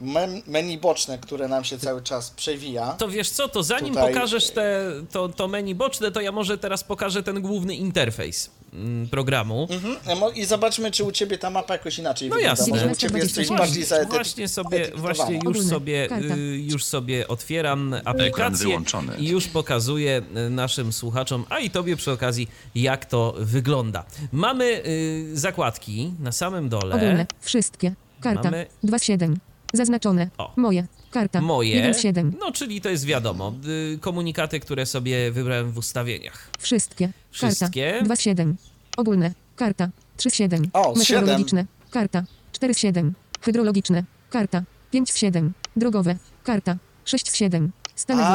men- 0.00 0.42
menu 0.46 0.78
boczne, 0.78 1.18
które 1.18 1.48
nam 1.48 1.64
się 1.64 1.78
cały 1.78 2.02
czas 2.02 2.30
przewija. 2.30 2.92
To 2.92 3.08
wiesz 3.08 3.30
co, 3.30 3.48
to 3.48 3.62
zanim 3.62 3.94
Tutaj- 3.94 4.14
pokażesz 4.14 4.50
te, 4.50 4.90
to, 5.12 5.28
to 5.28 5.48
menu 5.48 5.74
boczne, 5.74 6.10
to 6.12 6.20
ja 6.20 6.32
może 6.32 6.58
teraz 6.58 6.84
pokażę 6.84 7.22
ten 7.22 7.40
główny 7.42 7.74
interfejs 7.74 8.50
mm, 8.72 9.08
programu. 9.08 9.68
Mhm. 9.70 10.34
I 10.34 10.44
zobaczmy, 10.44 10.90
czy 10.90 11.04
u 11.04 11.12
Ciebie 11.12 11.38
ta 11.38 11.50
mapa 11.50 11.74
jakoś 11.74 11.98
inaczej 11.98 12.28
No 12.28 12.34
wygląda. 12.34 12.60
jasne. 12.60 12.74
Może 12.74 12.86
u 12.92 12.96
Ciebie 12.96 13.18
jest 13.18 13.34
coś 13.34 13.46
Właśnie- 13.46 13.66
bardziej 13.66 13.84
zaetykietowane. 13.84 14.24
Właśnie 14.24 14.48
sobie, 14.48 14.90
właśnie 14.94 15.40
już 15.44 15.60
sobie, 15.60 16.08
y, 16.36 16.58
już 16.58 16.84
sobie 16.84 17.28
otwieram 17.28 17.94
aplikację 18.04 18.66
wyłączony. 18.66 19.16
i 19.18 19.28
już 19.28 19.46
pokazuję 19.48 20.22
y, 20.46 20.50
naszym 20.50 20.92
słuchaczom, 20.92 21.44
a 21.48 21.58
i 21.58 21.70
tobie 21.70 21.96
przy 21.96 22.12
okazji, 22.12 22.48
jak 22.74 23.04
to 23.06 23.34
wygląda. 23.38 24.04
Mamy 24.32 24.64
y, 24.86 25.30
zakładki 25.34 26.12
na 26.20 26.32
samym 26.32 26.68
dole. 26.68 26.94
Ogólne. 26.96 27.26
Wszystkie. 27.40 27.94
Karta. 28.22 28.42
Mamy- 28.50 28.66
2 28.82 28.98
z 28.98 29.02
7. 29.02 29.36
Zaznaczone. 29.72 30.30
O. 30.38 30.52
Moje. 30.56 30.86
Karta. 31.10 31.40
Moje. 31.40 31.74
1 31.76 31.94
z 31.94 32.00
7. 32.00 32.32
No, 32.40 32.52
czyli 32.52 32.80
to 32.80 32.88
jest 32.88 33.04
wiadomo. 33.04 33.54
y, 33.94 33.98
Komunikaty, 34.00 34.60
które 34.60 34.86
sobie 34.86 35.30
wybrałem 35.30 35.72
w 35.72 35.78
ustawieniach. 35.78 36.50
Wszystkie. 36.58 37.12
Wszystkie? 37.30 37.90
Karta. 37.90 38.04
2 38.04 38.16
z 38.16 38.20
7. 38.20 38.56
Ogólne. 38.96 39.32
Karta. 39.56 39.88
3 40.16 40.30
z 40.30 40.34
7. 40.34 40.70
O, 40.72 40.94
Meteorologiczne. 40.96 41.66
Karta. 41.90 42.24
4 42.52 42.74
z 42.74 42.78
7. 42.78 43.14
Hydrologiczne. 43.40 44.04
Karta. 44.30 44.62
5 44.90 45.10
z 45.12 45.16
7. 45.16 45.52
Drogowe. 45.76 46.16
Karta. 46.44 46.76
6 47.04 47.30
z 47.30 47.34
7. 47.34 47.72
Stanowi. 47.96 48.28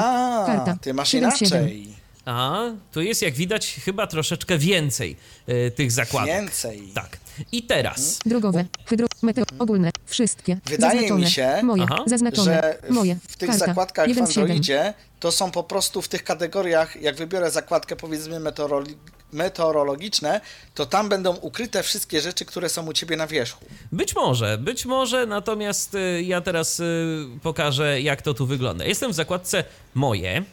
Karta. 0.46 0.78
ty 0.82 0.94
masz 0.94 1.10
7 1.10 1.32
z 1.32 1.38
7. 1.38 1.60
inaczej. 1.62 1.94
A, 2.26 2.62
tu 2.92 3.02
jest 3.02 3.22
jak 3.22 3.34
widać 3.34 3.74
chyba 3.86 4.08
troszeczkę 4.08 4.58
więcej 4.58 5.16
y, 5.50 5.72
tych 5.72 5.92
zakładek. 5.92 6.36
Więcej. 6.36 6.82
Tak. 6.94 7.18
I 7.52 7.64
teraz. 7.64 8.20
Drogowe. 8.26 8.66
Hydro. 8.86 9.08
Meteo. 9.22 9.46
Ogólne. 9.60 9.92
Wszystkie. 10.06 10.58
Wydaje 10.66 10.94
mi 11.02 11.08
Zaznaczone. 11.08 11.32
się, 11.32 11.60
Moje. 11.64 11.84
Aha. 11.92 12.04
Zaznaczone. 12.08 12.54
że 12.54 12.78
w, 12.90 12.92
Moje. 12.92 13.18
w 13.30 13.38
tych 13.38 13.50
Karta. 13.50 13.66
zakładkach 13.66 14.06
w 14.06 14.10
1 14.10 14.28
z 14.28 14.30
7. 14.30 14.44
Androidzie 14.44 14.94
to 15.20 15.32
są 15.32 15.52
po 15.52 15.64
prostu 15.64 16.02
w 16.02 16.08
tych 16.08 16.24
kategoriach, 16.24 17.02
jak 17.02 17.16
wybiorę 17.16 17.52
zakładkę 17.52 17.96
powiedzmy 17.96 18.40
meteorolo- 18.40 18.94
meteorologiczne, 19.34 20.42
to 20.76 20.86
tam 20.86 21.10
będą 21.10 21.36
ukryte 21.36 21.84
wszystkie 21.84 22.22
rzeczy, 22.22 22.46
które 22.46 22.70
są 22.70 22.88
u 22.88 22.94
Ciebie 22.94 23.18
na 23.18 23.28
wierzchu. 23.28 23.66
Być 23.92 24.16
może, 24.16 24.58
być 24.58 24.86
może, 24.86 25.26
natomiast 25.26 25.96
y, 25.96 26.24
ja 26.24 26.42
teraz 26.42 26.80
y, 26.80 27.26
pokażę, 27.44 28.02
jak 28.02 28.22
to 28.22 28.34
tu 28.34 28.46
wygląda. 28.48 28.86
Jestem 28.86 29.12
w 29.12 29.16
zakładce 29.16 29.64
moje. 29.94 30.44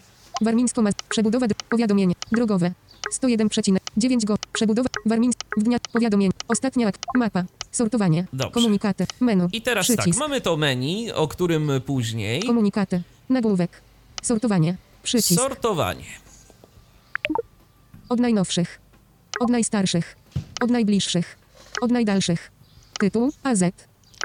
Warmińsko 0.40 0.82
ma 0.82 0.90
przebudowa 1.08 1.46
dr- 1.46 1.68
powiadomienie 1.68 2.14
drogowe 2.32 2.72
101,9 3.98 4.24
go. 4.24 4.36
Przebudowa 4.52 4.88
Warmińsk 5.06 5.38
w 5.56 5.62
dnia 5.62 5.78
powiadomienie 5.92 6.32
ostatnia 6.48 6.88
ak- 6.88 6.98
mapa. 7.14 7.44
Sortowanie. 7.72 8.26
Dobrze. 8.32 8.54
komunikaty. 8.54 9.06
Menu. 9.20 9.48
I 9.52 9.62
teraz 9.62 9.86
przycisk. 9.86 10.08
tak, 10.08 10.16
mamy 10.16 10.40
to 10.40 10.56
menu, 10.56 11.12
o 11.12 11.28
którym 11.28 11.70
później. 11.86 12.42
komunikaty. 12.42 13.02
Nagłówek. 13.28 13.80
Sortowanie. 14.22 14.76
Przycisk. 15.02 15.40
Sortowanie. 15.40 16.04
od 18.08 18.20
najnowszych. 18.20 18.80
Od 19.40 19.50
najstarszych. 19.50 20.16
Od 20.62 20.70
najbliższych. 20.70 21.38
Od 21.80 21.90
najdalszych. 21.90 22.50
Tytuł 22.98 23.32
AZ 23.42 23.62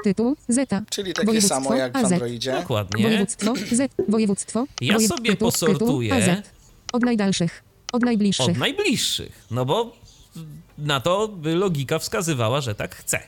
tytuł 0.04 0.36
Zeta 0.48 0.82
Czyli 0.90 1.12
takie 1.14 1.26
Województwo 1.26 1.54
samo 1.54 1.74
jak 1.74 1.92
w 1.92 1.96
AZ. 1.96 2.12
Androidzie. 2.12 2.52
Dokładnie. 2.52 3.02
województwo 3.02 3.54
Z. 3.72 3.92
Województwo. 4.08 4.64
Ja 4.80 4.94
wojew- 4.96 5.08
sobie 5.08 5.30
tytuł, 5.30 5.48
posortuję. 5.48 6.14
tytuł 6.14 6.32
AZ 6.32 6.42
od 6.92 7.02
najdalszych 7.02 7.62
od 7.92 8.02
najbliższych 8.02 8.48
Od 8.48 8.56
najbliższych. 8.56 9.46
No 9.50 9.64
bo 9.64 9.96
na 10.78 11.00
to 11.00 11.28
by 11.28 11.54
logika 11.54 11.98
wskazywała, 11.98 12.60
że 12.60 12.74
tak 12.74 12.96
chce. 12.96 13.20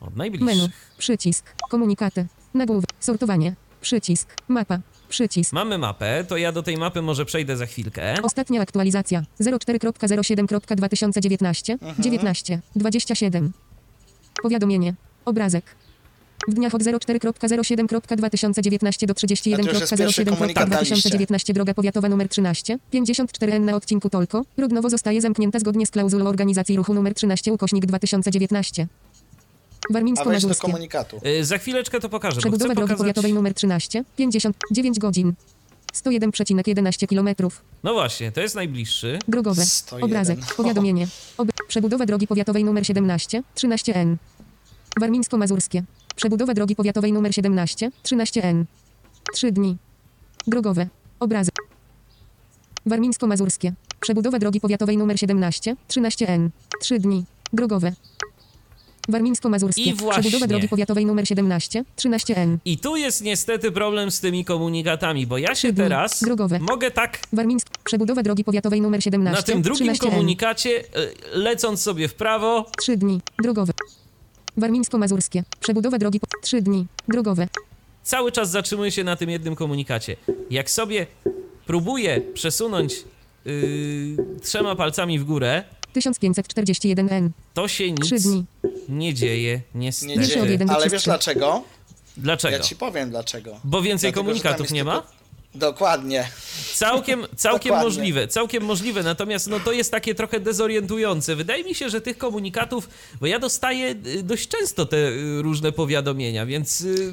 Od 0.00 0.16
najbliższych. 0.16 0.56
Menu. 0.56 0.68
Przycisk. 0.98 1.54
Komunikaty. 1.70 2.26
Nagłówek. 2.54 2.90
Sortowanie. 3.00 3.54
Przycisk. 3.80 4.34
Mapa. 4.48 4.80
Przycisk. 5.08 5.52
Mamy 5.52 5.78
mapę, 5.78 6.24
to 6.28 6.36
ja 6.36 6.52
do 6.52 6.62
tej 6.62 6.76
mapy 6.76 7.02
może 7.02 7.24
przejdę 7.24 7.56
za 7.56 7.66
chwilkę. 7.66 8.14
Ostatnia 8.22 8.60
aktualizacja. 8.60 9.22
04.07.2019. 9.40 11.78
19. 11.98 12.60
27. 12.76 13.52
Powiadomienie. 14.42 14.94
Obrazek. 15.24 15.64
W 16.48 16.54
dniach 16.54 16.74
od 16.74 16.82
04.07.2019 16.82 19.06
do 19.06 19.12
A 19.12 19.16
to 19.56 19.62
już 19.72 19.80
jest 19.80 19.96
pierwszy 19.96 20.24
komunikat 20.24 20.68
na 20.68 20.80
liście. 20.80 20.94
31.07.2019 20.94 21.52
droga 21.52 21.74
powiatowa 21.74 22.08
numer 22.08 22.28
13, 22.28 22.78
54N 22.94 23.60
na 23.60 23.76
odcinku 23.76 24.10
Tolko, 24.10 24.44
Rudnowo 24.56 24.90
zostaje 24.90 25.20
zamknięta 25.20 25.58
zgodnie 25.58 25.86
z 25.86 25.90
klauzulą 25.90 26.26
organizacji 26.26 26.76
ruchu 26.76 26.94
numer 26.94 27.14
13 27.14 27.52
ukośnik 27.52 27.86
2019. 27.86 28.82
A 28.82 28.86
weź 29.88 29.88
do 29.88 29.94
Warmińsko-Mazurskie. 30.00 30.60
komunikatu. 30.60 31.20
Y, 31.26 31.44
za 31.44 31.58
chwileczkę 31.58 32.00
to 32.00 32.08
pokażę, 32.08 32.40
Przebudowa 32.40 32.64
drogi 32.74 32.80
pokazać... 32.80 32.98
powiatowej 32.98 33.32
numer 33.32 33.54
13, 33.54 34.04
59 34.16 34.98
godzin. 34.98 35.32
101,11 35.94 37.06
km. 37.06 37.28
No 37.82 37.92
właśnie, 37.92 38.32
to 38.32 38.40
jest 38.40 38.54
najbliższy. 38.54 39.18
Drogowe. 39.28 39.64
101. 39.64 40.04
Obrazek. 40.10 40.38
Powiadomienie. 40.56 41.06
Ob... 41.38 41.48
Przebudowa 41.68 42.06
drogi 42.06 42.26
powiatowej 42.26 42.64
numer 42.64 42.86
17, 42.86 43.42
13N. 43.56 44.16
Warmińsko-Mazurskie. 45.00 45.82
Przebudowa 46.16 46.54
drogi 46.54 46.76
powiatowej 46.76 47.12
numer 47.12 47.34
17, 47.34 47.90
13N. 48.04 48.64
3 49.34 49.52
dni. 49.52 49.76
Drogowe. 50.46 50.88
Obrazek. 51.20 51.54
Warmińsko-Mazurskie. 52.86 53.72
Przebudowa 54.00 54.38
drogi 54.38 54.60
powiatowej 54.60 54.96
numer 54.96 55.18
17, 55.18 55.76
13N. 55.88 56.48
3 56.80 56.98
dni. 56.98 57.24
Drogowe. 57.52 57.92
Warmińsko-Mazurskie. 59.08 59.82
I 59.86 59.94
właśnie. 59.94 60.22
Przebudowa 60.22 60.46
drogi 60.46 60.68
powiatowej 60.68 61.06
numer 61.06 61.26
17, 61.28 61.84
13N. 61.96 62.56
I 62.64 62.78
tu 62.78 62.96
jest 62.96 63.22
niestety 63.22 63.72
problem 63.72 64.10
z 64.10 64.20
tymi 64.20 64.44
komunikatami, 64.44 65.26
bo 65.26 65.38
ja 65.38 65.54
się 65.54 65.72
teraz 65.72 66.20
Drogowe. 66.24 66.58
mogę 66.58 66.90
tak 66.90 67.18
Warmińsk. 67.32 67.68
Przebudowa 67.84 68.22
drogi 68.22 68.44
powiatowej 68.44 68.80
numer 68.80 69.02
17, 69.02 69.36
na 69.36 69.42
tym 69.42 69.62
drugim 69.62 69.86
13N. 69.92 69.98
komunikacie, 70.10 70.80
y, 70.80 70.84
lecąc 71.32 71.82
sobie 71.82 72.08
w 72.08 72.14
prawo, 72.14 72.66
3 72.78 72.96
dni. 72.96 73.20
Drogowe. 73.42 73.72
Warmińsko-Mazurskie. 74.58 75.42
Przebudowa 75.60 75.98
drogi. 75.98 76.20
Po... 76.20 76.26
3 76.42 76.62
dni. 76.62 76.86
Drogowe. 77.08 77.48
cały 78.02 78.32
czas 78.32 78.50
zatrzymuję 78.50 78.90
się 78.90 79.04
na 79.04 79.16
tym 79.16 79.30
jednym 79.30 79.56
komunikacie. 79.56 80.16
Jak 80.50 80.70
sobie 80.70 81.06
próbuję 81.66 82.20
przesunąć 82.34 83.04
yy, 83.44 83.52
trzema 84.42 84.76
palcami 84.76 85.18
w 85.18 85.24
górę, 85.24 85.64
1541N. 85.96 87.28
to 87.54 87.68
się 87.68 87.94
3 87.94 88.14
nic 88.14 88.22
dni. 88.26 88.44
nie 88.88 89.14
dzieje, 89.14 89.60
Nie 89.74 89.80
niestety. 89.80 90.20
Od 90.20 90.26
dzieje. 90.26 90.58
Ale 90.68 90.90
wiesz 90.90 91.04
dlaczego? 91.04 91.62
Dlaczego? 92.16 92.56
Ja 92.56 92.62
ci 92.62 92.76
powiem 92.76 93.10
dlaczego. 93.10 93.60
Bo 93.64 93.82
więcej 93.82 94.12
Dlatego, 94.12 94.24
komunikatów 94.24 94.70
nie 94.70 94.84
ma? 94.84 94.92
tylko- 95.00 95.21
Dokładnie. 95.54 96.28
Całkiem, 96.74 97.26
całkiem 97.36 97.68
Dokładnie. 97.70 97.86
możliwe, 97.86 98.28
całkiem 98.28 98.64
możliwe, 98.64 99.02
natomiast 99.02 99.46
no, 99.46 99.60
to 99.60 99.72
jest 99.72 99.90
takie 99.90 100.14
trochę 100.14 100.40
dezorientujące. 100.40 101.36
Wydaje 101.36 101.64
mi 101.64 101.74
się, 101.74 101.90
że 101.90 102.00
tych 102.00 102.18
komunikatów, 102.18 102.88
bo 103.20 103.26
ja 103.26 103.38
dostaję 103.38 103.94
y, 104.06 104.22
dość 104.22 104.48
często 104.48 104.86
te 104.86 104.96
y, 104.96 105.42
różne 105.42 105.72
powiadomienia, 105.72 106.46
więc 106.46 106.80
y, 106.80 107.12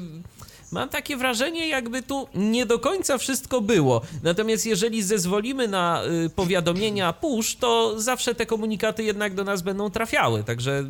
mam 0.72 0.88
takie 0.88 1.16
wrażenie, 1.16 1.68
jakby 1.68 2.02
tu 2.02 2.28
nie 2.34 2.66
do 2.66 2.78
końca 2.78 3.18
wszystko 3.18 3.60
było. 3.60 4.02
Natomiast 4.22 4.66
jeżeli 4.66 5.02
zezwolimy 5.02 5.68
na 5.68 6.02
y, 6.26 6.30
powiadomienia 6.30 7.12
push, 7.12 7.56
to 7.56 8.00
zawsze 8.00 8.34
te 8.34 8.46
komunikaty 8.46 9.04
jednak 9.04 9.34
do 9.34 9.44
nas 9.44 9.62
będą 9.62 9.90
trafiały, 9.90 10.44
także 10.44 10.80
y, 10.80 10.84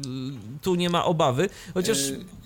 tu 0.62 0.74
nie 0.74 0.90
ma 0.90 1.04
obawy, 1.04 1.48
chociaż... 1.74 1.98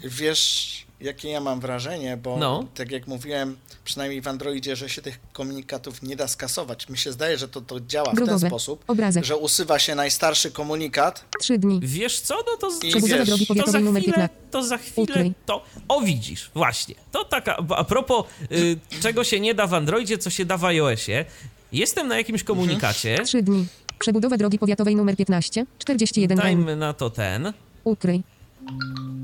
Wiesz, 0.04 0.84
jakie 1.04 1.28
ja 1.28 1.40
mam 1.40 1.60
wrażenie, 1.60 2.16
bo 2.16 2.36
No. 2.38 2.64
tak 2.74 2.90
jak 2.90 3.06
mówiłem, 3.06 3.56
przynajmniej 3.84 4.20
w 4.22 4.28
Androidzie, 4.28 4.76
że 4.76 4.88
się 4.88 5.02
tych 5.02 5.18
komunikatów 5.32 6.02
nie 6.02 6.16
da 6.16 6.28
skasować. 6.28 6.88
Mi 6.88 6.98
się 6.98 7.12
zdaje, 7.12 7.38
że 7.38 7.48
to, 7.48 7.60
to 7.60 7.80
działa 7.80 8.12
w 8.12 8.14
ten 8.16 8.24
Drogowe. 8.24 8.46
sposób, 8.48 8.84
Obrazek. 8.86 9.24
że 9.24 9.36
usuwa 9.36 9.78
się 9.78 9.94
najstarszy 9.94 10.50
komunikat. 10.50 11.24
3 11.40 11.58
dni. 11.58 11.80
Wiesz 11.82 12.20
co, 12.20 12.34
no 12.36 12.56
to... 12.60 12.70
z- 12.70 12.84
I 12.84 12.88
Przebudowa 12.90 13.18
wiesz, 13.18 13.26
drogi 13.28 13.46
To 13.46 13.54
za 13.54 13.54
powiatowej 13.54 13.82
numer 13.84 14.02
chwilę, 14.02 14.14
15. 14.16 14.36
to 14.50 14.62
za 14.62 14.78
chwilę, 14.78 15.30
to... 15.46 15.64
O, 15.88 16.00
widzisz, 16.00 16.50
właśnie. 16.54 16.94
To 17.12 17.24
taka, 17.24 17.56
a 17.76 17.84
propos 17.84 18.24
y, 18.52 18.76
czego 19.02 19.24
się 19.24 19.40
nie 19.40 19.54
da 19.54 19.66
w 19.66 19.74
Androidzie, 19.74 20.18
co 20.18 20.30
się 20.30 20.44
da 20.44 20.56
w 20.56 20.64
iOSie. 20.64 21.24
Jestem 21.72 22.08
na 22.08 22.16
jakimś 22.16 22.42
komunikacie, 22.44 23.18
3 23.24 23.42
dni. 23.42 23.66
Przebudowa 23.98 24.36
drogi 24.36 24.58
powiatowej 24.58 24.96
numer 24.96 25.16
15. 25.16 25.66
41 25.78 26.38
N. 26.38 26.42
dajmy 26.44 26.76
na 26.76 26.92
to 26.92 27.10
ten. 27.10 27.52
Ukryj. 27.84 28.22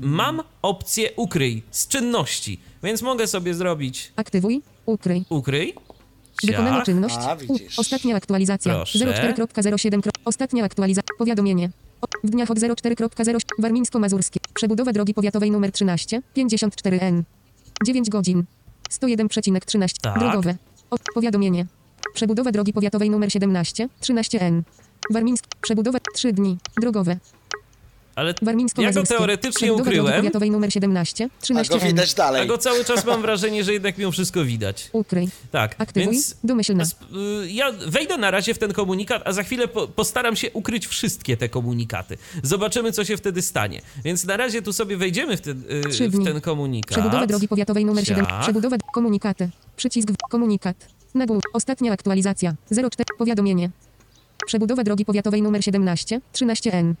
Mam 0.01 0.41
opcję 0.61 1.11
ukryj 1.15 1.63
z 1.71 1.87
czynności, 1.87 2.59
więc 2.83 3.01
mogę 3.01 3.27
sobie 3.27 3.53
zrobić 3.53 4.11
Aktywuj. 4.15 4.61
Ukryj. 4.85 5.25
ukryj. 5.29 5.73
Wykonano 6.43 6.85
czynność. 6.85 7.15
A, 7.19 7.33
U. 7.33 7.37
widzisz. 7.37 7.79
Ostatnia 7.79 8.15
aktualizacja. 8.15 8.73
Proszę. 8.75 8.99
04.07. 8.99 10.09
Ostatnia 10.25 10.63
aktualizacja. 10.63 11.15
Powiadomienie. 11.17 11.69
W 12.23 12.29
dniach 12.29 12.51
od 12.51 12.57
04.0 12.57 13.37
Warmińsko-Mazurskie. 13.59 14.39
Przebudowa 14.53 14.91
drogi 14.91 15.13
powiatowej 15.13 15.51
numer 15.51 15.71
13. 15.71 16.21
54N. 16.37 17.23
9 17.85 18.09
godzin. 18.09 18.43
101,13. 18.89 20.01
Tak. 20.01 20.19
Drogowe. 20.19 20.55
O, 20.91 20.97
powiadomienie. 21.13 21.65
Przebudowa 22.13 22.51
drogi 22.51 22.73
powiatowej 22.73 23.09
numer 23.09 23.31
17. 23.31 23.89
13N. 24.01 24.61
Warmińsk. 25.13 25.45
Przebudowa 25.61 25.99
3 26.13 26.33
dni. 26.33 26.57
Drogowe. 26.81 27.17
Ale 28.15 28.33
warmińsko 28.41 28.81
ja 28.81 28.91
go 28.91 29.03
teoretycznie 29.03 29.73
ukryłem, 29.73 30.15
powiatowej 30.15 30.51
numer 30.51 30.73
17. 30.73 31.29
A 31.39 31.41
13 31.41 31.73
go 31.73 31.79
widać 31.79 32.13
a 32.13 32.15
dalej. 32.15 32.47
go 32.47 32.57
cały 32.57 32.85
czas 32.85 33.05
mam 33.05 33.21
wrażenie, 33.21 33.63
że 33.63 33.73
jednak 33.73 33.97
mimo 33.97 34.11
wszystko 34.11 34.45
widać. 34.45 34.89
Ukryj. 34.93 35.29
Tak, 35.51 35.75
Aktywuj. 35.77 36.13
więc 36.13 36.35
Domyślna. 36.43 36.83
Y, 36.83 37.51
Ja 37.51 37.71
wejdę 37.87 38.17
na 38.17 38.31
razie 38.31 38.53
w 38.53 38.57
ten 38.57 38.73
komunikat, 38.73 39.21
a 39.25 39.33
za 39.33 39.43
chwilę 39.43 39.67
po, 39.67 39.87
postaram 39.87 40.35
się 40.35 40.51
ukryć 40.51 40.87
wszystkie 40.87 41.37
te 41.37 41.49
komunikaty. 41.49 42.17
Zobaczymy, 42.43 42.91
co 42.91 43.05
się 43.05 43.17
wtedy 43.17 43.41
stanie. 43.41 43.81
Więc 44.03 44.25
na 44.25 44.37
razie 44.37 44.61
tu 44.61 44.73
sobie 44.73 44.97
wejdziemy 44.97 45.37
w 45.37 45.41
ten, 45.41 45.63
y, 46.01 46.09
w 46.09 46.23
ten 46.25 46.41
komunikat. 46.41 46.91
Przebudowa 46.91 47.27
drogi 47.27 47.47
powiatowej 47.47 47.85
numer 47.85 48.05
7. 48.07 48.25
Ciach. 48.25 48.41
Przebudowa 48.43 48.77
komunikaty. 48.93 49.49
Przycisk 49.77 50.09
w 50.11 50.29
komunikat. 50.31 50.87
Nagłówek. 51.15 51.43
Ostatnia 51.53 51.91
aktualizacja. 51.93 52.55
04. 52.71 52.89
Powiadomienie. 53.17 53.69
Przebudowa 54.45 54.83
drogi 54.83 55.05
powiatowej 55.05 55.41
numer 55.41 55.63
17. 55.63 56.21
13N. 56.33 56.93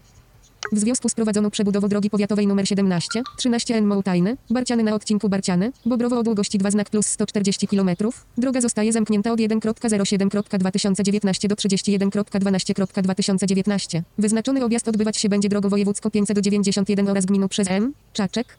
W 0.71 0.79
związku 0.79 1.09
z 1.09 1.15
prowadzoną 1.15 1.49
przebudową 1.49 1.87
drogi 1.87 2.09
powiatowej 2.09 2.47
numer 2.47 2.67
17, 2.67 3.23
13N 3.39 3.83
Mołtajny, 3.83 4.37
Barciany 4.49 4.83
na 4.83 4.95
odcinku 4.95 5.29
Barciany, 5.29 5.71
Bobrowo 5.85 6.19
o 6.19 6.23
długości 6.23 6.57
2 6.57 6.71
znak 6.71 6.89
plus 6.89 7.07
140 7.07 7.67
km, 7.67 7.89
droga 8.37 8.61
zostaje 8.61 8.93
zamknięta 8.93 9.31
od 9.31 9.39
1.07.2019 9.39 11.47
do 11.47 11.55
31.12.2019. 11.55 14.01
Wyznaczony 14.17 14.65
objazd 14.65 14.87
odbywać 14.87 15.17
się 15.17 15.29
będzie 15.29 15.49
drogą 15.49 15.69
wojewódzką 15.69 16.11
591 16.11 17.09
oraz 17.09 17.25
gminu 17.25 17.49
przez 17.49 17.67
M, 17.67 17.93
Czaczek. 18.13 18.57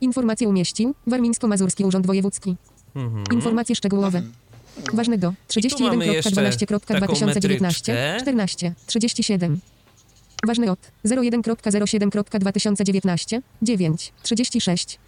Informacje 0.00 0.48
umieścił 0.48 0.94
Warmińsko-Mazurski 1.06 1.84
Urząd 1.84 2.06
Wojewódzki. 2.06 2.56
Mhm. 2.94 3.24
Informacje 3.32 3.76
szczegółowe. 3.76 4.22
Ważne 4.92 5.18
do 5.18 5.32
mamy 5.80 6.06
jeszcze 6.06 6.30
taką 6.30 6.42
31.12.2019 6.42 7.26
metryczkę. 7.26 8.16
14 8.20 8.74
37. 8.86 9.60
Ważny 10.46 10.70
od 10.70 10.78
01.07.2019 11.06 13.40
9 13.62 14.12
36. 14.22 14.98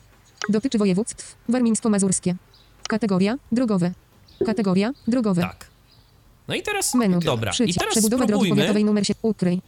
Dotyczy 0.49 0.79
województw 0.79 1.37
warmińsko-mazurskie. 1.49 2.35
Kategoria 2.89 3.37
drogowe. 3.53 3.91
Kategoria 4.47 4.93
drogowe. 5.09 5.43
Tak. 5.43 5.67
No 6.49 6.55
i 6.55 6.63
teraz, 6.63 6.95
Menu. 6.95 7.21
dobra, 7.21 7.51
i 7.51 7.55
Przycisk. 7.55 7.79
teraz 7.79 7.93
Przebudowa 7.95 8.27
drogi 8.27 8.51
powiatowej 8.51 8.85
numer 8.85 9.07
7. 9.07 9.19
Ukryj. 9.23 9.61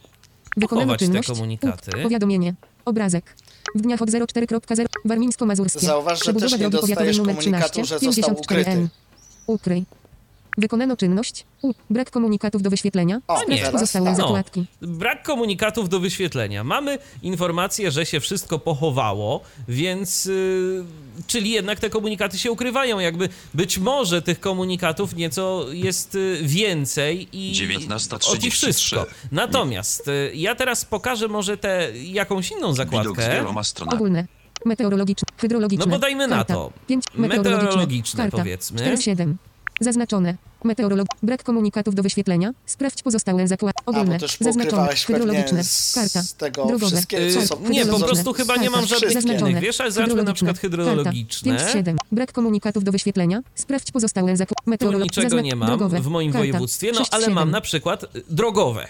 Wykonano 0.57 0.85
Pochować 0.85 0.99
te 0.99 1.05
czynność. 1.05 1.27
komunikaty. 1.27 1.91
Uk- 1.91 2.03
Powiadomienie. 2.03 2.53
Obrazek. 2.85 3.35
W 3.75 3.81
dniach 3.81 4.01
od 4.01 4.09
04.0 4.09 4.85
Warmińsko-Mazurskie. 5.05 5.79
Zauważ, 5.85 6.17
że 6.19 6.23
Przebudowa 6.23 6.49
też 6.49 6.59
nie 6.59 6.69
drogi 6.69 6.81
powiatowej 6.81 6.95
dostajesz 6.95 7.17
numer 7.17 7.35
komunikatu, 7.35 7.71
13, 7.71 7.85
że 7.85 7.99
został 8.11 8.35
54N. 8.35 8.39
ukryty. 8.43 8.89
Ukryj. 9.47 9.83
Wykonano 10.57 10.97
czynność. 10.97 11.45
U. 11.61 11.73
Brak 11.89 12.11
komunikatów 12.11 12.61
do 12.61 12.69
wyświetlenia. 12.69 13.21
O, 13.27 13.39
Sprawdź 13.39 13.61
pozostałe 13.71 14.05
tak. 14.05 14.15
zakładki. 14.15 14.65
Brak 14.81 15.23
komunikatów 15.23 15.89
do 15.89 15.99
wyświetlenia. 15.99 16.63
Mamy 16.63 16.97
informację, 17.21 17.91
że 17.91 18.05
się 18.05 18.19
wszystko 18.19 18.59
pochowało, 18.59 19.41
więc. 19.67 20.25
Yy, 20.25 20.85
czyli 21.27 21.51
jednak 21.51 21.79
te 21.79 21.89
komunikaty 21.89 22.37
się 22.37 22.51
ukrywają. 22.51 22.99
Jakby 22.99 23.29
być 23.53 23.77
może 23.77 24.21
tych 24.21 24.39
komunikatów 24.39 25.15
nieco 25.15 25.65
jest 25.71 26.15
y, 26.15 26.39
więcej 26.43 27.27
i. 27.31 27.53
19:33. 27.53 28.31
Ot 28.31 28.43
i 28.43 28.51
wszystko. 28.51 29.05
Natomiast 29.31 30.07
y, 30.07 30.31
ja 30.35 30.55
teraz 30.55 30.85
pokażę 30.85 31.27
może 31.27 31.57
tę 31.57 31.91
jakąś 31.95 32.51
inną 32.51 32.73
Widok 32.73 32.75
z 32.75 32.77
zakładkę. 32.77 33.31
wieloma 33.35 33.63
stronami. 33.63 33.95
Ogólne. 33.95 34.27
Meteorologiczne. 34.65 35.25
Hydrologiczne. 35.37 35.85
No 35.85 35.91
bo 35.91 35.99
dajmy 35.99 36.27
na 36.27 36.35
Karta. 36.35 36.53
to. 36.53 36.71
5. 36.87 37.03
Meteorologiczne, 37.15 38.31
powiedzmy. 38.31 38.77
47. 38.77 39.37
Zaznaczone. 39.83 40.35
Meteorolog. 40.63 41.07
Brak 41.23 41.43
komunikatów 41.43 41.95
do 41.95 42.03
wyświetlenia. 42.03 42.51
Sprawdź 42.65 43.03
pozostałe 43.03 43.47
bo 43.61 43.69
Ogólne. 43.85 44.19
też 44.19 44.37
Zaznaczone. 44.39 44.95
Hydrologiczne. 44.95 45.63
z, 45.63 45.93
Karta. 45.95 46.23
z 46.23 46.33
tego 46.33 46.65
Drogowe. 46.65 46.87
wszystkie, 46.87 47.17
co 47.33 47.39
Yy, 47.39 47.47
są 47.47 47.55
nie, 47.55 47.61
po 47.61 47.67
hydrologiczne. 47.75 48.07
prostu 48.07 48.33
chyba 48.33 48.55
nie 48.55 48.69
mam 48.69 48.87
Karta. 48.87 49.09
żadnych 49.09 49.39
innych, 49.39 49.59
wiesz, 49.59 49.81
ale 49.81 49.91
zobaczmy 49.91 50.23
na 50.23 50.33
przykład 50.33 50.59
hydrologiczne. 50.59 51.57
5 51.57 51.71
7. 51.73 51.97
Brak 52.11 52.31
komunikatów 52.31 52.83
do 52.83 52.91
wyświetlenia. 52.91 53.41
Sprawdź 53.55 53.91
pozostałe 53.91 54.37
zakładki. 54.37 54.63
Tu 54.65 54.69
Meteorolog. 54.69 55.03
niczego 55.03 55.29
Zazna- 55.29 55.41
nie 55.41 55.55
mam 55.55 55.67
drogowe. 55.67 56.01
w 56.01 56.07
moim 56.07 56.31
Karta. 56.31 56.39
województwie, 56.47 56.91
no 56.91 56.97
6, 56.99 57.13
ale 57.13 57.21
7. 57.21 57.35
mam 57.35 57.51
na 57.51 57.61
przykład 57.61 58.03
y, 58.03 58.07
drogowe. 58.29 58.87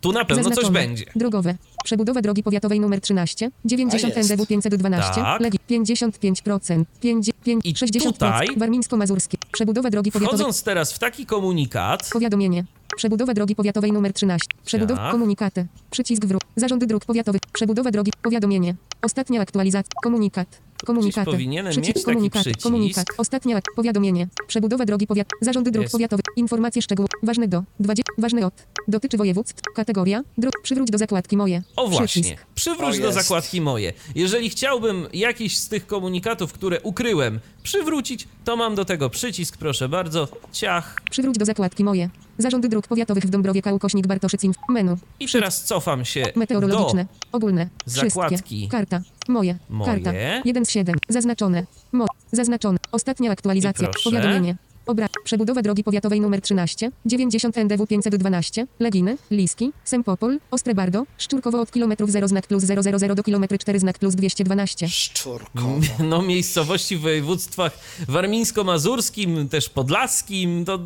Tu 0.00 0.12
na 0.12 0.24
pewno 0.24 0.44
coś 0.44 0.54
Zaznaczone. 0.54 0.80
będzie. 0.80 1.04
Drogowe. 1.16 1.54
Przebudowa 1.84 2.20
drogi 2.22 2.42
powiatowej 2.42 2.80
numer 2.80 3.00
13, 3.00 3.50
90 3.64 4.04
A 4.04 4.18
jest. 4.18 4.30
NDW 4.30 4.46
512, 4.46 5.14
Tak. 5.14 5.40
Legi 5.40 5.58
55%, 5.70 6.84
5, 7.00 7.30
5, 7.44 7.66
I 7.66 7.74
60%, 7.74 8.12
tutaj- 8.12 8.56
Warmińsko-Mazurskie. 8.56 9.36
Przebudowa 9.52 9.90
drogi 9.90 10.12
powiatowej, 10.12 10.38
Wchodząc 10.38 10.62
teraz 10.62 10.92
w 10.92 10.98
taki 10.98 11.26
komunikat, 11.26 12.10
powiadomienie. 12.12 12.64
Przebudowa 12.96 13.34
drogi 13.34 13.54
powiatowej 13.56 13.92
numer 13.92 14.12
13, 14.12 14.48
przebudowa, 14.64 15.00
Tak. 15.00 15.12
komunikaty, 15.12 15.66
przycisk 15.90 16.24
wróg, 16.24 16.42
zarządy 16.56 16.86
dróg 16.86 17.04
powiatowych, 17.04 17.40
przebudowa 17.52 17.90
drogi, 17.90 18.12
powiadomienie. 18.22 18.74
Ostatnia 19.02 19.40
aktualizacja, 19.40 19.92
komunikat. 20.02 20.60
Komunikaty. 20.84 21.30
powinienem 21.30 21.72
przycisk, 21.72 21.96
mieć 21.96 22.04
taki 22.04 22.14
komunikat, 22.14 22.42
przycisk. 22.42 22.62
komunikat. 22.62 23.06
Ostatnia 23.18 23.60
powiadomienie. 23.76 24.28
Przebudowa 24.46 24.84
drogi 24.84 25.06
powiat. 25.06 25.28
Zarządy 25.40 25.70
dróg 25.70 25.82
Jest. 25.82 25.92
powiatowych. 25.92 26.24
Informacje 26.36 26.82
szczegółowe. 26.82 27.12
Ważny 27.22 27.48
do. 27.48 27.62
20. 27.80 28.12
Ważny 28.18 28.46
od. 28.46 28.54
Dotyczy 28.88 29.16
województw. 29.16 29.62
Kategoria. 29.74 30.22
Dróg. 30.38 30.52
Przywróć 30.62 30.90
do 30.90 30.98
zakładki 30.98 31.36
moje. 31.36 31.62
o 31.76 31.88
właśnie, 31.88 32.06
Przycisk. 32.22 32.46
przywróć 32.54 32.98
O, 32.98 33.02
do 33.02 33.12
zakładki 33.12 33.60
moje. 33.60 33.92
Jeżeli 34.14 34.50
chciałbym 34.50 35.06
jakiś 35.12 35.56
z 35.58 35.68
tych 35.68 35.86
komunikatów, 35.86 36.52
które 36.52 36.80
ukryłem, 36.80 37.40
przywrócić, 37.62 38.28
to 38.44 38.56
mam 38.56 38.74
do 38.74 38.84
tego 38.84 39.10
przycisk, 39.10 39.56
proszę 39.56 39.88
bardzo, 39.88 40.28
ciach. 40.52 40.96
Przywróć 41.10 41.38
do 41.38 41.44
zakładki 41.44 41.84
moje. 41.84 42.10
Zarządy 42.38 42.68
dróg 42.68 42.86
powiatowych 42.86 43.24
w 43.24 43.30
Dąbrowie 43.30 43.62
K 43.62 43.72
ukośnik 43.72 44.06
Bartoszyc 44.06 44.44
Inf. 44.44 44.56
Menu. 44.68 44.96
I 45.20 45.28
teraz 45.28 45.64
cofam 45.64 46.04
się 46.04 46.24
Meteorologiczne. 46.36 47.06
Ogólne. 47.32 47.68
zakładki. 47.86 48.36
Wszystkie. 48.36 48.68
Karta. 48.68 49.00
Moje. 49.28 49.58
Moje. 49.70 49.92
Karta. 49.92 50.12
1 50.44 50.64
z 50.64 50.70
7. 50.70 50.96
Zaznaczone. 51.08 51.66
Mo. 51.92 52.06
Zaznaczone. 52.32 52.78
Ostatnia 52.92 53.30
aktualizacja. 53.30 53.88
Powiadomienie. 54.04 54.56
Obra. 54.86 55.06
Przebudowa 55.24 55.62
drogi 55.62 55.84
powiatowej 55.84 56.20
numer 56.20 56.40
13, 56.40 56.90
90 57.06 57.58
NDW 57.58 57.86
512, 57.86 58.66
Leginy, 58.80 59.16
Liski, 59.30 59.72
Sempopol, 59.84 60.38
Ostrebardo, 60.50 61.04
Szczurkowo 61.18 61.60
od 61.60 61.70
kilometrów 61.72 62.10
0 62.10 62.28
znak 62.28 62.46
plus 62.46 62.64
000 62.64 63.14
do 63.14 63.22
kilometry 63.22 63.58
4 63.58 63.78
znak 63.78 63.98
plus 63.98 64.14
212. 64.14 64.88
Szczurkowo. 64.88 65.78
no, 66.10 66.22
miejscowości 66.22 66.96
w 66.96 67.00
województwach 67.00 67.78
warmińsko-mazurskim, 68.08 69.48
też 69.48 69.68
podlaskim, 69.68 70.64
to 70.64 70.78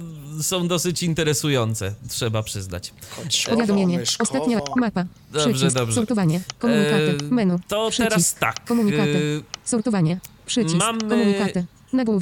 są 0.42 0.68
dosyć 0.68 1.02
interesujące, 1.02 1.94
trzeba 2.08 2.42
przyznać. 2.42 2.92
Kociowo, 3.16 3.56
Powiadomienie. 3.56 3.98
myszkowo. 3.98 4.32
Ostatnia 4.32 4.60
mapa. 4.76 5.04
Dobrze, 5.32 5.52
Przycisk. 5.52 5.76
dobrze. 5.76 5.94
Sortowanie. 5.94 6.40
Komunikaty. 6.58 7.16
E, 7.30 7.34
Menu. 7.34 7.58
To 7.68 7.90
Przycisk. 7.90 8.08
teraz 8.10 8.34
tak. 8.34 8.64
Komunikaty. 8.64 9.42
e, 9.64 9.68
Sortowanie. 9.68 10.20
Przycisk. 10.46 10.76
Mamy 10.76 11.00
Komunikaty. 11.00 11.64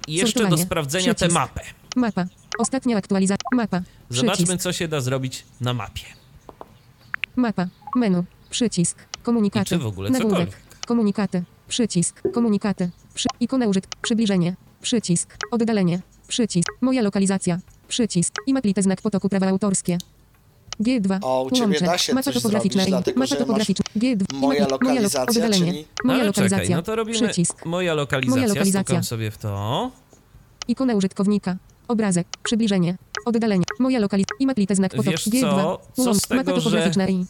Jeszcze 0.08 0.48
do 0.48 0.56
sprawdzenia 0.58 1.06
tę 1.06 1.14
Przycisk. 1.14 1.34
mapę. 1.34 1.60
Mapa. 1.98 2.26
Ostatnia 2.58 2.96
aktualizacja. 2.96 3.48
Mapa. 3.52 3.80
Zobaczmy, 4.10 4.44
Przycisk. 4.44 4.62
co 4.62 4.72
się 4.72 4.88
da 4.88 5.00
zrobić 5.00 5.44
na 5.60 5.74
mapie. 5.74 6.04
Mapa. 7.36 7.68
Menu. 7.96 8.24
Przycisk. 8.50 8.98
Komunikaty. 9.22 9.62
I 9.62 9.68
czy 9.68 9.78
w 9.78 9.86
ogóle 9.86 10.10
Nagłówek. 10.10 10.38
cokolwiek. 10.38 10.86
Komunikaty. 10.86 11.42
Przycisk. 11.68 12.22
Komunikaty. 12.32 12.90
Przy... 13.14 13.28
Ikona 13.40 13.66
użyt. 13.66 13.86
Przybliżenie. 14.02 14.54
Przycisk. 14.82 15.36
Oddalenie. 15.50 16.00
Przycisk. 16.28 16.68
Moja 16.80 17.02
lokalizacja. 17.02 17.58
Przycisk. 17.88 18.34
I 18.46 18.54
maplite 18.54 18.82
znak 18.82 19.02
potoku 19.02 19.28
prawa 19.28 19.48
autorskie. 19.48 19.98
G2. 20.80 21.18
O, 21.22 21.42
u 21.42 21.50
ciebie 21.50 21.80
da 21.80 21.98
się 21.98 22.12
Mapa 22.14 22.22
coś 22.22 22.34
topograficzna. 22.34 22.82
zrobić, 22.82 22.90
dlatego, 22.90 23.18
Mapa 23.18 23.26
że 23.26 23.34
masz 23.34 23.38
topograficzna. 23.46 23.84
G2. 23.96 24.24
I 24.34 24.36
moja 24.36 24.68
lokalizacja, 24.68 25.22
oddalenie. 25.22 25.72
czyli- 25.72 25.84
No 25.84 25.86
Moja 26.04 26.18
ale 26.18 26.26
lokalizacja. 26.26 26.64
czekaj, 26.64 26.76
no 26.76 26.82
to 26.82 26.96
robimy 26.96 27.18
Przycisk. 27.18 27.66
moja 27.66 27.94
lokalizacja. 27.94 28.40
Moja 28.42 28.48
lokalizacja. 28.54 28.82
Stukam 28.84 29.04
sobie 29.04 29.30
w 29.30 29.38
to. 29.38 29.90
Ikona 30.68 30.94
użytkownika. 30.94 31.56
Obrazek. 31.88 32.26
Przybliżenie. 32.42 32.96
Oddalenie. 33.24 33.64
Moja 33.78 33.98
lokalizacja. 33.98 34.36
I 34.40 34.46
maplite 34.46 34.74
znak 34.74 34.90
potoku. 34.90 35.10
Wiesz 35.10 35.28
G2. 35.28 35.40
co? 35.40 35.80
Co 36.04 36.14
z 36.14 36.20
tego, 36.20 36.60
że- 36.60 36.90
i. 37.08 37.26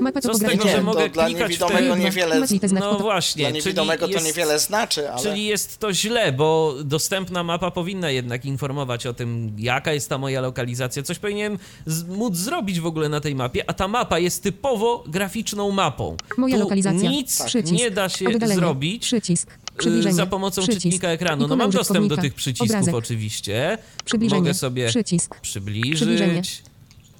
Mapa 0.00 0.20
Co 0.20 0.34
z 0.34 0.40
tego, 0.40 0.68
że 0.68 0.82
mogę 0.82 1.08
to 1.08 1.14
dla 1.14 1.24
klikać 1.26 1.46
w 1.46 1.48
niewidomego 1.50 1.94
te- 1.94 2.00
niewiele, 2.00 2.40
No 2.80 2.98
właśnie, 2.98 3.42
dla 3.42 3.48
czyli 3.50 3.54
niewidomego 3.64 4.06
to 4.06 4.12
jest, 4.12 4.26
niewiele 4.26 4.58
znaczy, 4.58 5.10
ale 5.10 5.22
Czyli 5.22 5.44
jest 5.46 5.78
to 5.78 5.92
źle, 5.92 6.32
bo 6.32 6.74
dostępna 6.84 7.42
mapa 7.44 7.70
powinna 7.70 8.10
jednak 8.10 8.44
informować 8.44 9.06
o 9.06 9.14
tym, 9.14 9.52
jaka 9.58 9.92
jest 9.92 10.08
ta 10.08 10.18
moja 10.18 10.40
lokalizacja. 10.40 11.02
Coś 11.02 11.18
powinienem 11.18 11.58
z- 11.86 12.04
móc 12.04 12.36
zrobić 12.36 12.80
w 12.80 12.86
ogóle 12.86 13.08
na 13.08 13.20
tej 13.20 13.34
mapie, 13.34 13.70
a 13.70 13.72
ta 13.74 13.88
mapa 13.88 14.18
jest 14.18 14.42
typowo 14.42 15.04
graficzną 15.06 15.70
mapą. 15.70 16.16
Moja 16.36 16.54
tu 16.56 16.60
lokalizacja. 16.62 17.10
Nic 17.10 17.42
Przycisk. 17.42 17.72
nie 17.74 17.90
da 17.90 18.08
się 18.08 18.28
Oddalenie. 18.28 18.54
zrobić 18.60 19.02
Przycisk. 19.02 19.50
y, 19.86 20.12
za 20.12 20.26
pomocą 20.26 20.62
Przycisk. 20.62 20.82
czytnika 20.82 21.08
ekranu. 21.08 21.46
No 21.48 21.56
mam 21.56 21.70
dostęp 21.70 22.06
do 22.08 22.16
tych 22.16 22.34
przycisków 22.34 22.70
Obrazek. 22.70 22.94
oczywiście. 22.94 23.78
Przybliżenie. 24.04 24.40
Mogę 24.40 24.54
sobie 24.54 24.88
Przycisk. 24.88 25.40
przybliżyć. 25.40 26.62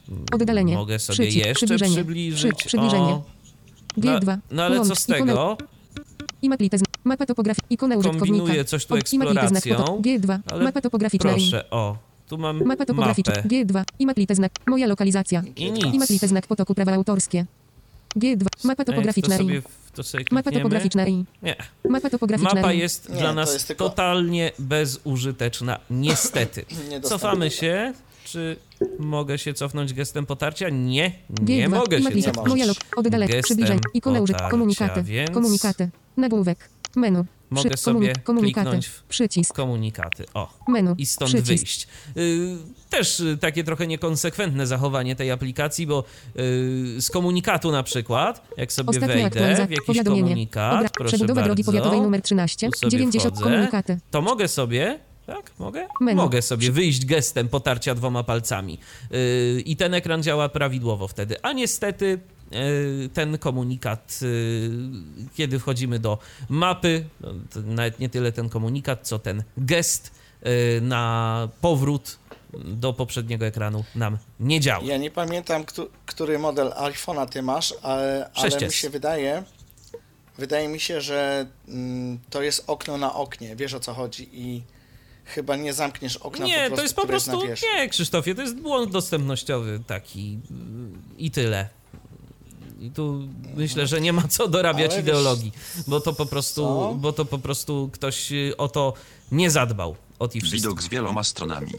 Przybliżenie. 0.09 0.43
Oddalenie. 0.43 0.75
Mogę 0.75 0.99
sobie 0.99 1.15
Przycisk. 1.17 1.47
jeszcze 1.47 1.67
Przybliżenie. 1.67 1.95
przybliżyć. 1.95 2.57
Przy, 2.57 2.69
przybliżenie. 2.69 3.03
O. 3.05 3.23
No, 3.97 4.03
G2. 4.19 4.37
no 4.51 4.63
ale 4.63 4.77
co 4.77 4.83
Łącz. 4.83 4.99
z 4.99 5.07
tego? 5.07 5.57
I 6.43 6.49
maplite 6.49 6.79
znak. 6.79 6.89
Mapa 7.05 7.27
topografii. 7.27 7.67
Ikona 7.71 7.97
użytkownika. 7.97 8.37
Kombinuję 8.39 8.65
coś 8.65 8.87
tu 8.87 8.97
i 8.97 8.99
eksploracją, 9.01 9.77
potoku. 9.77 10.03
G2. 10.03 10.39
ale 10.53 10.65
Mapa 10.65 10.81
topograficzna. 10.81 11.31
i- 11.31 11.35
Proszę, 11.35 11.71
o. 11.71 11.97
Tu 12.29 12.39
mam 12.39 12.65
Mapa 12.65 12.87
topograficzna. 12.87 13.35
mapę. 13.35 13.49
G2. 13.49 13.85
I 13.99 14.07
maplite 14.07 14.35
znak. 14.35 14.53
Moja 14.67 14.87
lokalizacja. 14.87 15.43
I 15.57 15.63
I 15.67 15.73
nic. 15.73 15.95
maplite 15.99 16.29
znak 16.29 16.47
potoku 16.47 16.75
prawa 16.75 16.93
autorskie. 16.95 17.47
G2. 18.17 18.47
Mapa 18.65 18.83
Ej, 18.83 18.87
to 18.87 18.93
topograficzna. 18.93 19.35
i- 19.35 19.39
sobie, 19.39 19.63
to 19.95 20.03
sobie 20.03 20.25
Mapa 20.33 20.51
topograficzna. 20.53 21.07
i- 21.07 21.25
Nie. 21.43 21.57
Mapa 21.89 22.11
topograficzna. 22.11 22.55
Mapa 22.55 22.73
i- 22.73 22.79
jest 22.79 23.09
Nie, 23.09 23.15
dla 23.17 23.29
to 23.29 23.35
nas 23.35 23.55
jest 23.55 23.69
tylko- 23.69 23.89
totalnie 23.89 24.53
bezużyteczna, 24.59 25.79
niestety. 25.91 26.65
Cofamy 27.03 27.51
się. 27.51 27.93
Czy 28.33 28.57
mogę 28.99 29.39
się 29.39 29.55
cofnąć 29.55 29.95
gestem 29.95 30.27
potarcia? 30.27 30.69
Nie, 30.69 31.13
nie 31.43 31.69
G2. 31.69 31.71
mogę 31.71 32.03
się 32.03 32.23
cofnąć. 32.23 32.49
Moja 32.49 32.67
lok. 32.67 32.77
Oddalenie. 32.97 33.33
Gestem 33.33 33.43
Przybliżenie. 33.43 33.81
Ikona 33.95 34.21
potarcia, 34.21 34.49
Komunikaty. 34.49 35.03
więc- 35.03 35.31
Komunikaty. 35.31 35.91
Nagłówek. 36.17 36.69
Menu. 36.97 37.25
Mogę 37.51 37.71
Przy- 37.71 37.79
sobie 37.79 38.13
komunikaty. 38.25 38.83
w- 38.83 39.03
Przycisk. 39.09 39.55
Komunikaty. 39.55 40.25
O. 40.35 40.49
Menu. 40.69 40.95
i 40.99 41.07
stąd 41.07 41.29
Przycisk. 41.31 41.49
wyjść. 41.49 41.89
Y, 42.17 42.57
Też 42.91 43.21
y, 43.21 43.39
takie 43.41 43.65
trochę 43.65 43.87
niekonsekwentne 43.87 44.67
zachowanie 44.67 45.17
tej 45.17 45.31
aplikacji, 45.31 45.87
bo 45.87 46.05
y, 46.39 47.01
z 47.03 47.11
komunikatu 47.11 47.71
na 47.73 47.83
przykład, 47.83 48.49
jak 48.57 48.73
sobie 48.73 48.91
Ostatnia 48.91 49.09
wejdę 49.31 49.67
w 49.67 49.71
jakiś 49.71 50.05
komunikat, 50.05 50.85
Obra- 50.87 50.91
proszę 50.95 51.09
Przebudowa 51.17 51.43
drogi 51.43 51.63
bardzo, 51.65 51.73
powiatowej 51.73 52.01
numer 52.01 52.23
13. 52.23 52.71
Tu 52.71 52.79
sobie 52.79 52.91
90 52.91 53.35
wchodzę. 53.35 53.51
komunikaty. 53.51 53.99
to 54.11 54.23
mogę 54.23 54.49
sobie, 54.49 54.99
tak, 55.29 55.53
mogę? 55.59 55.89
Menu. 56.01 56.17
Mogę 56.17 56.43
sobie 56.43 56.73
wyjść 56.73 57.07
gestem 57.07 57.49
potarcia 57.49 57.95
dwoma 57.95 58.25
palcami. 58.25 58.79
Y, 59.13 59.63
I 59.67 59.77
ten 59.77 59.95
ekran 59.95 60.23
działa 60.23 60.49
prawidłowo 60.49 61.09
wtedy. 61.09 61.43
A 61.43 61.53
niestety 61.53 62.19
y, 63.05 63.09
ten 63.15 63.39
komunikat, 63.39 64.21
y, 64.23 64.71
kiedy 65.35 65.59
wchodzimy 65.59 65.99
do 65.99 66.19
mapy, 66.49 67.05
no, 67.21 67.31
nawet 67.65 67.99
nie 68.01 68.09
tyle 68.09 68.33
ten 68.33 68.49
komunikat, 68.49 69.07
co 69.09 69.19
ten 69.19 69.43
gest 69.59 70.11
y, 70.47 70.81
na 70.81 71.49
powrót 71.61 72.19
do 72.65 72.93
poprzedniego 72.93 73.47
ekranu 73.47 73.85
nam 73.95 74.19
nie 74.41 74.61
działa. 74.61 74.85
ja 74.85 74.97
nie 74.97 75.11
pamiętam, 75.11 75.65
któ- 75.65 75.91
który 76.07 76.39
model 76.39 76.69
iPhone'a 76.69 77.27
ty 77.29 77.43
masz, 77.43 77.75
ale, 77.83 78.31
ale 78.35 78.51
6S. 78.51 78.67
mi 78.67 78.73
się 78.73 78.91
wydaje, 78.91 79.43
wydaje 80.39 80.69
mi 80.69 80.81
się, 80.81 81.01
że 81.01 81.47
mm, 81.69 82.19
to 82.31 82.43
jest 82.43 82.65
okno 82.67 82.99
na 82.99 83.15
oknie, 83.15 83.57
wiesz 83.57 83.75
o 83.75 83.81
co 83.81 83.95
chodzi 83.95 84.29
i 84.33 84.63
chyba 85.29 85.57
nie 85.57 85.73
zamkniesz 85.73 86.17
okna 86.17 86.39
po 86.41 86.47
Nie, 86.47 86.57
prostu, 86.57 86.77
to 86.77 86.83
jest 86.83 86.97
po 86.97 87.07
prostu. 87.07 87.41
wierzchu. 87.41 87.67
Nie, 87.77 87.89
Krzysztofie, 87.89 88.35
to 88.35 88.43
jest 88.43 88.57
błąd 88.57 88.93
dostępnościowy 88.93 89.81
taki 89.87 90.39
mm, 90.51 91.03
i 91.19 91.31
tyle. 91.31 91.69
I 92.81 92.91
tu 92.91 93.29
myślę, 93.57 93.87
że 93.87 94.01
nie 94.01 94.13
ma 94.13 94.29
co 94.29 94.49
dorabiać 94.49 94.91
Ale 94.93 95.03
wiesz 95.03 95.03
ideologii, 95.03 95.53
bo 95.87 96.01
to 96.01 96.13
po 96.13 96.27
prostu, 96.27 96.63
co? 96.63 96.95
bo 96.95 97.13
to 97.13 97.25
po 97.25 97.39
prostu 97.39 97.91
ktoś 97.93 98.33
y, 98.33 98.57
o 98.57 98.69
to 98.69 98.95
nie 99.33 99.51
zadbał. 99.51 99.97
O 100.19 100.27
i 100.35 100.41
wszystko. 100.41 100.57
Widok 100.57 100.83
z 100.83 100.89
wieloma 100.89 101.25
stronami. 101.25 101.73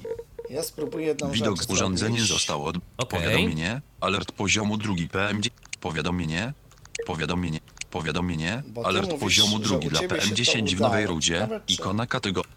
Ja 0.50 0.64
spróbuję 0.64 1.06
jedną 1.08 1.32
Widok 1.32 1.58
rzecz 1.62 1.70
urządzenie 1.70 2.18
zrobić. 2.18 2.34
zostało 2.34 2.66
od... 2.66 2.76
Okej. 2.97 3.20
Powiadomienie. 3.20 3.82
Alert 4.02 4.32
poziomu 4.32 4.78
drugi 4.78 5.08
PM10. 5.08 5.50
Powiadomienie. 5.82 6.54
Powiadomienie. 7.06 7.60
Powiadomienie. 7.91 8.64
Alert 8.84 9.06
mówisz, 9.06 9.20
poziomu 9.22 9.60
drugi 9.60 9.88
dla 9.88 10.00
ciebie 10.00 10.22
się 10.22 10.30
to 10.30 10.36
PM10 10.36 10.76
w 10.76 10.80
nowej 10.80 11.08
rudzie. 11.08 11.47
Ikona 11.68 12.08
kategorii. 12.08 12.52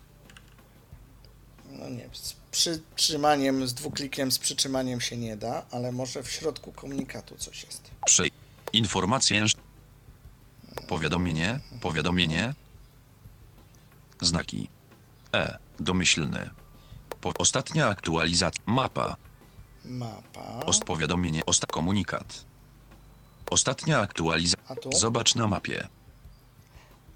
No 1.82 1.88
nie, 1.88 2.08
z 2.12 2.36
przytrzymaniem, 2.50 3.68
z 3.68 3.74
dwuklikiem, 3.74 4.32
z 4.32 4.38
przytrzymaniem 4.38 5.00
się 5.00 5.16
nie 5.16 5.36
da, 5.36 5.66
ale 5.70 5.92
może 5.92 6.22
w 6.22 6.30
środku 6.30 6.72
komunikatu 6.72 7.36
coś 7.36 7.64
jest. 7.64 7.90
Przej. 8.06 8.30
Informacje. 8.72 9.44
Powiadomienie. 10.88 11.60
Powiadomienie. 11.80 12.54
Znaki. 14.20 14.68
E. 15.34 15.58
Domyślny. 15.80 16.50
Po, 17.20 17.32
ostatnia 17.38 17.88
aktualizacja. 17.88 18.62
Mapa. 18.66 19.16
Mapa. 19.84 20.60
Ost 20.66 20.84
powiadomienie. 20.84 21.46
Osta 21.46 21.66
komunikat. 21.66 22.44
Ostatnia 23.50 24.00
aktualizacja. 24.00 24.76
Zobacz 24.94 25.34
na 25.34 25.46
mapie. 25.46 25.88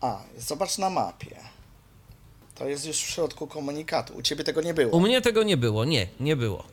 A, 0.01 0.19
zobacz 0.39 0.79
na 0.79 0.91
mapie. 0.91 1.37
To 2.59 2.69
jest 2.69 2.87
już 2.87 2.97
w 2.97 3.01
środku 3.11 3.47
komunikatu. 3.47 4.15
U 4.17 4.23
ciebie 4.23 4.45
tego 4.45 4.61
nie 4.63 4.75
było. 4.75 4.97
U 4.97 5.01
mnie 5.01 5.21
tego 5.21 5.43
nie 5.43 5.57
było, 5.57 5.85
nie, 5.85 6.07
nie 6.21 6.37
było. 6.37 6.65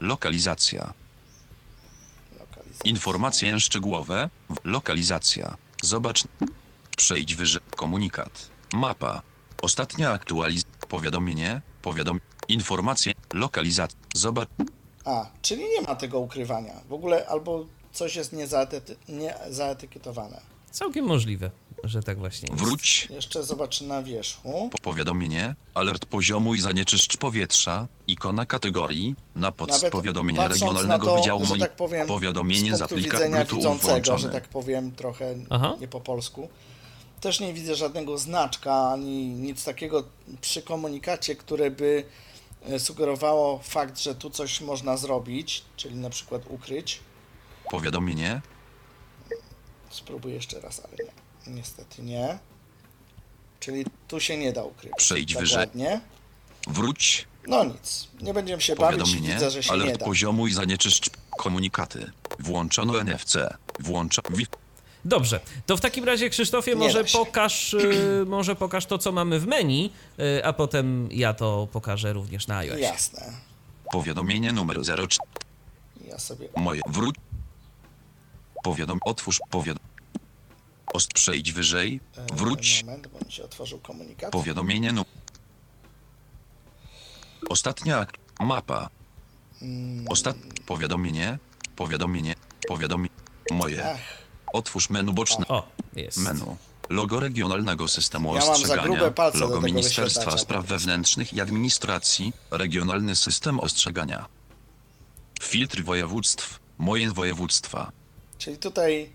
Lokalizacja. 0.00 0.92
Lokalizacja. 2.40 2.90
Informacje 2.90 3.60
szczegółowe. 3.60 4.30
Lokalizacja. 4.64 5.56
Zobacz. 5.82 6.24
Przejdź 6.96 7.34
wyżej. 7.34 7.60
Komunikat. 7.76 8.48
Mapa. 8.74 9.22
Ostatnia 9.62 10.10
aktualizacja. 10.12 10.72
Powiadomienie. 10.88 11.60
Powiadom. 11.82 12.20
Informacje. 12.48 13.12
Lokalizacja. 13.32 13.98
Zobacz. 14.14 14.48
A, 15.04 15.26
czyli 15.42 15.62
nie 15.68 15.80
ma 15.80 15.94
tego 15.96 16.18
ukrywania. 16.18 16.80
W 16.88 16.92
ogóle 16.92 17.26
albo 17.26 17.66
coś 17.92 18.16
jest 18.16 18.32
niezaety- 18.32 18.96
nie 19.08 19.34
zaetykietowane. 19.50 20.40
Całkiem 20.70 21.04
możliwe, 21.04 21.50
że 21.84 22.02
tak 22.02 22.18
właśnie 22.18 22.48
jest. 22.52 22.62
Wróć. 22.64 23.08
Jeszcze 23.10 23.42
zobacz 23.44 23.80
na 23.80 24.02
wierzchu. 24.02 24.68
Po- 24.72 24.78
Powiadomienie. 24.78 25.54
Alert 25.74 26.06
poziomu 26.06 26.54
i 26.54 26.60
zanieczyszcz 26.60 27.16
powietrza. 27.16 27.86
Ikona 28.08 28.46
kategorii. 28.46 29.14
Na 29.36 29.52
pods 29.52 29.72
Nawet 29.74 29.92
powiadomienia 29.92 30.48
regionalnego 30.48 31.06
na 31.06 31.12
to, 31.12 31.16
Wydziału 31.16 31.44
że 31.44 31.48
Moni- 31.50 31.60
tak 31.60 31.76
powiem, 31.76 32.06
Powiadomienie 32.08 32.72
z 32.72 32.76
z 32.76 32.78
punktu 32.78 32.94
aplikacji 32.94 33.56
widzącego, 33.56 34.18
że 34.18 34.28
tak 34.28 34.48
powiem 34.48 34.92
trochę 34.92 35.34
Aha. 35.50 35.74
nie 35.80 35.88
po 35.88 36.00
polsku. 36.00 36.48
Też 37.20 37.40
nie 37.40 37.52
widzę 37.54 37.74
żadnego 37.74 38.18
znaczka 38.18 38.90
ani 38.92 39.26
nic 39.28 39.64
takiego 39.64 40.04
przy 40.40 40.62
komunikacie, 40.62 41.36
które 41.36 41.70
by 41.70 42.04
e, 42.66 42.78
sugerowało 42.80 43.58
fakt, 43.62 43.98
że 44.00 44.14
tu 44.14 44.30
coś 44.30 44.60
można 44.60 44.96
zrobić, 44.96 45.64
czyli 45.76 45.94
na 45.96 46.10
przykład 46.10 46.42
ukryć. 46.48 47.00
Powiadomienie. 47.70 48.40
Spróbuję 49.90 50.34
jeszcze 50.34 50.60
raz, 50.60 50.80
ale 50.84 50.96
nie. 51.04 51.27
Niestety 51.48 52.02
nie. 52.02 52.38
Czyli 53.60 53.84
tu 54.08 54.20
się 54.20 54.36
nie 54.36 54.52
da 54.52 54.64
ukryć. 54.64 54.92
Przejdź 54.96 55.34
wyżej. 55.34 55.58
Dokładnie. 55.58 56.00
Wróć. 56.68 57.26
No 57.46 57.64
nic, 57.64 58.08
nie 58.20 58.34
będziemy 58.34 58.62
się 58.62 58.76
bawić, 58.76 59.20
widzę, 59.20 59.50
że 59.50 59.62
się 59.62 59.76
nie 59.76 59.82
Alert 59.82 60.00
da. 60.00 60.06
poziomu 60.06 60.46
i 60.46 60.52
zanieczyszcz 60.52 61.10
komunikaty. 61.38 62.12
Włączono 62.38 63.00
NFC. 63.00 63.36
Włącza. 63.80 64.22
Dobrze, 65.04 65.40
to 65.66 65.76
w 65.76 65.80
takim 65.80 66.04
razie 66.04 66.30
Krzysztofie 66.30 66.70
Nie 66.70 66.76
może 66.76 67.04
pokaż, 67.04 67.74
y, 67.74 68.24
może 68.26 68.56
pokaż 68.56 68.86
to, 68.86 68.98
co 68.98 69.12
mamy 69.12 69.40
w 69.40 69.46
menu, 69.46 69.90
y, 70.18 70.44
a 70.44 70.52
potem 70.52 71.08
ja 71.12 71.34
to 71.34 71.68
pokażę 71.72 72.12
również 72.12 72.46
na 72.46 72.58
iOS. 72.58 72.80
Jasne. 72.80 73.32
Powiadomienie 73.92 74.52
numer 74.52 74.80
04. 74.82 75.06
Ja 76.08 76.18
sobie 76.18 76.48
Moje. 76.56 76.80
Wróć. 76.88 77.16
Powiadom. 78.64 78.98
Otwórz. 79.04 79.40
Powiadom. 79.50 79.87
Ost. 80.94 81.12
Przejdź 81.12 81.52
wyżej. 81.52 82.00
e, 82.16 82.36
Wróć. 82.36 82.84
Moment, 82.84 83.06
bo 83.08 83.18
mi 83.26 83.32
się 83.32 83.44
otworzył 83.44 83.78
komunikat. 83.78 84.32
Powiadomienie 84.32 84.92
nu. 84.92 85.04
Ostatnia 87.48 88.06
mapa. 88.40 88.88
Ostat... 90.08 90.36
Powiadomienie. 90.66 91.38
Powiadomienie. 91.76 92.34
Powiadomienie. 92.68 93.14
Moje. 93.50 93.90
Ach, 93.94 93.98
Otwórz 94.52 94.90
menu 94.90 95.12
boczne. 95.12 95.46
O, 95.48 95.68
jest. 95.96 96.18
Menu. 96.18 96.56
Logo 96.88 97.20
Regionalnego 97.20 97.88
Systemu 97.88 98.34
Ja 98.34 98.40
mam 98.40 98.46
za 98.46 98.52
Ostrzegania. 98.52 98.82
grube 98.82 99.10
palce 99.10 99.38
do 99.38 99.44
Logo 99.44 99.56
tego 99.56 99.66
Ministerstwa. 99.66 100.38
Spraw 100.38 100.66
Wewnętrznych 100.66 101.32
i 101.34 101.40
Administracji. 101.40 102.32
Regionalny 102.50 103.16
System 103.16 103.60
Ostrzegania. 103.60 104.26
Filtr 105.42 105.82
województw. 105.82 106.58
Moje 106.78 107.10
województwa. 107.12 107.92
czyli 108.38 108.56
tutaj 108.58 109.10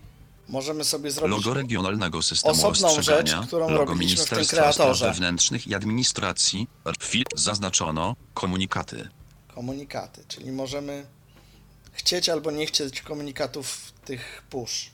możemy 0.48 0.84
sobie 0.84 1.10
zrobić 1.10 1.36
Logo 1.36 1.54
Regionalnego 1.54 2.22
Systemu 2.22 2.52
osobną 2.54 2.88
Ostrzegania. 2.88 3.36
rzecz, 3.36 3.46
którą 3.46 3.68
Logo 3.70 3.84
robiliśmy 3.84 4.24
w 4.24 4.28
tym 4.28 4.36
Ministerstwa 4.38 4.56
Spraw 4.62 4.76
kreatorze. 4.76 5.06
Wewnętrznych 5.06 5.66
i 5.66 5.74
Administracji. 5.74 6.66
Filtr 7.00 7.38
zaznaczono. 7.38 8.16
Komunikaty. 8.34 9.08
komunikaty, 9.54 10.24
czyli 10.28 10.52
możemy 10.52 11.06
chcieć 11.92 12.28
albo 12.28 12.50
nie 12.50 12.66
chcieć 12.66 13.02
komunikatów 13.02 13.92
tych 14.04 14.42
push. 14.50 14.90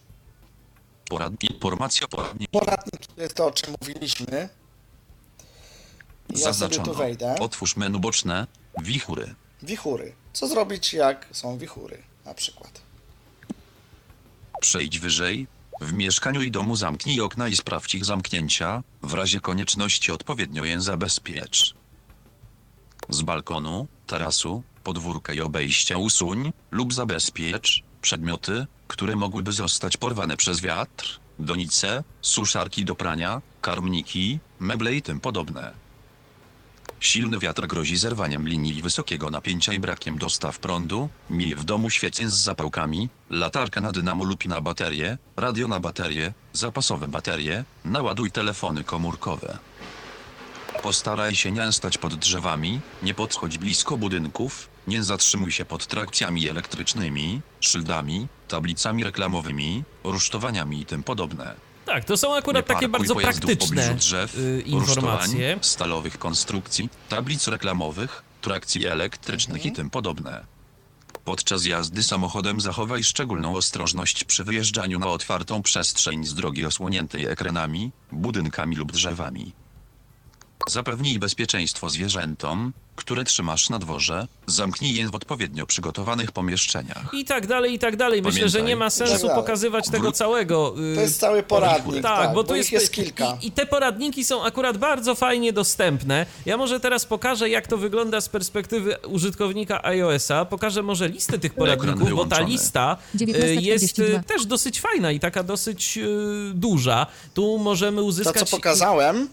Porad... 1.09 1.33
Informacja 1.43 2.09
poradnik. 2.09 2.51
Poradnik 2.51 3.07
to 3.17 3.23
jest 3.23 3.35
to, 3.35 3.47
o 3.47 3.51
czym 3.51 3.75
mówiliśmy. 3.81 4.27
Ja 4.31 4.49
sobie 6.37 6.45
Zaznaczono. 6.45 6.85
tu 6.85 6.95
wejdę. 6.95 7.35
Otwórz 7.41 7.77
menu 7.77 8.01
boczne. 8.01 8.47
Wichury. 8.83 9.35
Wichury. 9.63 10.13
Co 10.33 10.49
zrobić, 10.49 10.93
jak 10.95 11.27
są 11.33 11.59
wichury, 11.59 12.03
na 12.25 12.35
przykład? 12.35 12.81
Przejdź 14.61 14.99
wyżej. 14.99 15.47
W 15.81 15.93
mieszkaniu 15.93 16.43
i 16.43 16.51
domu 16.51 16.77
zamknij 16.77 17.21
okna 17.21 17.49
i 17.49 17.57
sprawdź 17.57 17.95
ich 17.95 18.05
zamknięcia. 18.05 18.83
W 19.03 19.15
razie 19.15 19.41
konieczności 19.41 20.13
odpowiednio 20.13 20.65
je 20.65 20.81
zabezpiecz. 20.81 21.75
Z 23.09 23.23
balkonu, 23.23 23.89
tarasu, 24.07 24.63
podwórka 24.85 25.33
i 25.33 25.41
obejścia 25.41 25.99
usuń 25.99 26.53
lub 26.71 26.95
zabezpiecz 26.95 27.83
przedmioty, 28.03 28.67
które 28.89 29.17
mogłyby 29.17 29.53
zostać 29.53 29.97
porwane 29.97 30.37
przez 30.37 30.61
wiatr, 30.61 31.21
donice, 31.39 32.05
suszarki 32.21 32.85
do 32.85 32.95
prania, 32.95 33.43
karmniki, 33.61 34.39
meble 34.59 34.95
i 34.95 35.03
tym 35.03 35.21
podobne. 35.21 35.73
Silny 37.01 37.39
wiatr 37.39 37.67
grozi 37.67 37.97
zerwaniem 37.97 38.49
linii 38.49 38.83
wysokiego 38.83 39.31
napięcia 39.31 39.73
i 39.73 39.79
brakiem 39.79 40.19
dostaw 40.19 40.59
prądu, 40.59 41.09
miej 41.31 41.55
w 41.55 41.65
domu 41.65 41.91
świecę 41.91 42.31
z 42.31 42.35
zapałkami, 42.35 43.09
latarka 43.31 43.81
na 43.81 43.93
dynamo 43.93 44.25
lub 44.25 44.45
na 44.45 44.61
baterię, 44.61 45.19
radio 45.37 45.69
na 45.69 45.81
baterię, 45.81 46.33
zapasowe 46.53 47.09
baterie, 47.09 47.65
naładuj 47.85 48.31
telefony 48.31 48.85
komórkowe. 48.85 49.59
Postaraj 50.83 51.35
się 51.35 51.53
nie 51.53 51.73
stać 51.73 51.99
pod 51.99 52.15
drzewami, 52.15 52.81
nie 53.03 53.15
podchodź 53.15 53.59
blisko 53.59 53.97
budynków, 53.97 54.69
nie 54.87 55.03
zatrzymuj 55.03 55.53
się 55.53 55.65
pod 55.65 55.87
trakcjami 55.87 56.49
elektrycznymi, 56.49 57.41
szyldami, 57.61 58.27
tablicami 58.49 59.05
reklamowymi, 59.05 59.85
rusztowaniami 60.05 60.81
i 60.81 60.87
tym 60.87 61.03
podobne. 61.03 61.70
Tak, 61.87 62.05
to 62.05 62.17
są 62.17 62.35
akurat 62.35 62.67
takie 62.67 62.89
bardzo 62.89 63.15
praktyczne 63.15 63.57
pobliżu 63.57 63.95
drzew, 63.95 64.39
y, 64.39 64.63
informacje. 64.67 65.59
stalowych 65.63 66.19
konstrukcji, 66.19 66.89
tablic 67.09 67.49
reklamowych, 67.49 68.23
trakcji 68.41 68.87
elektrycznych 68.87 69.57
Mhm. 69.57 69.73
i 69.73 69.77
tym 69.77 69.91
podobne. 69.91 70.45
Podczas 71.25 71.65
jazdy 71.65 72.03
samochodem 72.03 72.61
zachowaj 72.61 73.05
szczególną 73.05 73.57
ostrożność 73.57 74.25
przy 74.25 74.45
wyjeżdżaniu 74.45 74.99
na 74.99 75.07
otwartą 75.07 75.63
przestrzeń 75.63 76.25
z 76.25 76.35
drogi 76.35 76.67
osłoniętej 76.67 77.27
ekranami, 77.27 77.91
budynkami 78.13 78.77
lub 78.77 78.93
drzewami. 78.93 79.53
Zapewnij 80.69 81.19
bezpieczeństwo 81.19 81.91
zwierzętom, 81.91 82.73
które 83.01 83.25
trzymasz 83.25 83.71
na 83.71 83.79
dworze, 83.79 84.27
zamknij 84.47 84.95
je 84.95 85.09
w 85.09 85.15
odpowiednio 85.15 85.67
przygotowanych 85.67 86.33
pomieszczeniach. 86.33 87.11
I 87.13 87.25
tak 87.25 87.47
dalej, 87.47 87.75
i 87.75 87.79
tak 87.79 87.97
dalej. 87.97 88.23
Myślę, 88.23 88.49
że 88.49 88.63
nie 88.63 88.77
ma 88.77 88.91
sensu 88.91 89.27
Tak 89.27 89.37
pokazywać 89.37 89.89
tego 89.91 90.09
Wró- 90.11 90.13
całego. 90.13 90.75
y, 90.93 90.95
To 90.95 91.01
jest 91.01 91.21
cały 91.21 91.43
poradnik, 91.43 92.03
Tak, 92.03 92.27
tak, 92.27 92.35
bo 92.35 92.45
tu 92.45 92.55
jest, 92.57 92.73
jest 92.73 92.93
kilka. 92.93 93.39
I, 93.43 93.47
I 93.47 93.53
te 93.53 93.67
poradniki 93.67 94.25
są 94.25 94.45
akurat 94.45 94.79
bardzo 94.79 95.15
fajnie 95.15 95.53
dostępne. 95.53 96.27
Ja 96.47 96.57
może 96.57 96.81
teraz 96.81 97.05
pokażę, 97.07 97.49
jak 97.49 97.67
to 97.67 97.77
wygląda 97.79 98.21
z 98.21 98.29
perspektywy 98.29 98.97
użytkownika 99.09 99.85
iOS-a. 99.85 100.45
Pokażę 100.45 100.83
może 100.83 101.09
listę 101.09 101.39
tych 101.39 101.55
poradników, 101.55 102.11
bo 102.15 102.25
ta 102.27 102.41
lista 102.41 102.97
y, 103.15 103.19
19:42. 103.19 103.61
jest 103.63 103.99
y, 103.99 104.23
też 104.27 104.47
dosyć 104.47 104.81
fajna 104.81 105.13
i 105.13 105.21
taka 105.21 105.43
dosyć 105.43 105.99
y, 105.99 106.07
duża. 106.55 107.07
Tu 107.35 107.59
możemy 107.59 107.97
To, 107.97 108.05
uzyskać... 108.05 108.49
co 108.51 108.57
pokazałem, 108.57 109.29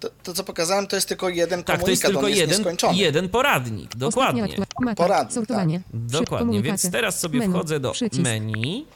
to, 0.00 0.10
to, 0.22 0.34
co 0.34 0.44
pokazałem, 0.44 0.86
to 0.86 0.96
jest 0.96 1.08
tylko 1.08 1.28
jeden 1.28 1.60
Mhm. 1.60 1.64
Tak, 1.64 1.84
to 1.84 1.90
jest 1.90 2.02
komunikat, 2.02 2.10
tylko 2.10 2.26
on 2.26 2.28
jest 2.30 2.40
jeden, 2.40 2.58
nieskończony. 2.58 2.98
Jeden 3.00 3.28
poradnik, 3.28 3.96
dokładnie. 3.96 4.48
Mapa, 4.80 4.94
Poradnik, 4.94 5.32
sortowanie. 5.32 5.80
Przy- 6.08 6.18
Dokładnie, 6.20 6.62
więc 6.62 6.90
teraz 6.90 7.20
sobie 7.20 7.38
Menu, 7.38 7.52
wchodzę 7.54 7.80
do 7.80 7.92
przycisk. 7.92 8.22
menu. 8.22 8.86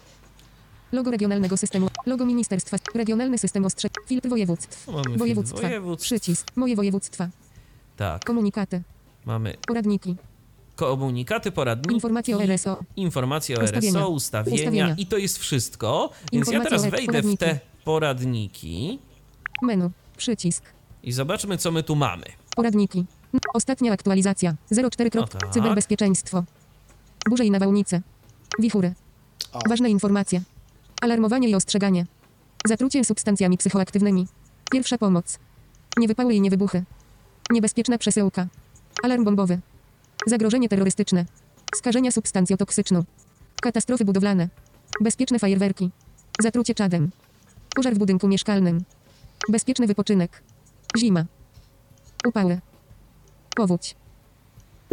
Logo 0.93 1.11
regionalnego 1.11 1.57
systemu. 1.57 1.89
Logo 2.07 2.27
ministerstwa. 2.27 2.77
Regionalny 2.95 3.39
system 3.39 3.65
ostrzeg. 3.65 3.93
Filtr 4.07 4.29
województw. 4.29 4.87
Mamy 4.89 5.03
filtr 5.05 5.19
Województwa. 5.19 5.61
województw. 5.63 6.05
Przycisk. 6.07 6.47
Moje 6.57 6.77
województwa. 6.77 7.29
Tak, 7.97 8.25
Komunikaty. 8.25 8.83
mamy 9.25 9.55
Poradniki. 9.67 10.17
komunikaty, 10.77 11.53
poradniki, 11.53 11.95
Informacje 11.95 12.37
o 12.37 12.43
RSO. 12.43 12.79
informacje 12.97 13.59
o 13.59 13.63
Ustawienia. 13.65 13.99
RSO, 14.01 14.09
ustawienia, 14.09 14.57
Ustawienia. 14.57 14.95
i 14.99 15.07
to 15.07 15.19
jest 15.19 15.39
wszystko. 15.39 16.11
Więc 16.33 16.51
ja 16.53 16.61
teraz 16.61 16.87
wejdę 16.87 17.23
w 17.23 17.37
te 17.37 17.61
poradniki. 17.85 17.85
poradniki 17.85 18.99
Menu. 19.63 19.91
Przycisk. 20.17 20.65
i 21.03 21.13
zobaczmy, 21.13 21.59
co 21.59 21.71
my 21.71 21.83
tu 21.83 21.97
mamy. 21.97 22.25
Poradniki. 22.57 23.05
Ostatnia 23.55 23.93
aktualizacja. 23.93 24.55
04. 24.91 25.11
O 25.21 25.27
tak. 25.27 25.51
Cyberbezpieczeństwo. 25.51 26.45
Burze 27.29 27.45
i 27.45 27.51
nawałnice. 27.51 28.01
Wichury. 28.59 28.95
O. 29.53 29.59
Ważne 29.69 29.91
informacje. 29.91 30.43
Alarmowanie 31.03 31.49
i 31.49 31.55
ostrzeganie. 31.55 32.07
Zatrucie 32.67 33.05
substancjami 33.05 33.59
psychoaktywnymi. 33.59 34.27
Pierwsza 34.71 34.99
pomoc. 34.99 35.39
Niewypały 35.97 36.35
i 36.35 36.41
niewybuchy. 36.41 36.85
Niebezpieczna 37.51 37.99
przesyłka. 37.99 38.47
Alarm 39.03 39.25
bombowy. 39.25 39.59
Zagrożenie 40.27 40.69
terrorystyczne. 40.69 41.25
Skażenia 41.75 42.11
substancją 42.11 42.57
toksyczną. 42.57 43.05
Katastrofy 43.63 44.05
budowlane. 44.05 44.49
Bezpieczne 45.01 45.39
fajerwerki. 45.39 45.91
Zatrucie 46.41 46.75
czadem. 46.75 47.11
Pożar 47.75 47.95
w 47.95 47.99
budynku 47.99 48.29
mieszkalnym. 48.29 48.85
Bezpieczny 49.49 49.87
wypoczynek. 49.87 50.43
Zima. 50.99 51.25
Upały. 52.27 52.61
Powódź. 53.55 53.95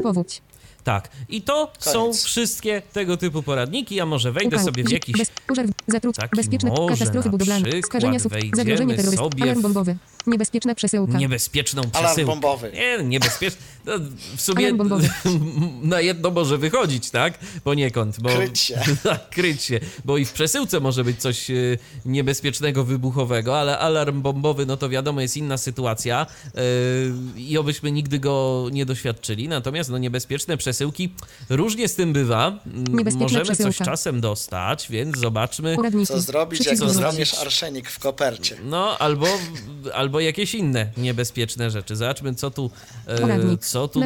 Powódź. 0.03 0.41
Tak, 0.83 1.09
i 1.29 1.41
to 1.41 1.71
są 1.79 2.01
Koniec. 2.01 2.23
wszystkie 2.23 2.81
tego 2.93 3.17
typu 3.17 3.43
poradniki. 3.43 3.95
Ja 3.95 4.05
może 4.05 4.31
wejdę 4.31 4.59
sobie 4.59 4.83
w 4.83 4.91
jakiś 4.91 5.17
Bez, 5.17 5.31
pożar, 5.47 5.65
zatruć, 5.87 6.15
bezpieczne 6.35 6.69
może 6.69 6.93
katastrofy 6.93 7.29
budowlane, 7.29 7.69
skażenia 7.83 8.19
sub, 8.19 8.33
zagrożenie 8.53 8.95
terrorystyczne, 8.95 9.29
sobie 9.31 9.43
alarm 9.43 9.61
bombowy, 9.61 9.97
niebezpieczna 10.27 10.75
przesyłka, 10.75 11.17
niebezpieczną 11.17 11.81
Alarm 11.81 12.05
przesyłkę. 12.05 12.25
bombowy. 12.25 12.71
Nie, 12.73 13.03
niebezpieczny. 13.03 13.61
No, 13.85 13.93
w 14.35 14.41
sumie 14.41 14.67
Alarm 14.67 14.89
na 15.83 16.01
jedno 16.01 16.31
może 16.31 16.57
wychodzić, 16.57 17.09
tak? 17.09 17.39
Poniekąd. 17.63 18.19
Bo, 18.19 18.29
Kryć 18.29 18.59
się. 18.59 18.79
tak, 19.03 19.29
kryć 19.29 19.63
się. 19.63 19.79
Bo 20.05 20.17
i 20.17 20.25
w 20.25 20.31
przesyłce 20.33 20.79
może 20.79 21.03
być 21.03 21.21
coś 21.21 21.51
e, 21.51 21.53
niebezpiecznego, 22.05 22.83
wybuchowego, 22.83 23.59
ale 23.59 23.79
alarm 23.79 24.21
bombowy, 24.21 24.65
no 24.65 24.77
to 24.77 24.89
wiadomo, 24.89 25.21
jest 25.21 25.37
inna 25.37 25.57
sytuacja 25.57 26.25
e, 26.45 26.61
i 27.37 27.57
obyśmy 27.57 27.91
nigdy 27.91 28.19
go 28.19 28.67
nie 28.71 28.85
doświadczyli. 28.85 29.47
Natomiast 29.47 29.89
no, 29.89 29.97
niebezpieczne 29.97 30.57
przesyłki 30.57 31.13
różnie 31.49 31.87
z 31.87 31.95
tym 31.95 32.13
bywa. 32.13 32.59
Możemy 33.15 33.45
coś 33.45 33.57
przesyłka. 33.57 33.85
czasem 33.85 34.21
dostać, 34.21 34.87
więc 34.89 35.17
zobaczmy. 35.17 35.75
Co 36.07 36.19
zrobić, 36.21 36.65
jak 36.65 36.77
znajdziesz 36.77 37.33
arszenik 37.33 37.89
w 37.89 37.99
kopercie? 37.99 38.57
No, 38.63 38.97
albo, 38.97 39.27
albo 39.93 40.19
jakieś 40.19 40.55
inne 40.55 40.91
niebezpieczne 40.97 41.71
rzeczy. 41.71 41.95
Zobaczmy, 41.95 42.35
co 42.35 42.51
tu, 42.51 42.71
e, 43.05 43.21
Poradnik. 43.21 43.65
co 43.65 43.87
tu 43.87 43.99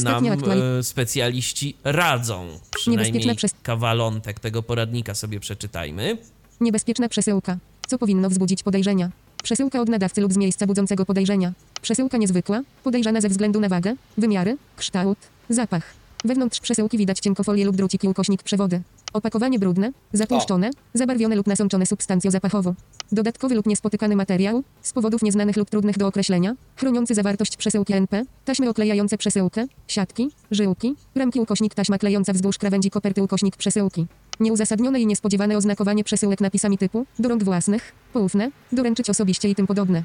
nam 0.00 0.26
e, 0.26 0.82
specjaliści 0.82 1.76
radzą. 1.84 2.48
Przynajmniej 2.76 3.36
kawalątek 3.62 4.40
tego 4.40 4.62
poradnika 4.62 5.14
sobie 5.14 5.40
przeczytajmy. 5.40 6.18
Niebezpieczna 6.60 7.08
przesyłka, 7.08 7.58
co 7.88 7.98
powinno 7.98 8.30
wzbudzić 8.30 8.62
podejrzenia, 8.62 9.10
przesyłka 9.42 9.80
od 9.80 9.88
nadawcy 9.88 10.20
lub 10.20 10.32
z 10.32 10.36
miejsca 10.36 10.66
budzącego 10.66 11.06
podejrzenia, 11.06 11.52
przesyłka 11.82 12.16
niezwykła, 12.16 12.62
podejrzana 12.84 13.20
ze 13.20 13.28
względu 13.28 13.60
na 13.60 13.68
wagę, 13.68 13.94
wymiary, 14.18 14.56
kształt, 14.76 15.18
zapach. 15.48 15.97
Wewnątrz 16.24 16.60
przesyłki 16.60 16.98
widać 16.98 17.20
cienkofolię 17.20 17.64
lub 17.64 17.76
druciki 17.76 18.08
ukośnik 18.08 18.42
przewody. 18.42 18.82
Opakowanie 19.12 19.58
brudne, 19.58 19.92
zatłuszczone, 20.12 20.70
zabarwione 20.94 21.36
lub 21.36 21.46
nasączone 21.46 21.86
substancją 21.86 22.30
zapachową. 22.30 22.74
Dodatkowy 23.12 23.54
lub 23.54 23.66
niespotykany 23.66 24.16
materiał, 24.16 24.62
z 24.82 24.92
powodów 24.92 25.22
nieznanych 25.22 25.56
lub 25.56 25.70
trudnych 25.70 25.98
do 25.98 26.06
określenia, 26.06 26.54
chroniący 26.76 27.14
zawartość 27.14 27.56
przesyłki 27.56 27.92
NP, 27.92 28.24
taśmy 28.44 28.68
oklejające 28.68 29.18
przesyłkę, 29.18 29.66
siatki, 29.88 30.30
żyłki, 30.50 30.94
ramki 31.14 31.40
ukośnik 31.40 31.74
taśma 31.74 31.98
klejąca 31.98 32.32
wzdłuż 32.32 32.58
krawędzi 32.58 32.90
koperty 32.90 33.22
ukośnik 33.22 33.56
przesyłki. 33.56 34.06
Nieuzasadnione 34.40 35.00
i 35.00 35.06
niespodziewane 35.06 35.56
oznakowanie 35.56 36.04
przesyłek 36.04 36.40
napisami 36.40 36.78
typu 36.78 37.06
do 37.18 37.28
rąk 37.28 37.44
własnych, 37.44 37.92
poufne, 38.12 38.50
doręczyć 38.72 39.10
osobiście 39.10 39.48
i 39.48 39.54
tym 39.54 39.66
podobne. 39.66 40.02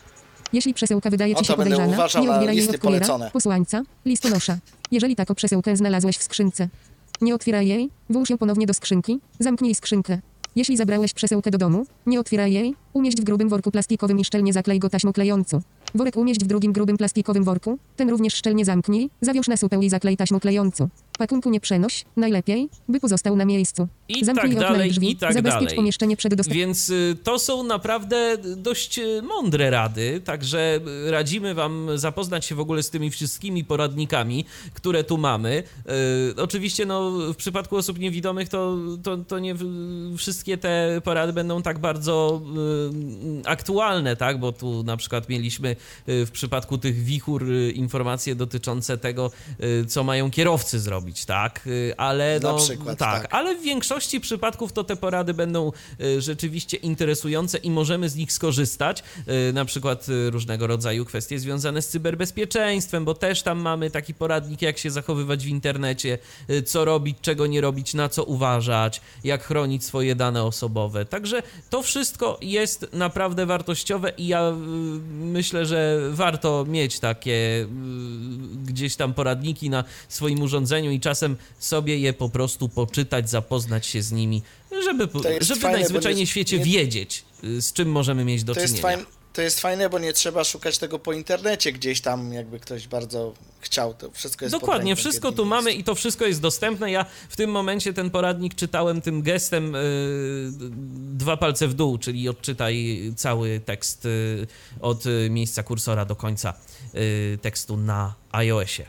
Jeśli 0.54 0.74
przesyłka 0.74 1.10
wydaje 1.10 1.36
ci 1.36 1.46
się 1.46 1.54
podejrzana, 1.54 2.08
nie 2.22 2.32
odbieraj 2.32 2.58
jej 2.58 2.70
od 2.70 2.78
kuriera, 2.78 3.20
posłańca, 3.34 3.84
listonosza. 4.06 4.58
Jeżeli 4.92 5.16
taką 5.16 5.36
przesyłkę 5.36 5.78
znalazłeś 5.78 6.18
w 6.18 6.24
skrzynce, 6.24 6.70
nie 7.22 7.36
otwieraj 7.36 7.68
jej, 7.68 7.90
włóż 8.10 8.30
ją 8.30 8.38
ponownie 8.38 8.66
do 8.66 8.74
skrzynki, 8.74 9.20
zamknij 9.40 9.76
skrzynkę. 9.76 10.20
Jeśli 10.56 10.78
zabrałeś 10.78 11.14
przesyłkę 11.14 11.52
do 11.52 11.58
domu, 11.58 11.86
nie 12.06 12.20
otwieraj 12.20 12.54
jej, 12.54 12.76
umieść 12.94 13.18
w 13.18 13.24
grubym 13.24 13.50
worku 13.50 13.72
plastikowym 13.72 14.20
i 14.20 14.26
szczelnie 14.26 14.54
zaklej 14.54 14.80
go 14.80 14.90
taśmą 14.90 15.14
klejącą. 15.14 15.62
Worek 15.96 16.18
umieść 16.18 16.44
w 16.44 16.48
drugim 16.48 16.74
grubym 16.74 16.98
plastikowym 16.98 17.44
worku, 17.44 17.78
ten 17.96 18.10
również 18.10 18.34
szczelnie 18.34 18.66
zamknij, 18.66 19.10
zawiąż 19.22 19.48
na 19.48 19.58
supeł 19.58 19.82
i 19.82 19.90
zaklej 19.90 20.18
taśmą 20.18 20.40
klejącą. 20.40 20.90
Pakunku 21.18 21.50
nie 21.50 21.60
przenoś, 21.60 22.06
najlepiej, 22.18 22.70
by 22.90 23.00
pozostał 23.00 23.36
na 23.36 23.46
miejscu. 23.46 23.88
I 24.10 24.26
Zamknij 24.26 24.52
tak 24.56 24.62
dalej, 24.62 24.92
drzwi, 24.92 25.12
i 25.12 25.16
tak 25.16 25.34
zabezpiecz 25.34 25.64
dalej. 25.64 25.76
pomieszczenie 25.76 26.18
przed 26.18 26.36
dostępem. 26.36 26.60
Więc 26.60 26.90
y, 26.90 27.18
to 27.24 27.40
są 27.40 27.64
naprawdę 27.64 28.38
dość 28.58 29.00
y, 29.00 29.22
mądre 29.22 29.70
rady, 29.70 30.22
także 30.26 30.80
y, 31.08 31.12
radzimy 31.12 31.54
Wam 31.54 31.88
zapoznać 31.96 32.46
się 32.46 32.56
w 32.56 32.60
ogóle 32.60 32.84
z 32.84 32.90
tymi 32.90 33.12
wszystkimi 33.12 33.64
poradnikami, 33.66 34.46
które 34.74 35.04
tu 35.04 35.18
mamy. 35.18 35.64
Y, 36.38 36.42
Oczywiście, 36.42 36.86
no, 36.86 37.12
w 37.12 37.36
przypadku 37.36 37.78
osób 37.78 38.00
niewidomych 38.00 38.50
to, 38.50 38.78
to, 39.04 39.18
to 39.18 39.40
nie 39.40 39.56
wszystkie 40.18 40.58
te 40.58 41.02
porady 41.04 41.34
będą 41.34 41.62
tak 41.62 41.80
bardzo 41.80 42.42
y, 43.44 43.48
aktualne, 43.50 44.16
tak? 44.16 44.40
Bo 44.40 44.52
tu 44.52 44.84
na 44.84 44.98
przykład 44.98 45.30
mieliśmy 45.30 45.76
w 46.08 46.30
przypadku 46.32 46.78
tych 46.78 47.04
wichur 47.04 47.46
informacje 47.74 48.36
dotyczące 48.36 48.98
tego, 48.98 49.32
co 49.88 50.04
mają 50.04 50.32
kierowcy 50.32 50.80
zrobić, 50.80 51.03
tak? 51.26 51.68
Y, 51.68 51.94
Ale 51.98 52.40
Na 52.40 52.52
no, 52.52 52.58
przykład, 52.58 52.98
tak, 52.98 53.22
tak. 53.22 53.34
ale 53.34 53.56
w 53.56 53.62
większości 53.62 54.20
przypadków 54.20 54.74
to 54.74 54.84
te 54.84 54.96
porady 54.96 55.34
będą 55.34 55.72
y, 56.02 56.22
rzeczywiście 56.22 56.78
interesujące 56.78 57.58
i 57.58 57.72
możemy 57.72 58.10
z 58.10 58.16
nich 58.16 58.32
skorzystać. 58.32 59.04
Y, 59.50 59.54
Na 59.54 59.66
przykład 59.66 60.06
różnego 60.30 60.68
rodzaju 60.68 61.06
kwestie 61.06 61.40
związane 61.40 61.82
z 61.82 61.88
cyberbezpieczeństwem, 61.88 63.06
bo 63.06 63.14
też 63.14 63.42
tam 63.42 63.60
mamy 63.60 63.92
taki 63.92 64.14
poradnik, 64.14 64.62
jak 64.62 64.78
się 64.78 64.92
zachowywać 64.92 65.46
w 65.46 65.48
internecie, 65.48 66.18
co 66.66 66.86
robić, 66.86 67.18
czego 67.22 67.48
nie 67.48 67.62
robić, 67.62 67.94
na 67.94 68.10
co 68.10 68.24
uważać, 68.24 69.02
jak 69.24 69.44
chronić 69.44 69.84
swoje 69.84 70.16
dane 70.16 70.44
osobowe. 70.44 71.06
Także 71.06 71.44
to 71.70 71.82
wszystko 71.82 72.38
jest 72.42 72.88
naprawdę 72.94 73.46
wartościowe 73.46 74.14
i 74.18 74.28
ja 74.28 74.52
myślę, 75.12 75.66
że 75.66 76.00
warto 76.12 76.66
mieć 76.68 77.00
takie 77.00 77.68
gdzieś 78.66 78.96
tam 78.96 79.14
poradniki 79.14 79.70
na 79.70 79.84
swoim 80.08 80.42
urządzeniu 80.42 80.92
i 80.94 81.00
czasem 81.00 81.36
sobie 81.60 81.98
je 81.98 82.14
po 82.14 82.30
prostu 82.30 82.70
poczytać, 82.70 83.30
zapoznać 83.30 83.86
się 83.86 84.02
z 84.02 84.12
nimi, 84.12 84.42
żeby, 84.84 85.08
żeby 85.42 85.62
fajne, 85.62 85.78
najzwyczajniej 85.78 86.22
nie- 86.22 86.28
w 86.28 86.30
świecie 86.30 86.58
nie- 86.60 86.66
wiedzieć, 86.66 87.24
y, 87.44 87.62
z 87.62 87.74
czym 87.74 87.92
możemy 87.92 88.26
mieć 88.26 88.44
do 88.44 88.54
To 88.54 88.60
jest, 88.62 88.76
czynienia. 88.76 88.96
fajn, 88.98 89.06
to 89.34 89.42
jest 89.42 89.60
fajne, 89.60 89.90
bo 89.90 90.00
nie 90.00 90.14
trzeba 90.14 90.44
szukać 90.44 90.78
tego 90.78 91.00
po 91.00 91.14
internecie 91.14 91.72
gdzieś 91.72 92.02
tam, 92.02 92.34
jakby 92.34 92.60
ktoś 92.60 92.88
bardzo 92.88 93.34
chciał, 93.60 93.94
to 93.94 94.12
wszystko 94.12 94.46
jest 94.46 94.56
Dokładnie, 94.56 94.96
wszystko 94.96 95.32
tu 95.32 95.46
mamy 95.46 95.72
i 95.74 95.84
to 95.84 95.96
wszystko 95.96 96.26
jest 96.26 96.42
dostępne. 96.42 96.92
Ja 96.92 97.06
w 97.30 97.36
tym 97.36 97.50
momencie 97.52 97.94
ten 97.94 98.10
poradnik 98.10 98.56
czytałem 98.56 99.02
tym 99.02 99.22
gestem 99.22 99.76
y, 99.76 99.80
dwa 101.18 101.38
palce 101.38 101.68
w 101.68 101.74
dół, 101.74 101.98
czyli 101.98 102.30
odczytaj 102.30 103.00
cały 103.16 103.60
tekst 103.66 104.06
y, 104.06 104.48
od 104.82 105.06
y, 105.06 105.28
miejsca 105.32 105.64
kursora 105.64 106.06
do 106.06 106.16
końca 106.16 106.54
y, 106.96 107.38
tekstu 107.42 107.78
na 107.78 108.14
iOSie. 108.32 108.86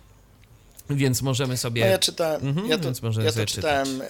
Więc 0.90 1.22
możemy 1.22 1.56
sobie. 1.56 1.80
No 1.84 1.90
ja 1.90 1.98
czytałem, 1.98 2.48
Mhm, 2.48 2.66
ja 2.66 2.78
to, 2.78 2.84
więc 2.84 3.02
możemy 3.02 3.26
ja 3.26 3.32
to 3.32 3.46
czytałem 3.46 4.02
e, 4.02 4.06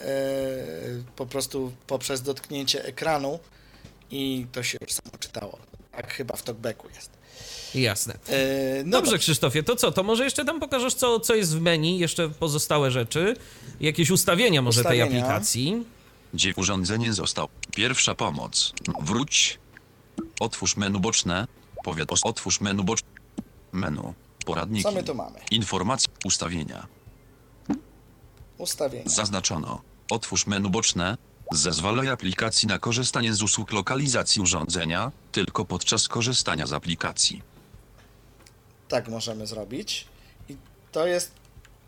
po 1.16 1.26
prostu 1.26 1.72
poprzez 1.86 2.22
dotknięcie 2.22 2.84
ekranu 2.84 3.38
i 4.10 4.46
to 4.52 4.62
się 4.62 4.78
już 4.80 4.92
samo 4.92 5.10
czytało. 5.18 5.58
Tak 5.92 6.12
chyba 6.14 6.36
w 6.36 6.42
talkbacku 6.42 6.88
jest. 6.94 7.10
Jasne. 7.74 8.14
E, 8.28 8.82
no 8.84 8.90
Dobrze, 9.00 9.18
Krzysztofie, 9.18 9.62
to 9.62 9.76
co? 9.76 9.92
To 9.92 10.02
może 10.02 10.24
jeszcze 10.24 10.44
tam 10.44 10.60
pokażesz, 10.60 10.94
co, 10.94 11.20
co 11.20 11.34
jest 11.34 11.56
w 11.56 11.60
meni, 11.60 11.98
jeszcze 11.98 12.28
pozostałe 12.28 12.90
rzeczy, 12.90 13.36
jakieś 13.80 14.10
ustawienia 14.10 14.62
może 14.62 14.84
tej 14.84 14.98
Ustawienia. 15.00 15.24
aplikacji. 15.26 15.86
Gdzie 16.34 16.52
urządzenie 16.56 17.12
zostało. 17.12 17.48
Pierwsza 17.76 18.14
pomoc. 18.14 18.72
Wróć. 19.02 19.58
Otwórz 20.40 20.76
menu 20.76 21.00
boczne. 21.00 21.46
Powiat. 21.84 22.08
Otwórz 22.22 22.60
menu 22.60 22.84
boczne. 22.84 23.08
Menu. 23.72 24.14
Poradniki. 24.44 24.82
Co 24.82 24.92
my 24.92 25.02
tu 25.02 25.14
mamy? 25.14 25.38
Informacje. 25.50 26.08
Ustawienia. 26.24 26.86
Ustawienia. 28.58 29.08
Zaznaczono. 29.08 29.82
Otwórz 30.10 30.46
menu 30.46 30.70
boczne. 30.70 31.16
Zezwalaj 31.52 32.08
aplikacji 32.08 32.68
na 32.68 32.78
korzystanie 32.78 33.34
z 33.34 33.42
usług 33.42 33.72
lokalizacji 33.72 34.42
urządzenia, 34.42 35.12
tylko 35.32 35.64
podczas 35.64 36.08
korzystania 36.08 36.66
z 36.66 36.72
aplikacji. 36.72 37.42
Tak 38.88 39.08
możemy 39.08 39.46
zrobić. 39.46 40.06
I 40.48 40.56
to 40.92 41.06
jest 41.06 41.32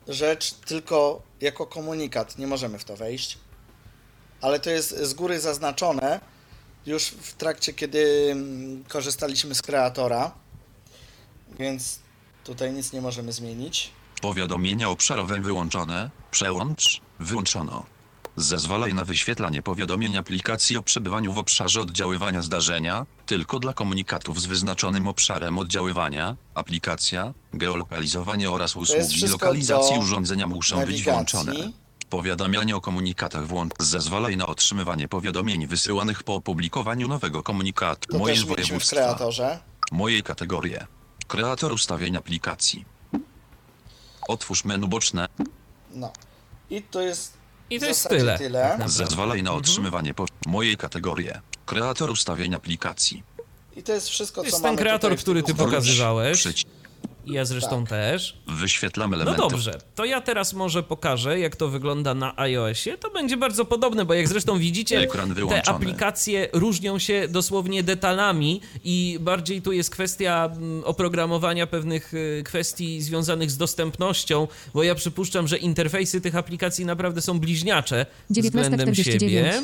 rzecz 0.09 0.55
tylko 0.55 1.23
jako 1.41 1.67
komunikat. 1.67 2.39
Nie 2.39 2.47
możemy 2.47 2.79
w 2.79 2.85
to 2.85 2.97
wejść. 2.97 3.39
Ale 4.41 4.61
to 4.61 4.71
jest 4.71 4.99
z 4.99 5.15
góry 5.15 5.41
zaznaczone 5.41 6.21
już 6.87 7.05
w 7.05 7.35
trakcie, 7.35 7.73
kiedy 7.73 8.29
mm, 8.33 8.85
korzystaliśmy 8.85 9.55
z 9.55 9.63
kreatora. 9.63 10.33
Więc 11.59 11.99
tutaj 12.47 12.73
nic 12.73 12.93
nie 12.93 13.01
możemy 13.01 13.33
zmienić. 13.33 13.91
Powiadomienia 14.23 14.89
obszarowe 14.91 15.41
wyłączone. 15.41 16.11
Przełącz. 16.31 17.01
Wyłączono. 17.21 17.87
Zezwalaj 18.37 18.95
na 18.95 19.05
wyświetlanie 19.05 19.63
powiadomień 19.63 20.17
aplikacji 20.17 20.77
o 20.77 20.83
przebywaniu 20.83 21.33
w 21.33 21.39
obszarze 21.39 21.81
oddziaływania 21.81 22.43
zdarzenia, 22.43 23.07
tylko 23.27 23.59
dla 23.59 23.73
komunikatów 23.73 24.41
z 24.41 24.47
wyznaczonym 24.47 25.09
obszarem 25.09 25.59
oddziaływania, 25.59 26.37
aplikacja, 26.55 27.35
geolokalizowanie 27.55 28.51
oraz 28.51 28.77
usługi 28.77 29.29
lokalizacji 29.29 29.99
urządzenia 29.99 30.47
muszą 30.47 30.77
być 30.77 30.87
nawigacji. 30.87 31.13
włączone. 31.13 31.73
Powiadamianie 32.11 32.77
o 32.77 32.81
komunikatach 32.81 33.47
włącz. 33.47 33.73
Zezwalaj 33.79 34.37
na 34.37 34.47
otrzymywanie 34.47 35.09
powiadomień 35.09 35.67
wysyłanych 35.67 36.23
po 36.23 36.35
opublikowaniu 36.35 37.09
nowego 37.09 37.43
komunikatu. 37.43 38.13
To 38.13 38.19
Moje 38.19 38.35
też 38.35 38.73
w 38.73 38.89
kreatorze. 38.91 39.59
Moje 39.93 40.23
kategorie. 40.23 40.87
Kreator 41.29 41.73
ustawień 41.73 42.17
aplikacji. 42.17 42.85
Otwórz 44.29 44.65
menu 44.65 44.89
boczne. 44.89 45.27
No. 45.91 46.13
I 46.71 46.83
to 46.83 47.01
jest 47.01 47.33
I 47.71 47.81
to 47.81 47.87
jest 47.87 48.09
tyle. 48.09 48.39
tyle. 48.39 48.79
Zezwalaj 48.87 49.43
na 49.43 49.51
Mhm. 49.51 49.59
otrzymywanie 49.63 50.15
po... 50.15 50.27
Moje 50.47 50.77
kategorie. 50.77 51.41
Kreator 51.67 52.11
ustawień 52.11 52.55
aplikacji. 52.55 53.23
I 53.77 53.83
to 53.83 53.93
jest 53.93 54.09
wszystko, 54.09 54.41
To 54.41 54.43
co 54.43 54.47
jest 54.57 54.63
mamy 54.63 54.77
ten 54.77 54.85
kreator, 54.85 55.17
który 55.17 55.43
ty 55.43 55.55
pokazywałeś. 55.55 56.45
I 57.27 57.33
ja 57.33 57.45
zresztą 57.45 57.81
Tak. 57.81 57.89
też. 57.89 58.37
Wyświetlam 58.47 59.11
No 59.11 59.17
elementy. 59.17 59.41
dobrze, 59.41 59.79
to 59.95 60.05
ja 60.05 60.21
teraz 60.21 60.53
może 60.55 60.83
pokażę, 60.83 61.39
jak 61.39 61.57
to 61.57 61.69
wygląda 61.69 62.15
na 62.15 62.39
iOSie. 62.39 62.99
To 62.99 63.11
będzie 63.11 63.37
bardzo 63.37 63.65
podobne, 63.65 64.05
bo 64.05 64.15
jak 64.15 64.29
zresztą 64.29 64.59
widzicie, 64.59 64.99
Ekran 65.07 65.35
te 65.49 65.69
aplikacje 65.69 66.49
różnią 66.53 66.99
się 66.99 67.29
dosłownie 67.29 67.83
detalami 67.83 68.61
i 68.85 69.19
bardziej 69.21 69.63
tu 69.63 69.73
jest 69.73 69.91
kwestia 69.91 70.51
mm, 70.57 70.85
oprogramowania 70.85 71.67
pewnych 71.67 72.15
y, 72.15 72.43
kwestii 72.45 73.03
związanych 73.03 73.51
z 73.51 73.57
dostępnością, 73.57 74.49
bo 74.75 74.83
ja 74.83 74.95
przypuszczam, 74.95 75.49
że 75.49 75.57
interfejsy 75.57 76.21
tych 76.21 76.37
aplikacji 76.37 76.85
naprawdę 76.85 77.23
są 77.23 77.41
bliźniacze 77.41 78.07
względem 78.31 78.91
19:49. 78.91 79.05
siebie. 79.05 79.63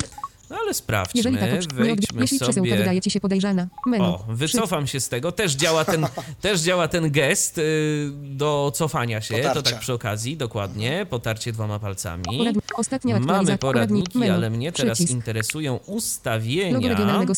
No 0.53 0.59
ale 0.65 0.75
sprawdźmy, 0.75 1.19
Jeżeli 1.19 1.39
tak, 1.39 1.51
wejdźmy 1.75 2.21
jeśli 2.21 2.39
przesyłka 2.39 2.53
sobie... 2.53 2.77
wydaje 2.77 3.01
ci 3.01 3.11
się 3.11 3.21
podejrzana. 3.21 3.67
Menu. 3.87 4.05
O, 4.05 4.25
wycofam 4.29 4.87
się 4.87 5.01
z 5.01 5.09
tego. 5.09 5.33
Też 5.33 5.53
działa 5.55 5.85
ten, 5.85 6.07
też 6.41 6.61
działa 6.61 6.89
ten 6.89 7.11
gest 7.11 7.59
y, 7.59 8.11
do 8.13 8.73
cofania 8.75 9.21
się. 9.21 9.35
To 9.35 9.49
Potarcia. 9.49 9.71
tak 9.71 9.81
przy 9.81 9.93
okazji, 9.93 10.37
dokładnie. 10.37 11.07
Potarcie 11.11 11.53
dwoma 11.53 11.79
palcami. 11.79 12.25
Poradni- 12.25 12.61
Ostatnia 12.77 13.15
Mamy 13.21 13.27
poradniki, 13.29 13.59
Poradnik. 13.59 14.15
Menu. 14.15 14.31
ale 14.35 14.51
mnie 14.51 14.73
teraz 14.73 14.99
Przycisk. 14.99 15.13
interesują 15.17 15.73
Logo 15.73 15.85
ustawienia. 15.93 16.89
regionalnego. 16.89 17.33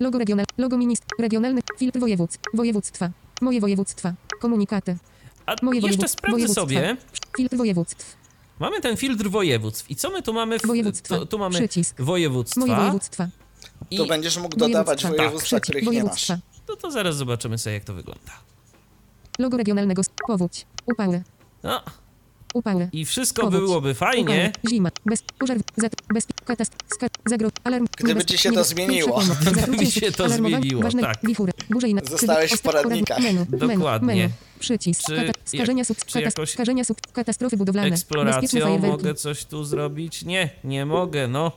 Logo 0.00 0.18
regional. 0.18 0.46
Logo 0.58 0.76
ministr. 0.78 1.06
Regionalny. 1.18 1.60
Filtr 1.78 1.98
województw. 2.00 2.40
Województwa. 2.54 3.10
Moje 3.40 3.60
województwa. 3.60 4.12
Komunikaty. 4.40 4.96
A 5.46 5.54
Moje 5.62 5.80
jeszcze 5.80 5.90
województw- 5.98 6.12
sprawdzę 6.12 6.32
województwa. 6.32 6.60
sobie. 6.62 6.96
Filtr 7.36 7.56
województw. 7.56 8.16
Mamy 8.60 8.80
ten 8.80 8.96
filtr 8.96 9.28
województw. 9.30 9.90
I 9.90 9.96
co 9.96 10.10
my 10.10 10.22
tu 10.22 10.32
mamy? 10.32 10.58
W, 10.58 10.62
Województwa. 10.66 11.18
tu, 11.18 11.26
tu 11.26 11.38
mamy 11.38 11.54
Przycisk. 11.54 12.00
województwa. 12.00 12.60
Moje 12.60 12.76
województwa. 12.76 13.28
I, 13.90 13.96
Tu 13.96 14.06
będziesz 14.06 14.36
mógł 14.36 14.56
dodawać 14.56 15.02
Województwa. 15.02 15.08
województwa, 15.16 15.60
Przycisk. 15.60 15.62
których 15.64 15.82
nie 15.82 16.04
masz. 16.04 16.26
Województwa. 16.28 16.38
no 16.68 16.76
to 16.76 16.90
zaraz 16.90 17.16
zobaczymy 17.16 17.58
sobie, 17.58 17.74
jak 17.74 17.84
to 17.84 17.94
wygląda. 17.94 18.32
Logo 19.38 19.56
regionalnego. 19.56 20.02
Powódź. 20.26 20.66
Upały. 20.86 21.22
No, 21.62 21.80
Upały. 22.54 22.88
i 22.92 23.04
wszystko 23.04 23.42
Powódź. 23.42 23.60
byłoby 23.60 23.94
fajnie. 23.94 24.52
Upały. 24.60 24.70
Zima. 24.74 24.90
Bez. 25.06 25.22
Pożar. 25.38 25.58
Zat. 25.76 25.92
Bez. 26.14 26.26
Katastr. 26.44 26.76
Skar. 26.94 27.10
Zagro. 27.26 27.48
Alarm. 27.64 27.86
Gdyby 27.98 28.24
ci 28.24 28.38
się 28.38 28.52
to 28.52 28.64
zmieniło. 28.64 29.22
Gdyby 29.52 29.86
się 30.00 30.12
to 30.12 30.28
zmieniło, 30.28 30.82
Ważne. 30.82 31.02
tak. 31.02 31.18
Wichury. 31.24 31.52
Burze 31.70 31.88
i 31.88 31.94
na- 31.94 32.02
Zostałeś 32.04 32.52
w 32.52 32.62
poradnikach. 32.62 33.18
Menu. 33.20 33.46
Menu. 33.50 33.74
Dokładnie. 33.74 34.06
Menu. 34.06 34.28
Przycisk. 34.58 35.02
Czy 35.06 35.16
Kata- 35.16 35.32
skażenia 35.44 35.84
sub. 35.84 36.04
czy 36.04 36.20
jakoś 36.20 36.50
Skażenia 36.50 36.84
sub. 36.84 37.00
Katastrofy 37.12 37.56
budowlane. 37.56 37.88
Eksploracją 37.88 38.78
mogę 38.78 39.14
coś 39.14 39.44
tu 39.44 39.64
zrobić? 39.64 40.24
Nie, 40.24 40.50
nie 40.64 40.86
mogę, 40.86 41.28
no. 41.28 41.52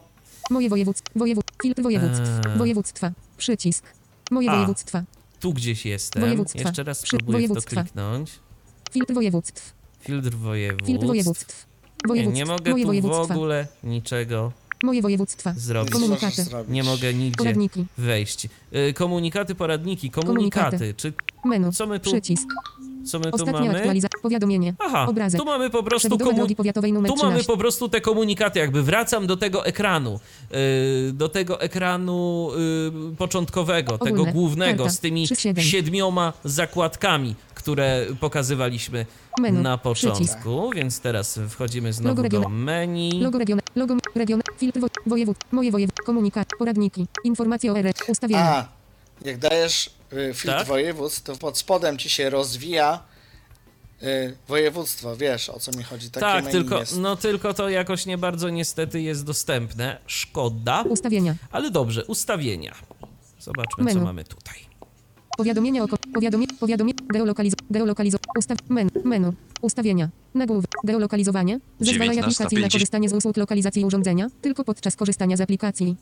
Moje 0.50 0.70
województwo. 0.70 1.20
Wojewód. 1.20 1.46
Filtr 1.64 1.82
województw. 1.82 2.22
Eee. 2.46 2.58
Województwa. 2.58 3.12
Przycisk. 3.38 3.86
Moje 4.32 4.50
A. 4.50 4.56
województwa. 4.56 5.04
Tu 5.40 5.54
gdzieś 5.54 5.86
jestem. 5.86 6.22
Województwa. 6.22 6.60
Jeszcze 6.60 6.84
raz 6.84 7.02
Przy- 7.02 7.16
spróbuję 7.18 7.48
w 7.48 7.54
to 7.54 7.62
kliknąć. 7.62 8.32
Filtr 8.92 9.14
województw. 9.14 9.74
Filtr 10.02 10.30
województw. 10.36 10.86
Filtr 10.88 11.06
województw. 11.08 11.68
Nie, 12.04 12.08
Województw. 12.08 12.36
nie 12.38 12.46
mogę 12.46 12.72
Moje 12.72 13.02
tu 13.02 13.08
w 13.08 13.32
ogóle 13.32 13.68
niczego 13.84 14.52
Moje 14.84 15.02
województwa. 15.02 15.54
zrobić. 15.58 15.94
Komunikaty. 15.94 16.46
Nie 16.70 16.84
mogę 16.84 17.14
nigdzie 17.14 17.38
Poradniki. 17.38 17.86
wejść. 17.98 18.48
Y, 18.90 18.94
Komunikaty, 18.94 19.56
poradniki, 19.56 20.12
komunikaty. 20.12 20.78
Komunikaty. 20.78 20.94
Czy 20.98 21.14
Menu. 21.46 21.72
co 21.72 21.88
my 21.88 22.00
tu, 22.00 22.12
Przycisk. 22.12 22.48
Co 23.06 23.20
my 23.20 23.26
tu 23.26 23.36
Ostatnia 23.36 23.60
mamy? 23.62 23.78
aktualizacja. 23.78 24.20
Powiadomienie. 24.22 24.74
Aha, 24.80 25.06
Obrazek. 25.10 25.40
tu 25.42 25.46
mamy 25.46 25.70
po 25.70 25.84
prostu 25.84 26.18
komu... 26.18 26.34
drogi 26.34 26.56
powiatowej 26.56 26.94
numer 26.94 27.12
Tu 27.12 27.18
mamy 27.18 27.30
13. 27.32 27.48
po 27.54 27.58
prostu 27.58 27.90
te 27.90 28.02
komunikaty, 28.02 28.60
jakby 28.60 28.84
wracam 28.84 29.28
do 29.28 29.38
tego 29.38 29.66
ekranu, 29.66 30.20
yy, 30.52 30.58
do 31.14 31.30
tego 31.30 31.62
ekranu 31.62 32.50
yy, 33.10 33.16
początkowego, 33.16 33.98
tego 33.98 34.14
Ogólne. 34.22 34.34
głównego, 34.34 34.84
Karta. 34.84 34.94
z 34.98 35.00
tymi 35.00 35.28
3-7. 35.28 35.60
siedmioma 35.62 36.34
zakładkami, 36.44 37.36
które 37.56 38.06
pokazywaliśmy 38.20 39.06
Menu. 39.40 39.62
na 39.62 39.78
Przycisk. 39.78 40.34
początku, 40.38 40.70
więc 40.76 41.00
teraz 41.00 41.40
wchodzimy 41.50 41.94
znowu 41.94 42.08
Logo 42.10 42.22
do 42.30 42.38
regionu. 42.38 42.50
menu. 42.56 43.12
Logo 43.22 43.38
region. 43.40 43.60
Logo 43.76 43.96
region. 44.16 44.42
Filtr 44.58 44.80
wo, 44.80 44.88
wojewód. 45.08 45.38
Moje 45.52 45.72
wojewód. 45.72 45.96
Komunikat. 46.06 46.48
Poradniki. 46.60 47.08
Informacje 47.24 47.72
o 47.72 47.82
RE. 47.82 47.92
Ustawienia. 48.08 48.42
A, 48.56 48.68
jak 49.26 49.38
dajesz 49.38 49.90
filtr 50.12 50.58
Tak? 50.58 50.68
województw, 50.68 51.22
to 51.24 51.36
pod 51.36 51.58
spodem 51.58 51.98
ci 51.98 52.10
się 52.10 52.30
rozwija 52.30 53.04
y, 54.04 54.38
województwo, 54.48 55.16
wiesz 55.16 55.50
o 55.50 55.60
co 55.60 55.72
mi 55.72 55.84
chodzi. 55.84 56.10
Takie 56.12 56.20
tak, 56.26 56.46
menu 56.46 56.52
tylko, 56.60 56.80
jest. 56.80 56.98
no 57.00 57.16
tylko 57.16 57.54
to 57.54 57.70
jakoś 57.70 58.06
nie 58.06 58.18
bardzo 58.18 58.50
niestety 58.50 59.02
jest 59.02 59.26
dostępne. 59.26 59.98
Szkoda, 60.08 60.82
Ustawienia. 60.82 61.36
ale 61.52 61.72
dobrze, 61.72 62.06
ustawienia. 62.06 62.76
Zobaczmy, 63.40 63.78
co 63.78 63.84
Menu. 63.84 64.02
mamy 64.02 64.24
tutaj. 64.24 64.56
Powiadomienia 65.38 65.84
o 65.84 65.88
powiadomie, 66.14 66.48
powiadomie, 66.60 66.94
geolokalizo, 67.14 67.56
geolokalizo, 67.70 68.18
ustaw, 68.38 68.58
men, 68.70 68.90
menu, 69.04 69.34
ustawienia, 69.62 70.10
nagłówek, 70.34 70.72
geolokalizowanie, 70.84 71.60
zezwalaj 71.80 72.20
aplikacji 72.20 72.58
na 72.58 72.68
19:50. 72.68 72.72
korzystanie 72.72 73.10
z 73.10 73.14
usług 73.14 73.38
lokalizacji 73.38 73.86
urządzenia, 73.86 74.28
tylko 74.42 74.64
podczas 74.64 74.96
korzystania 74.96 75.38
z 75.38 75.42
aplikacji. 75.42 75.96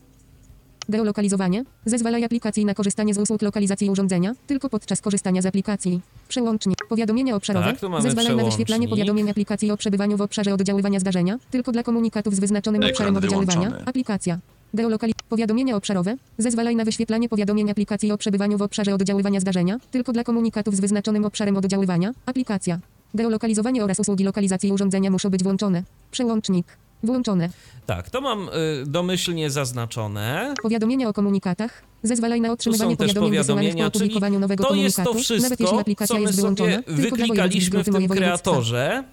Geolokalizowanie, 0.90 1.64
zezwalaj 1.84 2.24
aplikacji 2.24 2.64
na 2.64 2.74
korzystanie 2.74 3.14
z 3.14 3.18
usług 3.18 3.42
lokalizacji 3.42 3.90
urządzenia, 3.90 4.32
tylko 4.46 4.68
podczas 4.68 5.00
korzystania 5.00 5.42
z 5.42 5.46
aplikacji. 5.46 6.00
Przełącznik, 6.28 6.78
powiadomienia 6.88 7.36
obszarowe, 7.36 7.66
Tak, 7.66 7.80
tu 7.80 7.90
mamy 7.90 8.02
zezwalaj 8.02 8.36
na 8.36 8.44
wyświetlanie 8.44 8.88
powiadomień 8.88 9.30
aplikacji 9.30 9.70
o 9.70 9.76
przebywaniu 9.76 10.16
w 10.16 10.20
obszarze 10.20 10.54
oddziaływania 10.54 11.00
zdarzenia, 11.00 11.38
tylko 11.50 11.72
dla 11.72 11.82
komunikatów 11.82 12.34
z 12.34 12.40
wyznaczonym 12.40 12.82
Ekran 12.82 12.92
obszarem 12.92 13.16
oddziaływania, 13.16 13.60
wyłączony. 13.60 13.88
aplikacja. 13.88 14.38
Geolokali... 14.74 15.12
Powiadomienia 15.28 15.76
obszarowe. 15.76 16.16
Zezwalaj 16.38 16.76
na 16.76 16.84
wyświetlanie 16.84 17.28
powiadomień 17.28 17.70
aplikacji 17.70 18.12
o 18.12 18.18
przebywaniu 18.18 18.58
w 18.58 18.62
obszarze 18.62 18.94
oddziaływania 18.94 19.40
zdarzenia, 19.40 19.78
tylko 19.90 20.12
dla 20.12 20.24
komunikatów 20.24 20.76
z 20.76 20.80
wyznaczonym 20.80 21.24
obszarem 21.24 21.56
oddziaływania. 21.56 22.12
Aplikacja. 22.26 22.78
Geolokalizowanie 23.14 23.84
oraz 23.84 24.00
usługi 24.00 24.24
lokalizacji 24.24 24.72
urządzenia 24.72 25.10
muszą 25.10 25.30
być 25.30 25.42
włączone. 25.42 25.82
Przełącznik. 26.10 26.66
Włączone. 27.02 27.48
Tak, 27.86 28.10
to 28.10 28.20
mam 28.20 28.48
y, 28.48 28.86
domyślnie 28.86 29.50
zaznaczone. 29.50 30.54
Powiadomienia 30.62 31.08
o 31.08 31.12
komunikatach. 31.12 31.82
Zezwalaj 32.02 32.40
na 32.40 32.52
otrzymywanie 32.52 32.96
powiadomień 32.96 33.38
wysyłanych 33.38 33.76
po 33.76 33.86
opublikowaniu 33.86 34.40
nowego 34.40 34.64
to 34.64 34.74
jest 34.74 34.96
komunikatu, 34.96 35.28
to 35.28 35.42
nawet 35.42 35.60
jeśli 35.60 35.66
wszystko, 35.66 35.80
aplikacja 35.80 36.14
co 36.14 36.20
my 36.20 36.26
jest 36.26 36.36
wyłączona, 36.36 36.82
tylko 36.82 36.86
dla 36.86 36.96
województw 36.96 37.10
wyklikaliśmy 37.10 37.82
w 37.82 37.84
tym 37.84 38.08
kreatorze. 38.08 39.04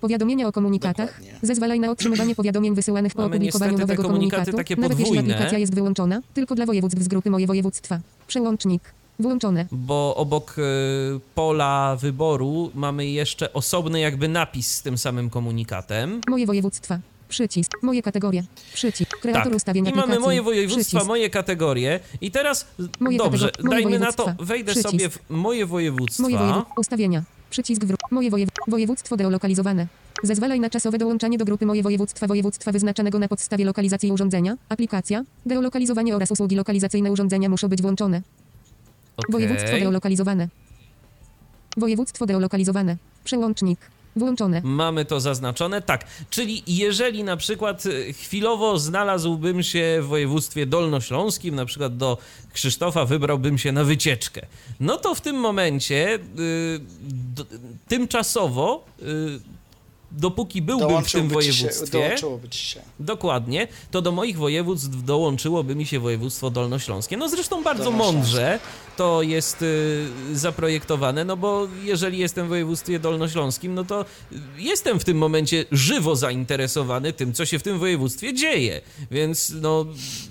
Powiadomienia 0.00 0.48
o 0.48 0.52
komunikatach. 0.52 1.08
Dokładnie. 1.08 1.38
Zezwalaj 1.42 1.80
na 1.80 1.90
otrzymywanie 1.90 2.34
powiadomień 2.34 2.74
wysyłanych 2.74 3.14
po 3.14 3.22
Mamy 3.22 3.34
opublikowaniu 3.36 3.78
nowego 3.78 4.02
komunikatu, 4.02 4.52
takie 4.52 4.76
nawet 4.76 4.98
jeśli 4.98 5.14
podwójne. 5.14 5.34
aplikacja 5.34 5.58
jest 5.58 5.74
wyłączona, 5.74 6.20
tylko 6.34 6.54
dla 6.54 6.66
województw 6.66 7.02
z 7.02 7.08
grupy 7.08 7.30
moje 7.30 7.46
województwa. 7.46 8.00
Przełącznik. 8.26 8.82
Włączone. 9.20 9.66
bo 9.72 10.16
obok 10.16 10.56
y, 10.58 10.62
pola 11.34 11.96
wyboru 12.00 12.70
mamy 12.74 13.06
jeszcze 13.06 13.52
osobny 13.52 14.00
jakby 14.00 14.28
napis 14.28 14.70
z 14.74 14.82
tym 14.82 14.98
samym 14.98 15.30
komunikatem. 15.30 16.20
Moje 16.28 16.46
województwa. 16.46 16.98
Przycisk. 17.28 17.72
Moje 17.82 18.02
kategorie. 18.02 18.44
Przycisk. 18.74 19.18
Kreator 19.20 19.44
Tak. 19.44 19.54
ustawień 19.54 19.84
I 19.84 19.88
aplikacji. 19.88 20.10
mamy 20.10 20.20
moje 20.20 20.42
województwa, 20.42 20.82
Przycisk. 20.84 21.06
moje 21.06 21.30
kategorie. 21.30 22.00
I 22.20 22.30
teraz 22.30 22.66
Moje 23.00 23.18
dobrze, 23.18 23.50
dajmy 23.70 23.98
na 23.98 24.12
to, 24.12 24.34
wejdę 24.40 24.72
Przycisk. 24.72 24.90
sobie 24.90 25.08
w 25.10 25.18
moje 25.30 25.66
województwa. 25.66 26.22
Moje 26.22 26.38
ustawienia. 26.76 27.22
Przycisk 27.50 27.82
wró- 27.84 27.96
Moje 28.10 28.30
wojew- 28.30 28.48
województwo 28.68 29.16
geolokalizowane. 29.16 29.86
Zezwalaj 30.22 30.60
na 30.60 30.70
czasowe 30.70 30.98
dołączanie 30.98 31.38
do 31.38 31.44
grupy 31.44 31.66
Moje 31.66 31.82
województwa 31.82 32.26
województwa 32.26 32.72
wyznaczonego 32.72 33.18
na 33.18 33.28
podstawie 33.28 33.64
lokalizacji 33.64 34.12
urządzenia. 34.12 34.56
Aplikacja. 34.68 35.24
Geolokalizowanie 35.46 36.16
oraz 36.16 36.30
usługi 36.30 36.56
lokalizacyjne 36.56 37.12
urządzenia 37.12 37.48
muszą 37.48 37.68
być 37.68 37.82
włączone. 37.82 38.22
Okej. 39.16 39.32
Województwo 39.32 39.76
geolokalizowane. 39.80 40.48
Województwo 41.76 42.26
geolokalizowane. 42.26 42.96
Przełącznik. 43.24 43.78
Włączone. 44.16 44.60
Mamy 44.64 45.04
to 45.04 45.20
zaznaczone, 45.20 45.82
tak. 45.82 46.04
Czyli 46.30 46.62
jeżeli 46.66 47.24
na 47.24 47.36
przykład 47.36 47.86
y, 47.86 48.12
chwilowo 48.12 48.78
znalazłbym 48.78 49.62
się 49.62 49.98
w 50.02 50.06
województwie 50.06 50.66
dolnośląskim, 50.66 51.54
na 51.54 51.64
przykład 51.64 51.96
do 51.96 52.18
Krzysztofa 52.52 53.04
wybrałbym 53.04 53.58
się 53.58 53.72
na 53.72 53.84
wycieczkę, 53.84 54.46
no 54.80 54.96
to 54.96 55.14
w 55.14 55.20
tym 55.20 55.36
momencie 55.36 56.14
y, 56.14 56.20
d, 57.08 57.44
tymczasowo, 57.88 58.84
y, 59.02 59.04
dopóki 60.10 60.62
byłbym 60.62 61.04
w 61.04 61.12
tym 61.12 61.28
województwie, 61.28 61.98
dołączyłoby 61.98 62.48
ci 62.48 62.64
się. 62.66 62.80
dokładnie, 63.00 63.68
to 63.90 64.02
do 64.02 64.12
moich 64.12 64.38
województw 64.38 65.04
dołączyłoby 65.04 65.74
mi 65.74 65.86
się 65.86 66.00
województwo 66.00 66.50
dolnośląskie. 66.50 67.16
No 67.16 67.28
zresztą 67.28 67.62
bardzo 67.62 67.90
mądrze 67.90 68.58
to 68.98 69.22
jest 69.22 69.62
y, 69.62 70.06
zaprojektowane, 70.32 71.24
no 71.24 71.36
bo 71.36 71.68
jeżeli 71.82 72.18
jestem 72.18 72.46
w 72.46 72.48
województwie 72.48 72.98
dolnośląskim, 72.98 73.74
no 73.74 73.84
to 73.84 74.04
jestem 74.56 75.00
w 75.00 75.04
tym 75.04 75.18
momencie 75.18 75.64
żywo 75.72 76.16
zainteresowany 76.16 77.12
tym, 77.12 77.32
co 77.32 77.46
się 77.46 77.58
w 77.58 77.62
tym 77.62 77.78
województwie 77.78 78.34
dzieje, 78.34 78.80
więc 79.10 79.52
no 79.60 79.86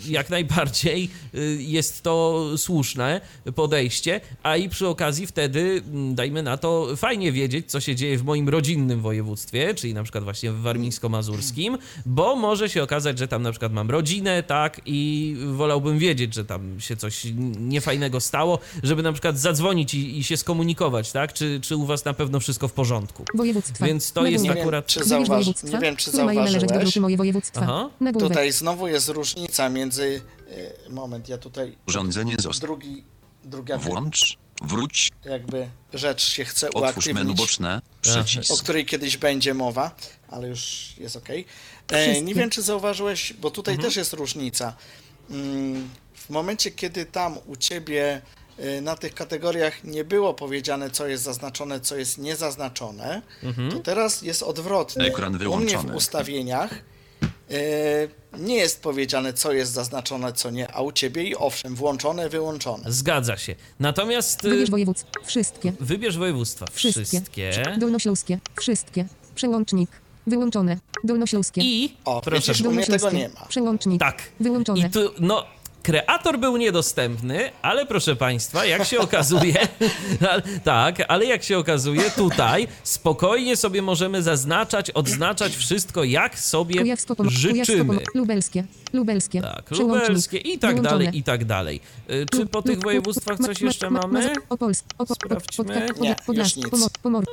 jak 0.08 0.30
najbardziej 0.30 1.10
y, 1.36 1.58
jest 1.60 2.04
to 2.04 2.46
słuszne 2.58 3.22
podejście, 3.56 4.22
a 4.44 4.58
i 4.58 4.70
przy 4.70 4.88
okazji 4.88 5.28
wtedy, 5.28 5.82
mm, 5.88 6.16
dajmy 6.16 6.44
na 6.44 6.58
to, 6.58 6.96
fajnie 6.96 7.32
wiedzieć, 7.32 7.72
co 7.72 7.80
się 7.80 7.96
dzieje 7.96 8.18
w 8.18 8.24
moim 8.24 8.50
rodzinnym 8.50 9.02
województwie, 9.02 9.74
czyli 9.76 9.94
na 9.94 10.04
przykład 10.04 10.24
właśnie 10.24 10.52
w 10.52 10.62
warmińsko-mazurskim, 10.62 11.78
bo 12.06 12.36
może 12.36 12.70
się 12.70 12.84
okazać, 12.84 13.20
że 13.20 13.28
tam 13.28 13.44
na 13.44 13.52
przykład 13.52 13.74
mam 13.74 13.92
rodzinę, 13.92 14.44
tak, 14.44 14.82
i 14.86 15.36
wolałbym 15.54 16.00
wiedzieć, 16.00 16.34
że 16.34 16.46
tam 16.46 16.82
się 16.82 16.96
coś 16.96 17.28
niefajnego 17.60 18.20
stało, 18.20 18.57
żeby 18.84 19.04
na 19.04 19.12
przykład 19.12 19.40
zadzwonić 19.40 19.94
i, 19.94 20.18
i 20.18 20.24
się 20.24 20.38
skomunikować, 20.38 21.12
tak, 21.12 21.34
czy, 21.34 21.60
czy 21.64 21.76
u 21.76 21.86
was 21.86 22.06
na 22.06 22.14
pewno 22.14 22.40
wszystko 22.40 22.68
w 22.68 22.74
porządku. 22.74 23.26
Województwa. 23.34 23.86
Więc 23.86 24.12
to 24.12 24.26
jest 24.26 24.44
Nie 24.44 24.50
wiem, 24.50 24.60
akurat... 24.60 24.86
czy 24.86 25.00
Wybierz 25.00 25.10
zauważ, 25.10 25.28
województwa, 25.30 25.68
nie 25.78 25.80
wiem, 25.80 25.96
czy 25.96 26.12
zauważyłeś. 26.12 26.64
grupy 26.74 27.00
Moje 27.02 27.18
województwa. 27.18 27.62
Aha. 27.64 27.90
Tutaj 28.20 28.52
znowu 28.52 28.88
jest 28.88 29.10
różnica 29.10 29.70
między. 29.70 30.22
y, 30.88 30.90
Moment, 30.90 31.30
ja 31.30 31.38
tutaj 31.38 31.76
Urządzenie 31.88 32.36
został. 32.40 32.68
drugi, 32.68 33.04
druga 33.44 33.78
Włącz, 33.78 34.38
wróć, 34.62 35.12
jakby 35.26 35.68
rzecz 35.94 36.22
się 36.28 36.46
chce 36.46 36.70
otwórz 36.74 37.06
menu 37.06 37.12
uaktywnić, 37.20 37.38
boczne, 37.38 37.82
o 37.98 38.02
przycisk. 38.02 38.64
której 38.64 38.86
kiedyś 38.86 39.18
będzie 39.18 39.54
mowa, 39.54 39.96
ale 40.30 40.48
już 40.48 40.94
jest 40.98 41.16
ok. 41.16 41.30
E, 41.92 42.22
nie 42.22 42.36
wiem, 42.36 42.50
czy 42.50 42.62
zauważyłeś, 42.62 43.34
bo 43.34 43.52
tutaj 43.52 43.74
Mhm. 43.74 43.90
też 43.90 43.98
jest 43.98 44.14
różnica. 44.14 44.76
Mm, 45.30 45.90
W 46.16 46.30
momencie, 46.30 46.72
kiedy 46.72 47.06
tam 47.06 47.38
u 47.46 47.56
ciebie 47.56 48.22
na 48.82 48.96
tych 48.96 49.14
kategoriach 49.14 49.84
nie 49.84 50.04
było 50.04 50.34
powiedziane, 50.34 50.90
co 50.90 51.08
jest 51.08 51.24
zaznaczone, 51.24 51.80
co 51.80 51.96
jest 51.96 52.18
niezaznaczone, 52.18 53.22
Mhm. 53.44 53.72
to 53.72 53.80
teraz 53.80 54.22
jest 54.22 54.44
odwrotnie. 54.44 55.06
Ekran 55.06 55.28
U 55.28 55.30
mnie 55.30 55.38
w 55.38 55.42
wyłączony. 55.42 55.96
ustawieniach 55.96 56.74
y, 56.74 58.10
nie 58.38 58.56
jest 58.56 58.82
powiedziane, 58.82 59.34
co 59.34 59.54
jest 59.54 59.72
zaznaczone, 59.72 60.34
co 60.34 60.50
nie, 60.50 60.72
a 60.72 60.82
u 60.82 60.92
ciebie 60.92 61.24
i 61.24 61.36
owszem, 61.36 61.76
włączone, 61.76 62.30
wyłączone. 62.30 62.84
Zgadza 62.92 63.38
się. 63.38 63.56
Natomiast 63.80 64.46
y, 64.46 64.50
Wybierz 64.50 64.70
województwa. 64.72 65.10
Wszystkie. 65.26 65.74
wybierz 65.80 66.18
województwa. 66.18 66.66
Wszystkie. 66.74 67.04
Wszystkie. 67.06 67.52
Dolnośląskie. 67.78 68.40
Wszystkie. 68.60 69.06
Przełącznik. 69.36 69.90
Wyłączone. 70.28 70.78
Dolnośląskie. 71.04 71.62
I 71.62 71.98
O, 72.06 72.22
proszę 72.22 72.54
widzisz, 72.54 72.68
u 72.68 72.72
mnie 72.72 72.86
tego 72.86 73.12
nie 73.12 73.30
ma. 73.30 73.46
Przełącznik. 73.46 74.00
Tak. 74.00 74.22
Wyłączone. 74.40 74.88
I 74.88 74.90
tu, 74.90 75.00
no, 75.20 75.46
kreator 75.88 76.40
był 76.40 76.58
niedostępny, 76.58 77.52
ale 77.62 77.86
proszę 77.86 78.16
Państwa, 78.16 78.66
jak 78.66 78.86
się 78.86 79.00
okazuje, 79.00 79.54
tak, 80.64 80.96
ale 81.08 81.26
jak 81.26 81.44
się 81.44 81.58
okazuje, 81.58 82.12
tutaj 82.12 82.68
spokojnie 82.84 83.58
sobie 83.58 83.82
możemy 83.82 84.24
zaznaczać, 84.24 84.92
odznaczać 84.92 85.56
wszystko, 85.56 86.04
jak 86.04 86.40
sobie 86.40 86.80
Kujawsko 86.80 87.16
życzymy. 87.30 88.00
Lubelskie. 88.14 88.64
Lubelskie. 88.94 89.42
Tak, 89.42 89.72
lubelskie 89.72 90.38
i 90.38 90.60
tak 90.60 90.76
Wyłączone. 90.76 91.06
dalej, 91.06 91.18
i 91.18 91.24
tak 91.24 91.46
dalej. 91.46 91.82
Y, 92.12 92.26
Czy 92.32 92.46
po 92.46 92.62
tych 92.62 92.80
województwach 92.80 93.38
coś 93.40 93.62
jeszcze 93.62 93.90
ma- 93.90 94.00
ma- 94.00 94.08
mamy? 94.08 94.34
Sprawdźmy. 95.14 95.92
Nie, 96.00 96.16
już 96.34 96.56
nic. 96.56 96.68
Pomor, 97.04 97.26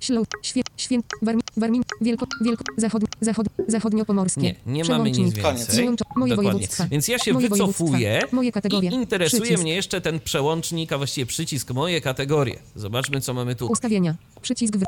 Śląsk, 0.00 0.30
Świe, 0.42 0.62
Święt, 0.76 1.06
Warmin, 1.22 1.42
Warmin, 1.56 1.82
Wielko, 2.00 2.26
Wielko, 2.40 2.64
Zachod, 2.76 3.02
Zachod, 3.20 3.46
Zachodniopomorskie. 3.68 4.40
Nie, 4.40 4.54
nie 4.66 4.84
mamy 4.84 5.10
nic. 5.10 5.38
Koniec. 5.42 5.76
więcej. 5.76 6.06
Moje 6.16 6.36
Dokładnie. 6.36 6.68
Więc 6.90 7.08
ja 7.08 7.18
się 7.18 7.32
Moje 7.32 7.48
wycofuję 7.48 7.99
Moje 8.32 8.52
kategorie. 8.52 8.90
I 8.90 8.94
interesuje 8.94 9.42
Przycisk. 9.42 9.62
mnie 9.62 9.74
jeszcze 9.74 10.00
ten 10.00 10.20
przełącznik, 10.20 10.92
a 10.92 10.98
właściwie 10.98 11.26
przycisk 11.26 11.70
moje 11.70 12.00
kategorie. 12.00 12.58
Zobaczmy, 12.74 13.20
co 13.20 13.34
mamy 13.34 13.54
tu. 13.54 13.66
Ustawienia. 13.66 14.14
Przycisk 14.42 14.76
w... 14.76 14.84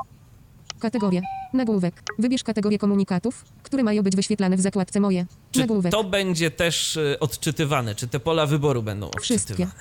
Kategorie. 0.79 1.21
Nagłówek. 1.53 2.03
Wybierz 2.19 2.43
kategorię 2.43 2.77
komunikatów, 2.77 3.45
które 3.63 3.83
mają 3.83 4.03
być 4.03 4.15
wyświetlane 4.15 4.57
w 4.57 4.61
zakładce 4.61 4.99
moje. 4.99 5.25
Czy 5.51 5.59
Nagłówek. 5.59 5.91
to 5.91 6.03
będzie 6.03 6.51
też 6.51 6.97
y, 6.97 7.17
odczytywane? 7.19 7.95
Czy 7.95 8.07
te 8.07 8.19
pola 8.19 8.45
wyboru 8.45 8.83
będą 8.83 9.09
Wszystkie. 9.21 9.53
odczytywane? 9.53 9.73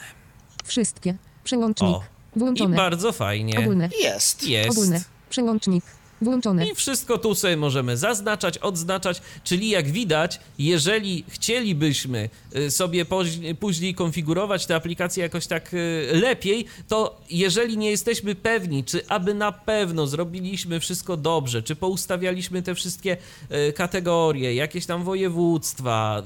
Wszystkie. 0.64 1.16
Przełącznik. 1.44 1.90
O. 1.90 2.02
I 2.36 2.38
Włączone. 2.38 2.76
bardzo 2.76 3.12
fajnie. 3.12 3.58
Ogólne. 3.58 3.88
Jest. 4.00 4.44
Jest. 4.48 4.70
Ogólne. 4.70 5.00
Przełącznik. 5.30 5.84
Włączone. 6.22 6.66
I 6.66 6.74
wszystko 6.74 7.18
tu 7.18 7.34
sobie 7.34 7.56
możemy 7.56 7.96
zaznaczać, 7.96 8.58
odznaczać, 8.58 9.22
czyli 9.44 9.68
jak 9.68 9.90
widać, 9.90 10.40
jeżeli 10.58 11.24
chcielibyśmy 11.28 12.28
y, 12.56 12.70
sobie 12.70 13.06
później 13.60 13.94
konfigurować 13.94 14.66
tę 14.66 14.74
aplikację 14.76 15.22
jakoś 15.22 15.46
tak 15.46 15.74
y, 15.74 16.08
lepiej, 16.12 16.64
to 16.88 17.20
jeżeli 17.30 17.78
nie 17.78 17.90
jesteśmy 17.90 18.34
pewni, 18.34 18.84
czy 18.84 19.08
aby 19.08 19.34
na 19.34 19.52
pewno 19.52 20.06
zrobiliśmy 20.06 20.80
wszystko 20.80 21.16
dobrze, 21.16 21.62
czy 21.62 21.76
poustawialiśmy 21.76 22.62
te 22.62 22.74
wszystkie 22.74 23.16
y, 23.68 23.72
kategorie, 23.72 24.54
jakieś 24.54 24.86
tam 24.86 25.04
województwa, 25.04 26.22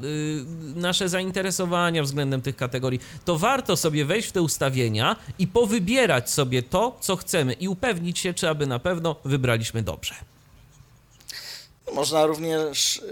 nasze 0.75 1.09
zainteresowania 1.09 2.03
względem 2.03 2.43
tych 2.43 2.57
kategorii, 2.57 3.01
to 3.25 3.39
warto 3.39 3.77
sobie 3.77 4.05
wejść 4.05 4.29
w 4.29 4.33
te 4.33 4.43
ustawienia 4.43 5.17
i 5.39 5.47
powybierać 5.47 6.31
sobie 6.31 6.63
to, 6.63 6.97
co 7.01 7.17
chcemy 7.17 7.53
i 7.53 7.69
upewnić 7.69 8.19
się, 8.19 8.35
czy 8.35 8.49
aby 8.49 8.67
na 8.67 8.79
pewno 8.79 9.17
wybraliśmy 9.25 9.83
dobrze. 9.87 10.15
Można 11.95 12.27
również 12.27 13.03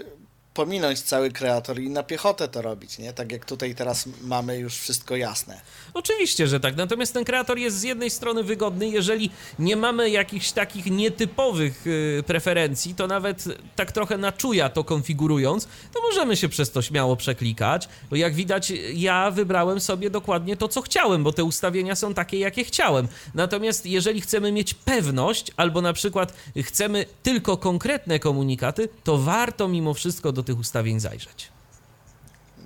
pominąć 0.54 1.00
cały 1.00 1.30
kreator 1.30 1.80
i 1.80 1.90
na 1.90 2.02
piechotę 2.02 2.48
to 2.48 2.62
robić, 2.62 2.98
nie? 2.98 3.12
Tak 3.12 3.32
jak 3.32 3.44
tutaj 3.44 3.74
teraz 3.74 4.08
mamy 4.22 4.58
już 4.58 4.76
wszystko 4.76 5.16
jasne. 5.16 5.60
Oczywiście, 5.94 6.46
że 6.46 6.60
tak. 6.60 6.76
Natomiast 6.76 7.12
ten 7.12 7.24
kreator 7.24 7.58
jest 7.58 7.78
z 7.78 7.82
jednej 7.82 8.10
strony 8.10 8.42
wygodny, 8.42 8.88
jeżeli 8.88 9.30
nie 9.58 9.76
mamy 9.76 10.10
jakichś 10.10 10.52
takich 10.52 10.86
nietypowych 10.86 11.86
y, 11.86 12.22
preferencji, 12.26 12.94
to 12.94 13.06
nawet 13.06 13.44
tak 13.76 13.92
trochę 13.92 14.18
na 14.18 14.32
czuja 14.32 14.68
to 14.68 14.84
konfigurując, 14.84 15.68
to 15.92 16.02
możemy 16.02 16.36
się 16.36 16.48
przez 16.48 16.70
to 16.70 16.82
śmiało 16.82 17.16
przeklikać. 17.16 17.88
Bo 18.10 18.16
jak 18.16 18.34
widać, 18.34 18.72
ja 18.94 19.30
wybrałem 19.30 19.80
sobie 19.80 20.10
dokładnie 20.10 20.56
to, 20.56 20.68
co 20.68 20.82
chciałem, 20.82 21.24
bo 21.24 21.32
te 21.32 21.44
ustawienia 21.44 21.96
są 21.96 22.14
takie, 22.14 22.38
jakie 22.38 22.64
chciałem. 22.64 23.08
Natomiast 23.34 23.86
jeżeli 23.86 24.20
chcemy 24.20 24.52
mieć 24.52 24.74
pewność, 24.74 25.52
albo 25.56 25.82
na 25.82 25.92
przykład 25.92 26.34
chcemy 26.62 27.06
tylko 27.22 27.56
konkretne 27.56 28.18
komunikaty, 28.18 28.88
to 29.04 29.18
warto 29.18 29.68
mimo 29.68 29.94
wszystko 29.94 30.32
do 30.32 30.43
tych 30.44 30.58
ustawień 30.58 31.00
zajrzeć. 31.00 31.48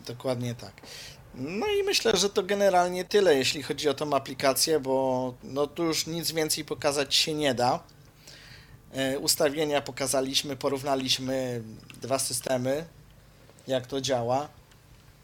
Dokładnie 0.07 0.55
tak. 0.55 0.73
No 1.35 1.67
i 1.67 1.83
myślę, 1.83 2.17
że 2.17 2.31
to 2.31 2.43
generalnie 2.43 3.05
tyle, 3.05 3.35
jeśli 3.35 3.63
chodzi 3.63 3.89
o 3.89 3.95
tą 3.95 4.15
aplikację, 4.15 4.81
bo 4.81 5.35
no 5.43 5.67
tu 5.67 5.85
już 5.85 6.07
nic 6.07 6.33
więcej 6.33 6.65
pokazać 6.65 7.15
się 7.15 7.35
nie 7.35 7.55
da. 7.55 7.83
E, 8.93 9.19
Ustawienia 9.19 9.81
pokazaliśmy, 9.81 10.57
porównaliśmy 10.57 11.63
dwa 12.01 12.19
systemy, 12.19 12.85
jak 13.67 13.87
to 13.87 14.01
działa. 14.01 14.49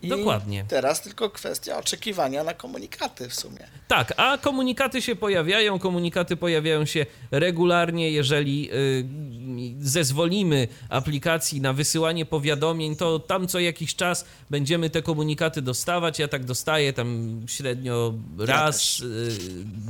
Dokładnie. 0.09 0.65
Teraz 0.69 1.03
tylko 1.03 1.31
kwestia 1.31 1.79
oczekiwania 1.79 2.45
na 2.45 2.55
komunikaty 2.55 3.29
w 3.29 3.35
sumie. 3.35 3.67
Tak, 3.89 4.15
a 4.17 4.39
komunikaty 4.39 5.03
się 5.03 5.17
pojawiają, 5.17 5.79
komunikaty 5.79 6.37
pojawiają 6.37 6.85
się 6.85 7.07
regularnie, 7.31 8.11
jeżeli 8.11 8.71
y, 8.73 9.05
zezwolimy 9.81 10.69
aplikacji 10.89 11.61
na 11.61 11.73
wysyłanie 11.73 12.27
powiadomień, 12.27 12.97
to 12.97 13.19
tam 13.19 13.49
co 13.49 13.61
jakiś 13.61 13.95
czas 13.95 14.25
będziemy 14.51 14.91
te 14.91 15.03
komunikaty 15.03 15.63
dostawać. 15.63 16.19
Ja 16.19 16.29
tak 16.29 16.45
dostaję 16.45 16.93
tam 16.93 17.41
średnio 17.47 18.15
raz 18.39 18.77
też. 18.77 19.01
y, 19.01 19.31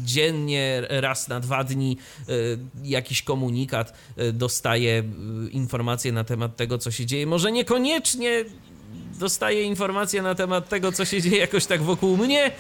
dziennie, 0.05 0.83
raz 0.89 1.29
na 1.29 1.41
dwa 1.41 1.65
dni 1.65 1.97
y, 2.29 2.59
jakiś 2.85 3.23
komunikat, 3.23 3.95
y, 4.19 4.33
dostaję 4.33 5.03
y, 5.47 5.51
informacje 5.51 6.13
na 6.13 6.25
temat 6.25 6.57
tego, 6.57 6.79
co 6.79 6.91
się 6.91 7.07
dzieje. 7.07 7.27
Może 7.27 7.53
niekoniecznie 7.53 8.45
dostaję 9.19 9.63
informacje 9.63 10.23
na 10.23 10.35
temat 10.35 10.69
tego, 10.69 10.93
co 10.93 11.05
się 11.05 11.23
dzieje 11.23 11.39
jakoś 11.39 11.67
tak 11.67 11.83
wokół 11.83 12.17
mnie, 12.17 12.45
e, 12.47 12.51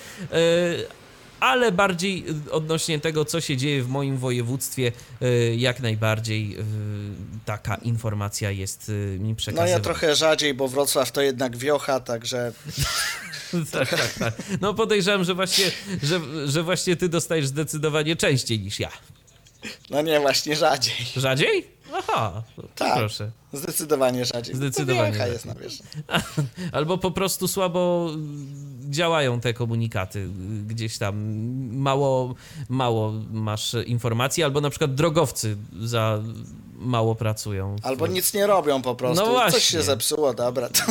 ale 1.40 1.72
bardziej 1.72 2.24
odnośnie 2.50 3.00
tego, 3.00 3.24
co 3.24 3.40
się 3.40 3.56
dzieje 3.56 3.82
w 3.82 3.88
moim 3.88 4.16
województwie, 4.18 4.92
e, 5.22 5.54
jak 5.54 5.80
najbardziej 5.80 6.56
e, 6.58 6.64
taka 7.44 7.74
informacja 7.74 8.50
jest 8.50 8.92
mi 9.18 9.28
No 9.28 9.34
przekazywana. 9.34 9.70
ja 9.70 9.80
trochę 9.80 10.16
rzadziej, 10.16 10.54
bo 10.54 10.68
Wrocław 10.68 11.12
to 11.12 11.20
jednak 11.22 11.56
wiocha, 11.56 12.00
także 12.00 12.52
tak, 13.72 13.88
tak, 13.88 14.14
tak. 14.18 14.34
No 14.60 14.74
podejrzewam, 14.74 15.24
że 15.24 15.34
właśnie, 15.34 15.64
że, 16.02 16.20
że 16.46 16.62
właśnie 16.62 16.96
ty 16.96 17.08
dostajesz 17.08 17.46
zdecydowanie 17.46 18.16
częściej 18.16 18.60
niż 18.60 18.80
ja. 18.80 18.90
no 19.90 20.02
nie, 20.02 20.20
właśnie 20.20 20.56
rzadziej. 20.56 20.94
Rzadziej? 21.16 21.73
Aha, 21.98 22.42
no 22.58 22.64
Tak. 22.74 22.98
proszę. 22.98 23.30
Zdecydowanie 23.52 24.24
rzadziej. 24.24 24.54
Zdecydowanie 24.54 25.14
rzadziej. 25.14 25.32
jest 25.32 25.44
na 25.46 25.54
wierzchu. 25.54 25.84
Albo 26.72 26.98
po 26.98 27.10
prostu 27.10 27.48
słabo 27.48 28.10
działają 28.90 29.40
te 29.40 29.54
komunikaty. 29.54 30.28
Gdzieś 30.66 30.98
tam 30.98 31.16
mało, 31.76 32.34
mało 32.68 33.12
masz 33.30 33.76
informacji, 33.86 34.42
albo 34.42 34.60
na 34.60 34.70
przykład 34.70 34.94
drogowcy 34.94 35.56
za 35.80 36.22
mało 36.84 37.14
pracują. 37.14 37.76
Albo 37.82 38.06
nic 38.06 38.34
nie 38.34 38.46
robią 38.46 38.82
po 38.82 38.94
prostu. 38.94 39.24
No 39.24 39.30
właśnie. 39.30 39.52
Coś 39.52 39.64
się 39.64 39.82
zepsuło, 39.82 40.34
dobra. 40.34 40.68
To... 40.74 40.82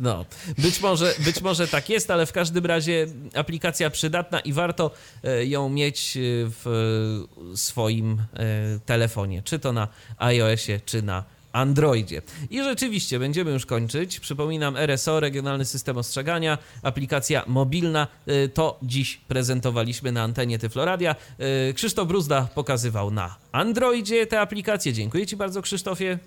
No, 0.00 0.24
być 0.58 0.80
może, 0.80 1.14
być 1.18 1.40
może 1.40 1.68
tak 1.68 1.88
jest, 1.88 2.10
ale 2.10 2.26
w 2.26 2.32
każdym 2.32 2.66
razie 2.66 3.06
aplikacja 3.34 3.90
przydatna 3.90 4.40
i 4.40 4.52
warto 4.52 4.90
e, 5.24 5.46
ją 5.46 5.68
mieć 5.68 6.16
e, 6.16 6.20
w 6.64 7.24
swoim 7.54 8.22
e, 8.34 8.78
telefonie, 8.86 9.42
czy 9.42 9.58
to 9.58 9.72
na 9.72 9.88
iOSie, 10.18 10.80
czy 10.86 11.02
na 11.02 11.24
Androidzie. 11.52 12.22
I 12.50 12.62
rzeczywiście 12.62 13.18
będziemy 13.18 13.50
już 13.50 13.66
kończyć. 13.66 14.20
Przypominam, 14.20 14.76
RSO, 14.76 15.20
Regionalny 15.20 15.64
System 15.64 15.98
Ostrzegania, 15.98 16.58
aplikacja 16.82 17.44
mobilna. 17.46 18.06
E, 18.26 18.48
To 18.48 18.78
dziś 18.82 19.16
prezentowaliśmy 19.28 20.12
na 20.12 20.22
antenie 20.22 20.58
Tyfloradia. 20.58 21.16
E, 21.38 21.72
Krzysztof 21.72 22.08
Bruzda 22.08 22.48
pokazywał 22.54 23.10
na 23.10 23.36
Androidzie 23.52 24.26
tę 24.26 24.40
aplikację. 24.40 24.92
Dziękuję 24.92 25.26
Ci 25.26 25.36
bardzo, 25.36 25.62
Krzysztofie. 25.62 26.18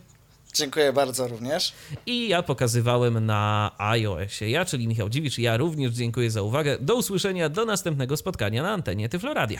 Dziękuję 0.53 0.93
bardzo 0.93 1.27
również. 1.27 1.73
I 2.05 2.27
ja 2.27 2.43
pokazywałem 2.43 3.25
na 3.25 3.71
iOSie. 3.77 4.49
Ja, 4.49 4.65
czyli 4.65 4.87
Michał 4.87 5.09
Dziwicz, 5.09 5.37
ja 5.37 5.57
również 5.57 5.91
dziękuję 5.91 6.31
za 6.31 6.41
uwagę. 6.41 6.77
Do 6.81 6.95
usłyszenia, 6.95 7.49
do 7.49 7.65
następnego 7.65 8.17
spotkania 8.17 8.63
na 8.63 8.71
antenie 8.71 9.09
Tyfloradia. 9.09 9.59